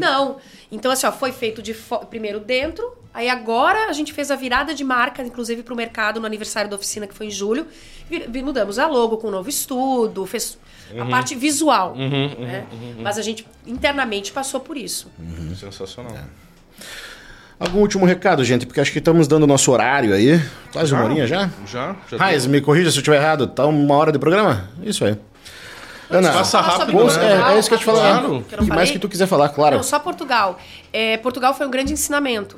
[0.00, 0.38] Não.
[0.70, 4.36] Então, assim, ó, foi feito de fo- primeiro dentro, aí agora a gente fez a
[4.36, 7.66] virada de marca, inclusive para o mercado no aniversário da oficina, que foi em julho.
[8.42, 10.58] Mudamos a logo com um novo estudo, fez
[10.98, 11.94] a parte visual.
[11.96, 12.66] né?
[13.00, 15.10] Mas a gente internamente passou por isso.
[15.58, 16.16] Sensacional.
[17.58, 18.66] Algum último recado, gente?
[18.66, 20.42] Porque acho que estamos dando nosso horário aí.
[20.72, 21.48] Quase uma horinha já?
[21.64, 21.94] Já?
[22.10, 23.46] já Raiz, me corrija se eu estiver errado.
[23.46, 24.68] Tá uma hora de programa?
[24.82, 25.16] Isso aí.
[26.10, 27.50] Ana, Passa rápido, né?
[27.50, 28.18] É, é isso que eu te falar.
[28.18, 28.38] Claro.
[28.38, 29.76] O que mais que tu quiser falar, claro.
[29.76, 30.58] Não, só Portugal.
[30.92, 32.56] É, Portugal foi um grande ensinamento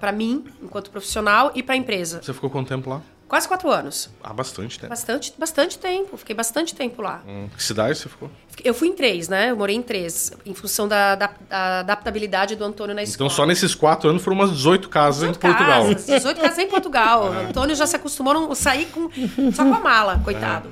[0.00, 2.22] para mim, enquanto profissional, e para a empresa.
[2.22, 3.02] Você ficou quanto tempo lá?
[3.26, 4.10] Quase quatro anos.
[4.22, 4.90] Ah, bastante tempo.
[4.90, 6.16] Bastante, bastante tempo.
[6.16, 7.22] Fiquei bastante tempo lá.
[7.26, 8.30] Hum, que cidade você ficou?
[8.62, 9.50] Eu fui em três, né?
[9.50, 13.26] Eu morei em três, em função da, da, da adaptabilidade do Antônio na escola.
[13.26, 15.82] Então, só nesses quatro anos foram umas 18 casas 18 em Portugal.
[15.82, 17.24] Casas, 18 casas em Portugal.
[17.24, 19.10] O Antônio já se acostumou a sair com,
[19.52, 20.68] só com a mala, coitado.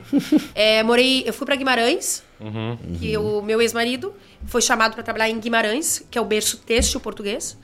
[0.54, 0.62] É.
[0.72, 2.76] É, morei, eu fui para Guimarães, uhum.
[2.98, 4.12] que o meu ex-marido
[4.46, 7.56] foi chamado para trabalhar em Guimarães, que é o berço têxtil português.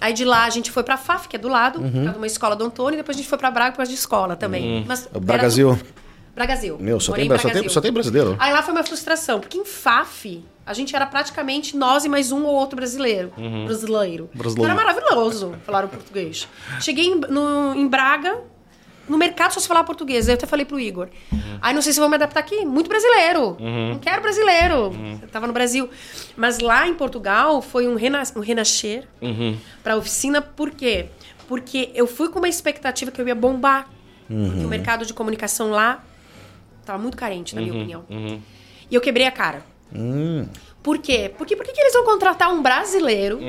[0.00, 2.12] Aí de lá a gente foi pra FAF, que é do lado, uhum.
[2.16, 4.78] uma escola do Antônio, e depois a gente foi pra Braga causa de escola também.
[4.78, 4.84] Uhum.
[4.86, 5.78] Mas Bragasil.
[6.34, 6.76] Bragasil.
[6.78, 8.36] Meu, só tem, só, tem, só tem brasileiro.
[8.38, 12.32] Aí lá foi uma frustração, porque em FAF a gente era praticamente nós e mais
[12.32, 13.32] um ou outro brasileiro.
[13.36, 13.66] Uhum.
[13.66, 14.30] Brasileiro.
[14.34, 14.50] brasileiro.
[14.50, 16.48] Então era maravilhoso falar o português.
[16.80, 18.40] Cheguei em, no, em Braga,
[19.08, 20.26] no mercado só se falar português.
[20.26, 21.08] Eu até falei pro Igor.
[21.30, 21.58] Uhum.
[21.60, 22.64] Aí não sei se vou me adaptar aqui.
[22.64, 23.56] Muito brasileiro.
[23.60, 23.90] Uhum.
[23.90, 24.88] Não quero brasileiro.
[24.88, 25.18] Uhum.
[25.20, 25.88] Eu tava no Brasil.
[26.36, 29.56] Mas lá em Portugal foi um, rena um renascer uhum.
[29.82, 30.40] pra oficina.
[30.40, 31.06] Por quê?
[31.46, 33.90] Porque eu fui com uma expectativa que eu ia bombar.
[34.30, 34.50] Uhum.
[34.50, 36.02] Porque o mercado de comunicação lá
[36.84, 37.80] tava muito carente, na minha uhum.
[37.80, 38.04] opinião.
[38.10, 38.40] Uhum.
[38.90, 39.64] E eu quebrei a cara.
[39.94, 40.46] Hum.
[40.82, 41.32] Por quê?
[41.36, 43.40] Porque por que, eles vão contratar um brasileiro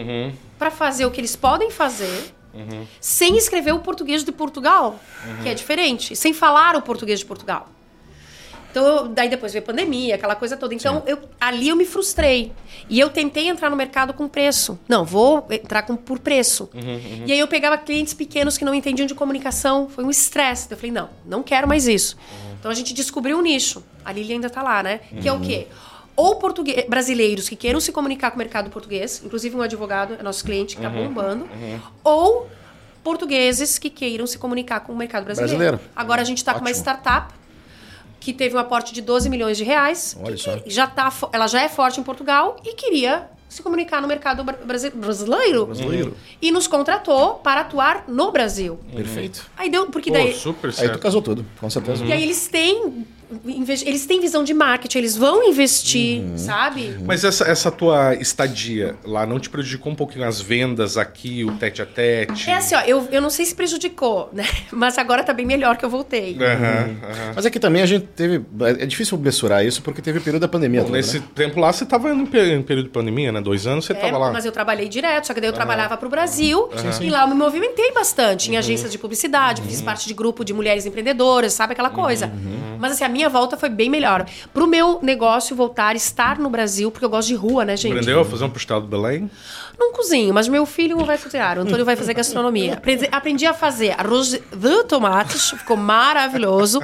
[0.57, 2.87] para fazer o que eles podem fazer Uhum.
[3.01, 5.43] Sem escrever o português de Portugal, uhum.
[5.43, 6.15] que é diferente.
[6.15, 7.69] Sem falar o português de Portugal.
[8.75, 10.73] Então, daí depois veio a pandemia, aquela coisa toda.
[10.73, 12.51] Então, eu, ali eu me frustrei.
[12.89, 14.77] E eu tentei entrar no mercado com preço.
[14.85, 16.69] Não, vou entrar com, por preço.
[16.73, 17.23] Uhum, uhum.
[17.25, 19.87] E aí eu pegava clientes pequenos que não entendiam de comunicação.
[19.87, 20.67] Foi um estresse.
[20.69, 22.17] Eu falei, não, não quero mais isso.
[22.17, 22.55] Uhum.
[22.59, 23.81] Então a gente descobriu um nicho.
[24.03, 24.99] A Lili ainda está lá, né?
[25.21, 25.67] Que é o quê?
[26.17, 30.23] ou português, brasileiros que queiram se comunicar com o mercado português, inclusive um advogado é
[30.23, 31.79] nosso cliente que está uhum, bombando, uhum.
[32.01, 32.49] ou
[33.03, 35.57] portugueses que queiram se comunicar com o mercado brasileiro.
[35.57, 35.91] brasileiro.
[35.93, 37.33] Agora a gente está com uma startup
[38.25, 40.17] que teve um aporte de 12 milhões de reais.
[40.19, 40.57] Olha só.
[40.65, 44.97] Já tá, ela já é forte em Portugal e queria se comunicar no mercado brasileiro.
[45.67, 46.17] Brasileiro.
[46.41, 48.79] E nos contratou para atuar no Brasil.
[48.95, 49.45] Perfeito.
[49.55, 50.33] Aí deu, porque daí.
[50.33, 50.89] Pô, super certo.
[50.89, 52.03] Aí tu casou tudo, com certeza.
[52.03, 53.05] E aí eles têm
[53.45, 56.37] eles têm visão de marketing, eles vão investir, uhum.
[56.37, 56.95] sabe?
[57.05, 61.51] Mas essa, essa tua estadia lá não te prejudicou um pouquinho as vendas aqui, o
[61.57, 62.49] tete a tete?
[62.49, 64.45] É assim, ó, eu, eu não sei se prejudicou, né?
[64.71, 66.33] Mas agora tá bem melhor que eu voltei.
[66.33, 67.33] Uhum, uhum.
[67.35, 68.43] Mas aqui também a gente teve.
[68.79, 70.81] É difícil mensurar isso porque teve o período da pandemia.
[70.81, 71.25] Bom, toda, nesse né?
[71.33, 73.41] tempo lá você tava em período de pandemia, né?
[73.41, 74.31] Dois anos você é, tava lá.
[74.31, 76.69] Mas eu trabalhei direto, só que daí eu trabalhava pro Brasil
[77.01, 78.59] e lá eu me movimentei bastante em uhum.
[78.59, 79.85] agências de publicidade, fiz uhum.
[79.85, 82.27] parte de grupo de mulheres empreendedoras, sabe aquela coisa.
[82.27, 82.77] Uhum.
[82.79, 84.25] Mas assim, a minha volta foi bem melhor.
[84.53, 87.93] Pro meu negócio voltar, estar no Brasil, porque eu gosto de rua, né, gente?
[87.93, 89.31] Aprendeu a fazer um postal do Belém?
[89.79, 91.57] Não cozinho, mas meu filho vai cozinhar.
[91.57, 92.73] O Antônio vai fazer gastronomia.
[92.73, 96.81] Aprendi, aprendi a fazer arroz de tomates, ficou maravilhoso.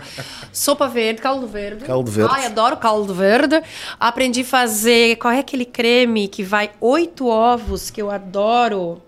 [0.54, 1.84] Sopa verde, caldo verde.
[1.84, 2.34] Caldo verde.
[2.34, 3.62] Ai, adoro caldo verde.
[4.00, 5.18] Aprendi a fazer.
[5.18, 9.02] Qual é aquele creme que vai oito ovos, que eu adoro?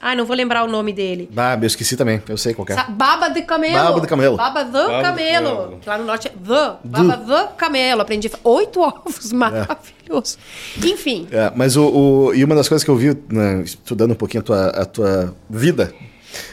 [0.00, 1.28] Ai, não vou lembrar o nome dele.
[1.32, 2.22] Baba, eu esqueci também.
[2.28, 2.90] Eu sei qual é.
[2.90, 3.74] Baba de camelo.
[3.74, 4.36] Baba de camelo.
[4.36, 5.78] Baba do Baba camelo.
[5.80, 6.76] Que lá no norte é the.
[6.84, 8.02] Baba do camelo.
[8.02, 9.32] Aprendi oito ovos.
[9.32, 9.88] Maravilhoso.
[10.82, 10.86] É.
[10.86, 11.28] Enfim.
[11.30, 14.40] É, mas o, o, E uma das coisas que eu vi, né, estudando um pouquinho
[14.40, 15.92] a tua, a tua vida,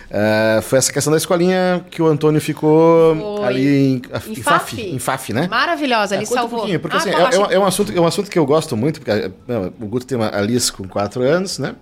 [0.05, 3.45] Uh, foi essa questão da escolinha que o Antônio ficou foi.
[3.45, 5.47] ali em, em, em, FAF, em FAF, né?
[5.47, 6.65] Maravilhosa, ele é, salvou.
[6.65, 8.77] Um porque ah, assim, é, é, é, um assunto, é um assunto que eu gosto
[8.77, 9.31] muito, porque
[9.79, 11.75] o Guto tem uma Alice com quatro anos, né?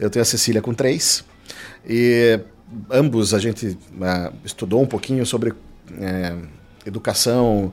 [0.00, 1.22] Eu tenho a Cecília com três.
[1.86, 2.40] E
[2.90, 6.48] ambos a gente uh, estudou um pouquinho sobre uh,
[6.86, 7.72] educação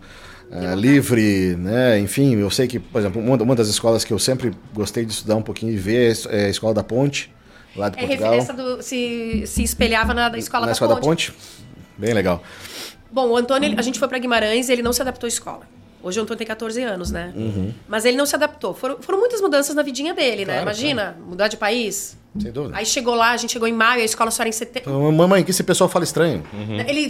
[0.51, 1.97] uh, livre, né?
[1.99, 5.13] Enfim, eu sei que, por exemplo, uma, uma, das escolas que eu sempre gostei de
[5.13, 7.34] estudar um pouquinho e ver é a Escola da Ponte,
[7.75, 8.34] lá de é Portugal.
[8.34, 11.32] É do, se, se espelhava na Escola, na da, escola Ponte.
[11.32, 11.57] da Ponte.
[11.97, 12.43] Bem legal.
[13.09, 15.76] Bom, o Antônio, a gente foi para Guimarães e ele não se adaptou à escola.
[16.07, 17.33] Hoje o Antônio tem 14 anos, né?
[17.35, 17.73] Uhum.
[17.85, 18.73] Mas ele não se adaptou.
[18.73, 20.53] Foram, foram muitas mudanças na vidinha dele, né?
[20.53, 20.61] claro, né?
[20.61, 21.29] Imagina, claro.
[21.29, 22.17] mudar de país.
[22.39, 22.77] Sem dúvida.
[22.77, 24.89] Aí chegou lá, a gente chegou em maio, a escola só era em setembro.
[24.89, 26.43] Então, mamãe, que esse pessoal fala estranho.
[26.53, 26.79] Uhum.
[26.79, 27.09] Ele,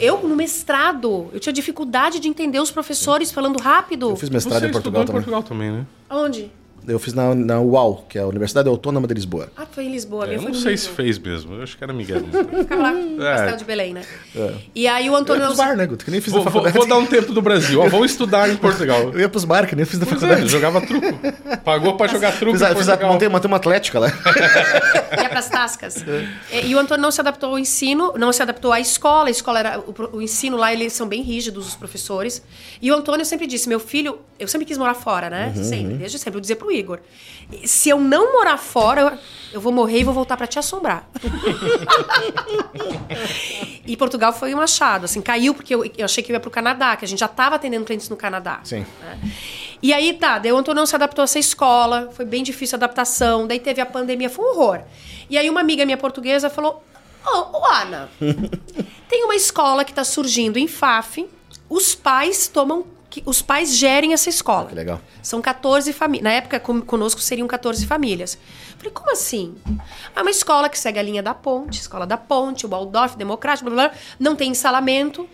[0.00, 4.10] eu, no mestrado, eu tinha dificuldade de entender os professores falando rápido.
[4.10, 5.20] Eu fiz mestrado Você em Portugal também.
[5.20, 5.86] em Portugal também, né?
[6.10, 6.50] Onde?
[6.86, 9.48] Eu fiz na, na UAL, que é a Universidade Autônoma de Lisboa.
[9.56, 10.26] Ah, foi em Lisboa.
[10.26, 11.54] É, eu não sei se fez mesmo.
[11.54, 12.22] Eu acho que era Miguel.
[12.58, 13.36] Ficava lá, é.
[13.36, 14.02] Castelo de Belém, né?
[14.36, 14.52] É.
[14.74, 15.42] E aí o Antônio...
[15.42, 17.40] Eu ia pros bar, né, Que nem fiz vou, vou, vou, dar um tempo do
[17.40, 17.80] Brasil.
[17.80, 19.10] Ó, vamos estudar em Portugal.
[19.14, 20.46] Eu ia pros bar, que nem fiz da pois é, faculdade.
[20.46, 21.06] É, jogava truco.
[21.64, 24.08] Pagou pra jogar truco fiz, a, fiz a, montei, montei uma atlética lá.
[25.22, 26.04] ia pras tascas.
[26.50, 26.66] É.
[26.66, 29.28] E o Antônio não se adaptou ao ensino, não se adaptou à escola.
[29.28, 29.80] A escola era...
[29.80, 32.42] O, o ensino lá, eles são bem rígidos, os professores.
[32.80, 34.20] E o Antônio sempre disse, meu filho...
[34.38, 35.52] Eu sempre quis morar fora, né?
[35.56, 35.98] Uhum, sempre, uhum.
[35.98, 36.38] desde sempre.
[36.38, 37.00] Eu dizia pro Igor
[37.64, 39.18] se eu não morar fora,
[39.52, 41.08] eu vou morrer e vou voltar para te assombrar.
[43.86, 46.48] e Portugal foi um achado, assim, caiu porque eu, eu achei que eu ia para
[46.48, 48.60] o Canadá, que a gente já estava atendendo clientes no Canadá.
[48.64, 48.84] Sim.
[49.00, 49.18] Né?
[49.84, 52.76] E aí, tá, daí o Antônio não se adaptou a essa escola, foi bem difícil
[52.76, 54.80] a adaptação, daí teve a pandemia, foi um horror.
[55.28, 56.82] E aí uma amiga minha portuguesa falou,
[57.22, 58.08] ô, ô Ana,
[59.10, 61.28] tem uma escola que está surgindo em FAF,
[61.68, 62.86] os pais tomam
[63.26, 64.68] os pais gerem essa escola.
[64.68, 65.00] Que legal.
[65.22, 66.24] São 14 famílias.
[66.24, 68.36] Na época, conosco seriam 14 famílias.
[68.76, 69.54] Falei, como assim?
[70.16, 73.70] É uma escola que segue a linha da ponte, escola da ponte, o Waldorf, democrático,
[73.70, 75.28] blá, blá, blá, não tem ensalamento.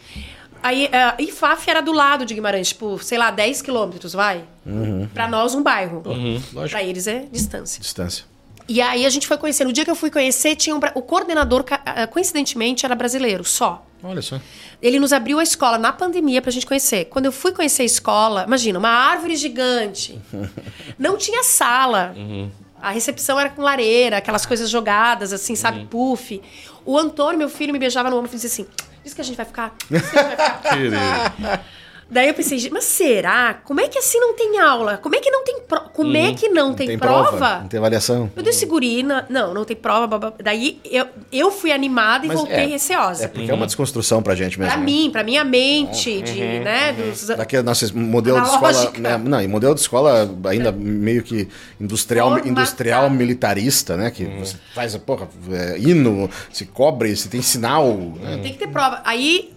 [0.63, 4.45] Aí, uh, IFAF era do lado de Guimarães, tipo, sei lá, 10 quilômetros, vai.
[4.67, 5.09] Uhum.
[5.13, 6.03] Para nós, um bairro.
[6.05, 6.41] Uhum.
[6.69, 7.81] Para eles é distância.
[7.81, 8.25] Distância.
[8.69, 9.65] E aí a gente foi conhecer.
[9.65, 13.85] No dia que eu fui conhecer, tinha um, o coordenador, ah, coincidentemente, era brasileiro, só.
[14.03, 14.41] Olha só.
[14.81, 17.07] Ele nos abriu a escola na pandemia pra gente conhecer.
[17.07, 20.21] Quando eu fui conhecer a escola, imagina, uma árvore gigante.
[20.97, 22.15] Não tinha sala.
[22.17, 22.51] Uhum.
[22.81, 25.87] A recepção era com lareira, aquelas coisas jogadas, assim, sabe, uhum.
[25.87, 26.41] puff.
[26.85, 28.67] O Antônio, meu filho, me beijava no ombro e dizia assim:
[29.05, 29.75] Diz que a gente vai ficar.
[29.91, 31.65] Diz que a gente vai ficar.
[32.11, 33.55] Daí eu pensei, mas será?
[33.65, 34.97] Como é que assim não tem aula?
[34.97, 35.89] Como é que não tem prova?
[35.91, 37.29] Como é hum, é que não, não tem, tem prova?
[37.29, 37.61] prova?
[37.61, 38.31] Não tem avaliação?
[38.35, 40.19] Eu dei segurina, não, não tem prova.
[40.19, 43.25] Blá, Daí eu, eu fui animada e mas voltei é, receosa.
[43.25, 43.53] É porque uhum.
[43.53, 44.73] é uma desconstrução pra gente mesmo.
[44.73, 44.85] Pra né?
[44.85, 46.91] mim, pra minha mente, uhum, de, uhum, né?
[46.99, 47.11] Uhum.
[47.11, 48.93] Dos, Daqui, nosso modelo de escola.
[48.99, 50.73] Né, não, e modelo de escola ainda é.
[50.73, 51.49] meio que
[51.81, 54.11] industrial, industrial militarista, né?
[54.11, 57.95] Que você faz, porra, é, hino, se cobre, se tem sinal.
[57.95, 58.41] Né?
[58.43, 59.01] Tem que ter prova.
[59.05, 59.53] Aí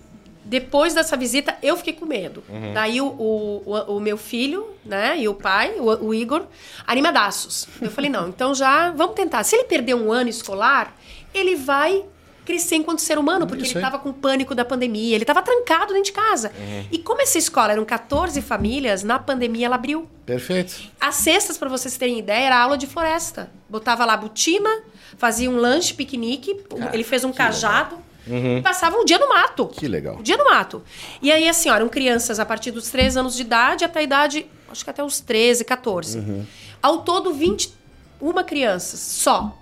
[0.53, 2.43] depois dessa visita, eu fiquei com medo.
[2.47, 2.73] Uhum.
[2.75, 6.45] Daí o, o, o, meu filho, né, e o pai, o, o, Igor,
[6.85, 7.67] animadaços.
[7.81, 9.43] Eu falei, não, então já vamos tentar.
[9.43, 10.95] Se ele perder um ano escolar,
[11.33, 12.05] ele vai
[12.45, 15.87] crescer enquanto ser humano, porque Isso ele estava com pânico da pandemia, ele estava trancado
[15.87, 16.51] dentro de casa.
[16.55, 16.85] Uhum.
[16.91, 20.07] E como essa escola eram 14 famílias, na pandemia ela abriu.
[20.27, 20.75] Perfeito.
[21.01, 23.49] As cestas, para vocês terem ideia, era aula de floresta.
[23.67, 24.69] Botava lá botina,
[25.17, 27.95] fazia um lanche, piquenique, Cara, ele fez um cajado.
[27.95, 28.61] Legal Uhum.
[28.61, 29.67] Passava um dia no mato.
[29.67, 30.17] Que legal.
[30.17, 30.83] Um dia no mato.
[31.21, 34.03] E aí, assim, ó, eram crianças a partir dos 3 anos de idade até a
[34.03, 36.19] idade, acho que até os 13, 14.
[36.19, 36.45] Uhum.
[36.81, 39.57] Ao todo, 21 crianças só.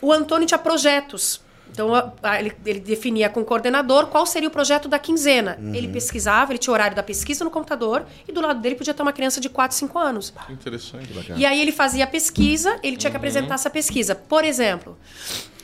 [0.00, 1.40] O Antônio tinha projetos.
[1.70, 1.90] Então,
[2.38, 5.58] ele, ele, definia com o coordenador qual seria o projeto da quinzena.
[5.60, 5.74] Uhum.
[5.74, 8.94] Ele pesquisava, ele tinha o horário da pesquisa no computador e do lado dele podia
[8.94, 10.32] ter uma criança de 4, 5 anos.
[10.46, 11.08] Que interessante.
[11.36, 13.20] E aí ele fazia a pesquisa, ele tinha que uhum.
[13.20, 14.14] apresentar essa pesquisa.
[14.14, 14.96] Por exemplo,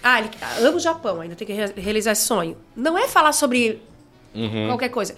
[0.02, 0.30] ah, ele
[0.60, 2.56] ama o Japão, ainda tem que realizar esse sonho.
[2.74, 3.80] Não é falar sobre
[4.34, 4.68] Uhum.
[4.68, 5.14] Qualquer coisa.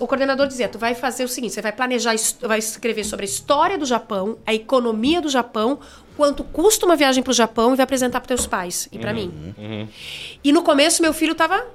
[0.00, 3.28] O coordenador dizia: tu vai fazer o seguinte: você vai planejar, vai escrever sobre a
[3.28, 5.78] história do Japão, a economia do Japão,
[6.16, 9.10] quanto custa uma viagem para o Japão e vai apresentar para teus pais e para
[9.10, 9.16] uhum.
[9.16, 9.54] mim.
[9.58, 9.88] Uhum.
[10.42, 11.66] E no começo meu filho tava,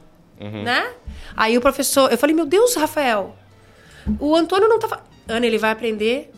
[0.42, 0.64] uhum.
[0.64, 0.92] né?
[1.38, 3.36] Aí o professor, eu falei: meu Deus, Rafael,
[4.20, 5.04] o Antônio não tava.
[5.28, 6.32] Ana, ele vai aprender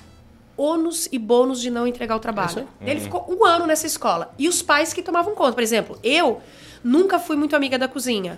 [0.57, 2.67] ônus e bônus de não entregar o trabalho.
[2.81, 4.33] É ele ficou um ano nessa escola.
[4.37, 5.53] E os pais que tomavam conta.
[5.53, 6.41] Por exemplo, eu
[6.83, 8.37] nunca fui muito amiga da cozinha.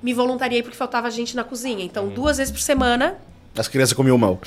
[0.00, 1.84] Me voluntariei porque faltava gente na cozinha.
[1.84, 2.10] Então, uhum.
[2.10, 3.18] duas vezes por semana.
[3.56, 4.40] As crianças comiam mal.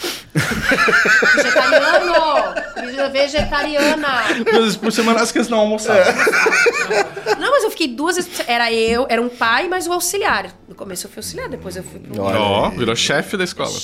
[1.35, 3.11] Vegetariano!
[3.11, 4.23] Vegetariana!
[4.49, 6.01] Duas vezes por semana as crianças não almoçavam.
[6.01, 7.35] É.
[7.35, 8.31] Não, mas eu fiquei duas vezes.
[8.47, 10.55] Era eu, era um pai, mas o auxiliar.
[10.69, 12.21] No começo eu fui auxiliar, depois eu fui pro.
[12.21, 13.77] Ó, oh, virou chefe da escola.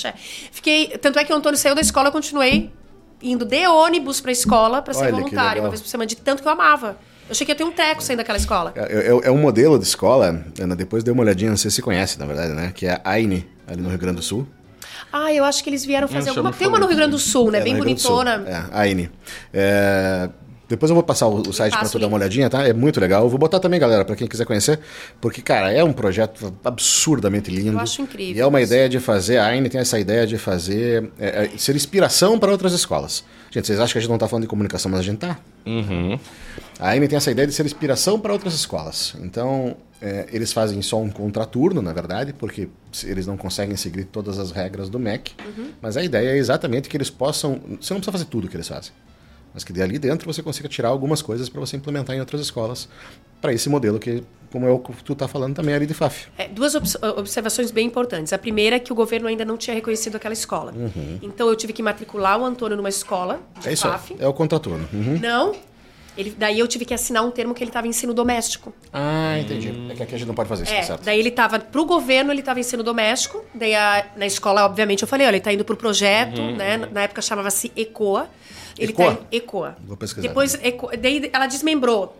[0.50, 0.96] Fiquei.
[0.96, 2.72] Tanto é que o Antônio saiu da escola, eu continuei
[3.22, 6.48] indo de ônibus pra escola para ser voluntário, uma vez por semana, de tanto que
[6.48, 6.96] eu amava.
[7.28, 8.72] Eu achei que ia ter um treco saindo daquela escola.
[8.74, 11.82] É, é, é, um modelo de escola, Ana, depois dei uma olhadinha, não sei se
[11.82, 12.72] conhece, na verdade, né?
[12.74, 14.46] Que é a AINE, ali no Rio Grande do Sul.
[15.12, 16.52] Ah, eu acho que eles vieram fazer alguma...
[16.52, 17.58] Tem uma no Rio Grande do Sul, né?
[17.58, 18.44] É, Bem bonitona.
[18.46, 19.10] É, a AINE.
[19.52, 20.28] É,
[20.68, 22.66] depois eu vou passar o, site para tu dar uma olhadinha, tá?
[22.68, 23.22] É muito legal.
[23.22, 24.78] Eu vou botar também, galera, para quem quiser conhecer,
[25.18, 27.72] porque, cara, é um projeto absurdamente lindo.
[27.72, 28.36] Eu acho incrível.
[28.36, 31.50] E é uma ideia de fazer, a AINE tem essa ideia de fazer, é, é,
[31.56, 33.24] ser inspiração para outras escolas.
[33.50, 35.38] Gente, vocês acham que a gente não está falando de comunicação, mas a gente tá.
[35.64, 36.18] Uhum.
[36.78, 39.14] A AINE tem essa ideia de ser inspiração para outras escolas.
[39.22, 42.68] Então, é, eles fazem só um contraturno, na verdade, porque
[43.04, 45.32] eles não conseguem seguir todas as regras do MEC.
[45.46, 45.70] Uhum.
[45.80, 47.58] Mas a ideia é exatamente que eles possam.
[47.80, 48.92] Você não precisa fazer tudo o que eles fazem
[49.52, 52.88] mas que dali dentro você consiga tirar algumas coisas para você implementar em outras escolas
[53.40, 56.26] para esse modelo que como é o que tu está falando também ali de FAF.
[56.38, 58.32] É, duas observações bem importantes.
[58.32, 60.72] A primeira é que o governo ainda não tinha reconhecido aquela escola.
[60.72, 61.18] Uhum.
[61.20, 64.16] Então eu tive que matricular o Antônio numa escola de é isso, FAF.
[64.18, 64.88] É o contraturno.
[64.92, 65.18] Uhum.
[65.20, 65.54] Não.
[66.16, 68.74] Ele, daí eu tive que assinar um termo que ele estava em ensino doméstico.
[68.92, 69.72] Ah, entendi.
[69.88, 71.04] É que aqui a gente não pode fazer isso, é, tá certo?
[71.04, 73.44] Daí ele estava pro governo, ele estava em ensino doméstico.
[73.54, 76.56] Daí a, na escola, obviamente, eu falei, olha, ele está indo pro projeto, uhum.
[76.56, 76.76] né?
[76.90, 78.28] Na época chamava-se ECOA.
[78.78, 79.14] Ele Ecoa?
[79.14, 79.76] tá Ecoa.
[79.86, 80.26] Vou pesquisar.
[80.26, 82.16] Depois, Eco, daí ela desmembrou.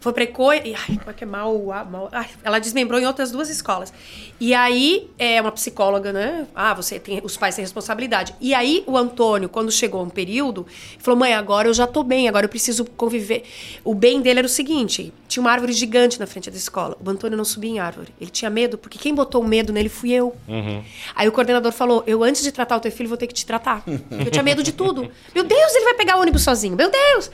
[0.00, 0.74] Foi pra ECO e.
[0.74, 1.62] Ai, como é que é mal.
[1.90, 3.92] mal ai, ela desmembrou em outras duas escolas.
[4.40, 6.46] E aí, é uma psicóloga, né?
[6.54, 7.20] Ah, você tem.
[7.22, 8.34] Os pais têm responsabilidade.
[8.40, 10.66] E aí, o Antônio, quando chegou um período,
[10.98, 13.44] falou: mãe, agora eu já tô bem, agora eu preciso conviver.
[13.84, 16.96] O bem dele era o seguinte: tinha uma árvore gigante na frente da escola.
[17.04, 18.14] O Antônio não subia em árvore.
[18.18, 20.34] Ele tinha medo, porque quem botou o medo nele fui eu.
[20.48, 20.82] Uhum.
[21.14, 23.44] Aí o coordenador falou: eu, antes de tratar o teu filho, vou ter que te
[23.44, 23.84] tratar.
[24.10, 25.10] Eu tinha medo de tudo.
[25.34, 26.74] Meu Deus, ele vai pegar o ônibus sozinho.
[26.74, 27.30] Meu Deus!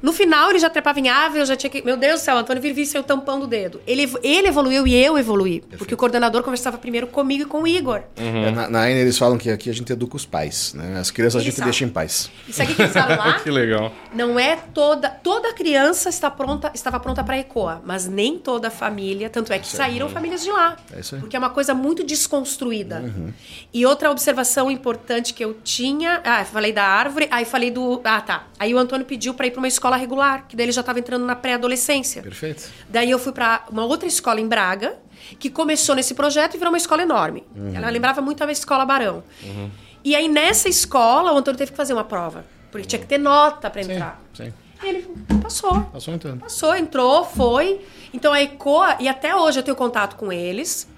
[0.00, 1.82] No final, ele já trepava em árvore, eu já tinha que.
[1.82, 3.80] Meu Deus do céu, Antônio vivia sem o tampão do dedo.
[3.86, 5.60] Ele, ele evoluiu e eu evoluí.
[5.60, 5.78] Perfeito.
[5.78, 8.02] Porque o coordenador conversava primeiro comigo e com o Igor.
[8.18, 8.44] Uhum.
[8.44, 10.98] É, na, na AINA eles falam que aqui a gente educa os pais, né?
[10.98, 12.30] As crianças eles a gente deixa em paz.
[12.48, 13.40] Isso aqui que eles falam lá.
[13.40, 13.92] que legal.
[14.14, 15.10] Não é toda.
[15.10, 19.28] Toda criança está pronta, estava pronta para ECOA, mas nem toda a família.
[19.28, 20.12] Tanto é que saíram uhum.
[20.12, 20.76] famílias de lá.
[20.94, 21.20] É isso aí.
[21.20, 23.00] Porque é uma coisa muito desconstruída.
[23.00, 23.32] Uhum.
[23.72, 26.20] E outra observação importante que eu tinha.
[26.24, 28.00] Ah, falei da árvore, aí falei do.
[28.04, 28.46] Ah, tá.
[28.58, 30.98] Aí o Antônio pediu para ir para uma escola regular, que daí ele já estava
[30.98, 32.22] entrando na pré-adolescência.
[32.22, 32.70] Perfeito.
[32.88, 34.96] Daí eu fui para uma outra escola em Braga,
[35.38, 37.44] que começou nesse projeto e virou uma escola enorme.
[37.54, 37.74] Uhum.
[37.74, 39.22] Ela lembrava muito a escola Barão.
[39.42, 39.70] Uhum.
[40.04, 43.18] E aí nessa escola o Antônio teve que fazer uma prova, porque tinha que ter
[43.18, 44.22] nota para entrar.
[44.34, 44.52] Sim, sim.
[44.82, 45.08] E ele
[45.42, 45.80] passou.
[45.92, 46.40] Passou entrando.
[46.40, 47.80] Passou, entrou, foi.
[48.14, 50.88] Então a ECOA, e até hoje eu tenho contato com eles.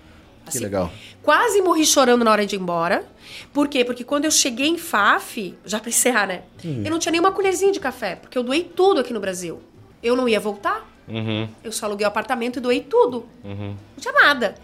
[0.46, 0.92] Assim, que legal.
[1.22, 3.04] Quase morri chorando na hora de ir embora.
[3.52, 3.84] Por quê?
[3.84, 6.42] Porque quando eu cheguei em FAF, já pra encerrar, né?
[6.64, 6.82] Uhum.
[6.84, 9.60] Eu não tinha nenhuma colherzinha de café, porque eu doei tudo aqui no Brasil.
[10.02, 10.88] Eu não ia voltar.
[11.08, 11.48] Uhum.
[11.62, 13.26] Eu só aluguei o apartamento e doei tudo.
[13.44, 13.74] Uhum.
[13.96, 14.54] Não tinha nada.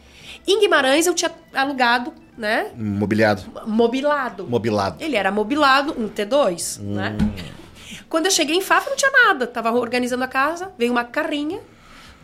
[0.47, 2.71] Em Guimarães eu tinha alugado, né?
[2.77, 3.43] Mobiliado.
[3.67, 4.47] Mobilado.
[4.47, 5.03] Mobilado.
[5.03, 7.17] Ele era mobilado, um T2, né?
[7.21, 7.57] Hum.
[8.09, 9.47] Quando eu cheguei em FAF não tinha nada.
[9.47, 11.61] Tava organizando a casa, veio uma carrinha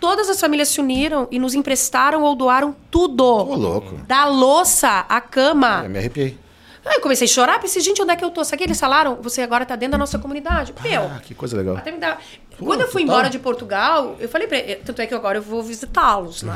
[0.03, 3.25] todas as famílias se uniram e nos emprestaram ou doaram tudo.
[3.25, 4.01] Ô, louco.
[4.05, 5.85] Da louça à cama.
[5.85, 6.37] É, me arrepiei.
[6.85, 8.45] Aí eu comecei a chorar, pensei, gente, onde é que eu tô?
[8.45, 9.17] Sabe que eles falaram?
[9.23, 10.75] Você agora tá dentro da nossa comunidade.
[10.77, 11.77] Ah, Meu, que coisa legal.
[11.77, 12.19] Até me dá...
[12.59, 15.39] Pô, Quando eu fui embora de Portugal, eu falei pra ele, tanto é que agora
[15.39, 16.55] eu vou visitá-los, né?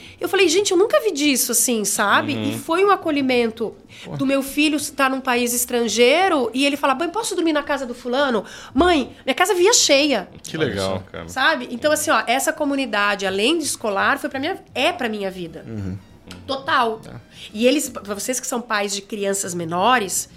[0.20, 2.34] eu falei, gente, eu nunca vi disso, assim, sabe?
[2.34, 2.50] Uhum.
[2.50, 3.74] E foi um acolhimento
[4.04, 4.16] Pô.
[4.16, 7.86] do meu filho estar num país estrangeiro e ele falar, mãe, posso dormir na casa
[7.86, 8.44] do fulano?
[8.74, 10.28] Mãe, minha casa via cheia.
[10.42, 11.28] Que legal, cara.
[11.28, 11.68] Sabe?
[11.70, 15.64] Então, assim, ó, essa comunidade, além de escolar, foi para minha, é pra minha vida.
[15.66, 15.96] Uhum.
[16.46, 16.98] Total.
[16.98, 17.20] Tá.
[17.52, 20.28] E eles, para vocês que são pais de crianças menores,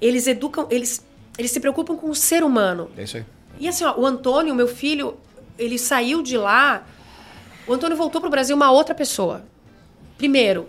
[0.00, 1.04] eles educam, eles,
[1.38, 2.90] eles se preocupam com o ser humano.
[2.96, 3.24] É isso aí.
[3.58, 5.16] E assim, ó, o Antônio, meu filho,
[5.58, 6.86] ele saiu de lá.
[7.66, 9.44] O Antônio voltou para o Brasil uma outra pessoa.
[10.18, 10.68] Primeiro,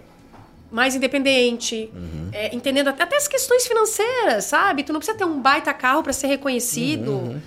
[0.72, 2.30] mais independente, uhum.
[2.32, 4.84] é, entendendo até, até, as questões financeiras, sabe?
[4.84, 7.12] Tu não precisa ter um baita carro para ser reconhecido.
[7.12, 7.42] Uhum.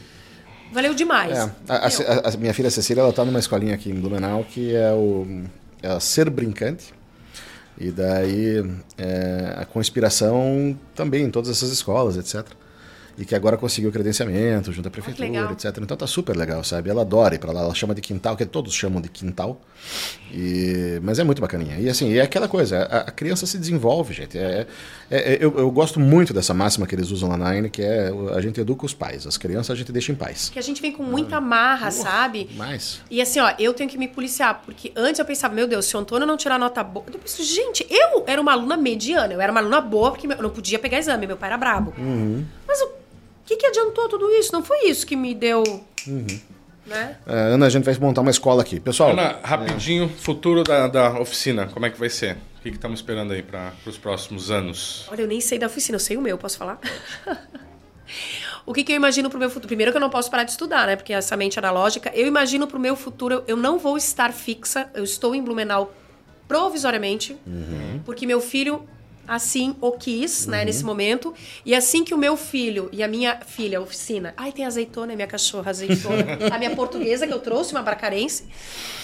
[0.72, 1.36] Valeu demais.
[1.36, 4.74] É, a, a, a, minha filha Cecília, ela tá numa escolinha aqui em Blumenau que
[4.74, 5.44] é o
[5.82, 6.92] é Ser Brincante.
[7.78, 8.62] E daí
[8.98, 12.46] é, a conspiração também em todas essas escolas, etc
[13.20, 15.76] e que agora conseguiu credenciamento junto à prefeitura, ah, etc.
[15.82, 16.88] Então tá super legal, sabe?
[16.88, 19.60] Ela adora ir pra lá, ela chama de quintal, que todos chamam de quintal.
[20.32, 21.00] E...
[21.02, 21.78] Mas é muito bacaninha.
[21.78, 24.38] E assim, é aquela coisa, a, a criança se desenvolve, gente.
[24.38, 24.66] É,
[25.10, 27.82] é, é, eu, eu, gosto muito dessa máxima que eles usam lá na Nine, que
[27.82, 30.48] é a gente educa os pais, as crianças a gente deixa em paz.
[30.50, 32.48] Que a gente vem com muita marra, uh, sabe?
[32.56, 33.00] Mais.
[33.10, 35.96] E assim, ó, eu tenho que me policiar, porque antes eu pensava, meu Deus, se
[35.96, 37.04] o Antônio não tirar nota boa.
[37.12, 40.42] Eu penso, gente, eu era uma aluna mediana, eu era uma aluna boa, porque eu
[40.42, 41.92] não podia pegar exame, meu pai era brabo.
[41.98, 42.44] Uhum.
[42.66, 42.90] Mas o
[43.44, 44.52] que, que adiantou tudo isso?
[44.52, 45.62] Não foi isso que me deu.
[46.06, 46.26] Uhum.
[46.86, 47.16] Né?
[47.26, 48.80] É, Ana, a gente vai montar uma escola aqui.
[48.80, 49.10] Pessoal.
[49.10, 50.08] Ana, rapidinho, é.
[50.08, 52.36] futuro da, da oficina, como é que vai ser?
[52.58, 55.06] O que estamos esperando aí para os próximos anos?
[55.10, 56.78] Olha, eu nem sei da oficina, eu sei o meu, posso falar?
[58.66, 59.68] o que, que eu imagino para o meu futuro?
[59.68, 60.96] Primeiro que eu não posso parar de estudar, né?
[60.96, 62.10] Porque essa mente analógica.
[62.14, 64.90] Eu imagino para o meu futuro, eu não vou estar fixa.
[64.94, 65.94] Eu estou em Blumenau
[66.46, 68.00] provisoriamente, uhum.
[68.04, 68.86] porque meu filho
[69.30, 70.58] assim o quis, né, uhum.
[70.58, 71.32] né, nesse momento.
[71.64, 75.14] E assim que o meu filho e a minha filha, a oficina, ai, tem azeitona,
[75.14, 78.44] minha cachorra, azeitona, a minha portuguesa que eu trouxe, uma bracarense,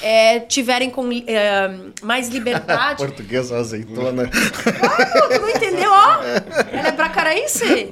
[0.02, 1.70] é, tiverem com é,
[2.02, 2.98] mais liberdade.
[3.06, 4.28] portuguesa, azeitona.
[4.28, 6.22] Tu não entendeu, ó?
[6.72, 7.88] Ela é bracarense.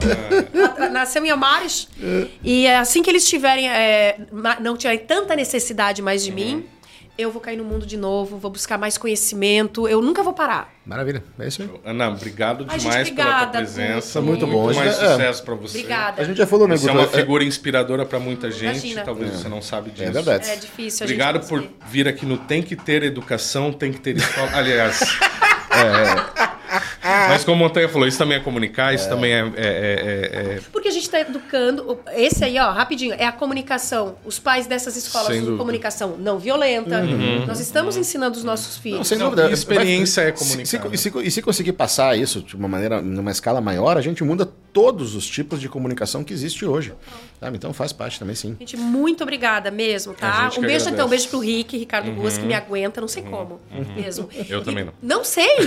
[0.90, 1.88] nasceu em Amares.
[2.42, 4.16] E assim que eles tiverem, é,
[4.60, 6.36] não tiverem tanta necessidade mais de uhum.
[6.36, 6.66] mim,
[7.16, 10.72] eu vou cair no mundo de novo, vou buscar mais conhecimento, eu nunca vou parar.
[10.84, 11.70] Maravilha, é isso aí.
[11.84, 14.20] Ana, obrigado demais Ai, gente, pela tua presença.
[14.20, 14.64] Muito, muito bom.
[14.64, 15.78] Muito mais é, sucesso para você.
[15.78, 16.20] Obrigada.
[16.20, 16.76] A gente já falou, né?
[16.76, 19.02] Você é uma figura inspiradora para muita gente, Imagina.
[19.02, 19.36] talvez é.
[19.36, 20.02] você não sabe disso.
[20.02, 20.50] É verdade.
[20.50, 21.04] É difícil.
[21.04, 24.50] Obrigado por vir aqui no Tem que ter educação, tem que ter escola.
[24.52, 25.00] Aliás,
[25.70, 26.53] é,
[27.28, 29.08] mas como a Montanha falou, isso também é comunicar, isso é.
[29.08, 31.98] também é, é, é, é, Porque a gente está educando.
[32.14, 34.16] Esse aí, ó, rapidinho, é a comunicação.
[34.24, 37.00] Os pais dessas escolas de comunicação não violenta.
[37.00, 37.46] Uhum.
[37.46, 38.98] Nós estamos ensinando os nossos filhos.
[38.98, 39.46] Não, sem dúvida.
[39.46, 40.66] A experiência é comunicar.
[40.66, 44.00] Se, se, se, e se conseguir passar isso de uma maneira, numa escala maior, a
[44.00, 46.92] gente muda todos os tipos de comunicação que existe hoje.
[47.38, 47.56] Sabe?
[47.56, 48.56] Então faz parte também, sim.
[48.58, 50.50] Gente, muito obrigada mesmo, tá?
[50.56, 50.90] Um beijo agradece.
[50.90, 52.16] então, um beijo pro Rick, Ricardo uhum.
[52.16, 53.30] Ruas, que me aguenta, não sei uhum.
[53.30, 53.94] como, uhum.
[53.94, 54.28] mesmo.
[54.48, 54.92] Eu e, também não.
[55.00, 55.58] Não sei!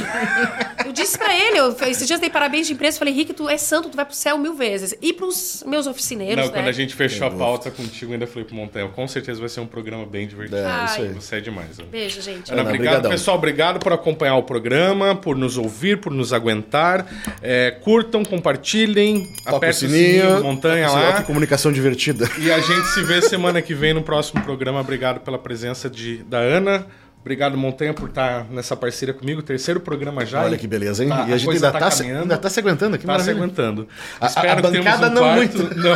[0.85, 3.57] eu disse pra ele, eu, esses dias dei parabéns de imprensa, falei, Rick, tu é
[3.57, 4.93] santo, tu vai pro céu mil vezes.
[5.01, 6.59] E pros meus oficineiros, Não, né?
[6.59, 9.61] quando a gente fechou a pauta contigo, ainda falei pro Montanha, com certeza vai ser
[9.61, 10.57] um programa bem divertido.
[10.57, 11.09] É, isso aí.
[11.13, 11.77] Você é demais.
[11.77, 11.85] Né?
[11.89, 12.51] Beijo, gente.
[12.51, 13.37] Ana, obrigado, pessoal.
[13.37, 17.05] Obrigado por acompanhar o programa, por nos ouvir, por nos aguentar.
[17.41, 18.96] É, curtam, compartilhem,
[19.45, 21.21] apertem o sininho, sininho Montanha lá.
[21.23, 22.29] comunicação divertida.
[22.39, 24.79] E a gente se vê semana que vem no próximo programa.
[24.79, 26.85] Obrigado pela presença de, da Ana.
[27.21, 29.41] Obrigado, Montanha, por estar nessa parceria comigo.
[29.41, 30.43] Terceiro programa já.
[30.43, 31.09] Olha que beleza, hein?
[31.09, 33.29] Tá, e a, a gente ainda está tá, ainda tá se aguentando aqui, Tá se
[33.29, 33.87] aguentando.
[34.21, 35.35] A, Espero a, a bancada um não quarto.
[35.35, 35.75] muito.
[35.75, 35.93] Não.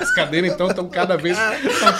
[0.00, 1.36] As cadeiras, então, estão cada vez...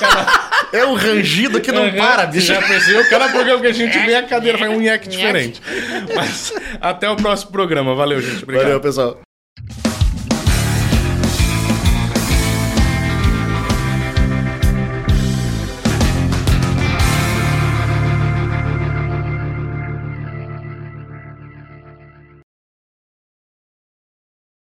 [0.01, 0.51] cada...
[0.73, 2.47] É um rangido que não uhum, para, bicho.
[2.47, 3.09] Já percebeu?
[3.09, 5.61] Cada programa que a gente vê, a cadeira faz um nheque diferente.
[6.15, 7.95] Mas até o próximo programa.
[7.95, 8.43] Valeu, gente.
[8.43, 8.65] Obrigado.
[8.65, 9.21] Valeu, pessoal.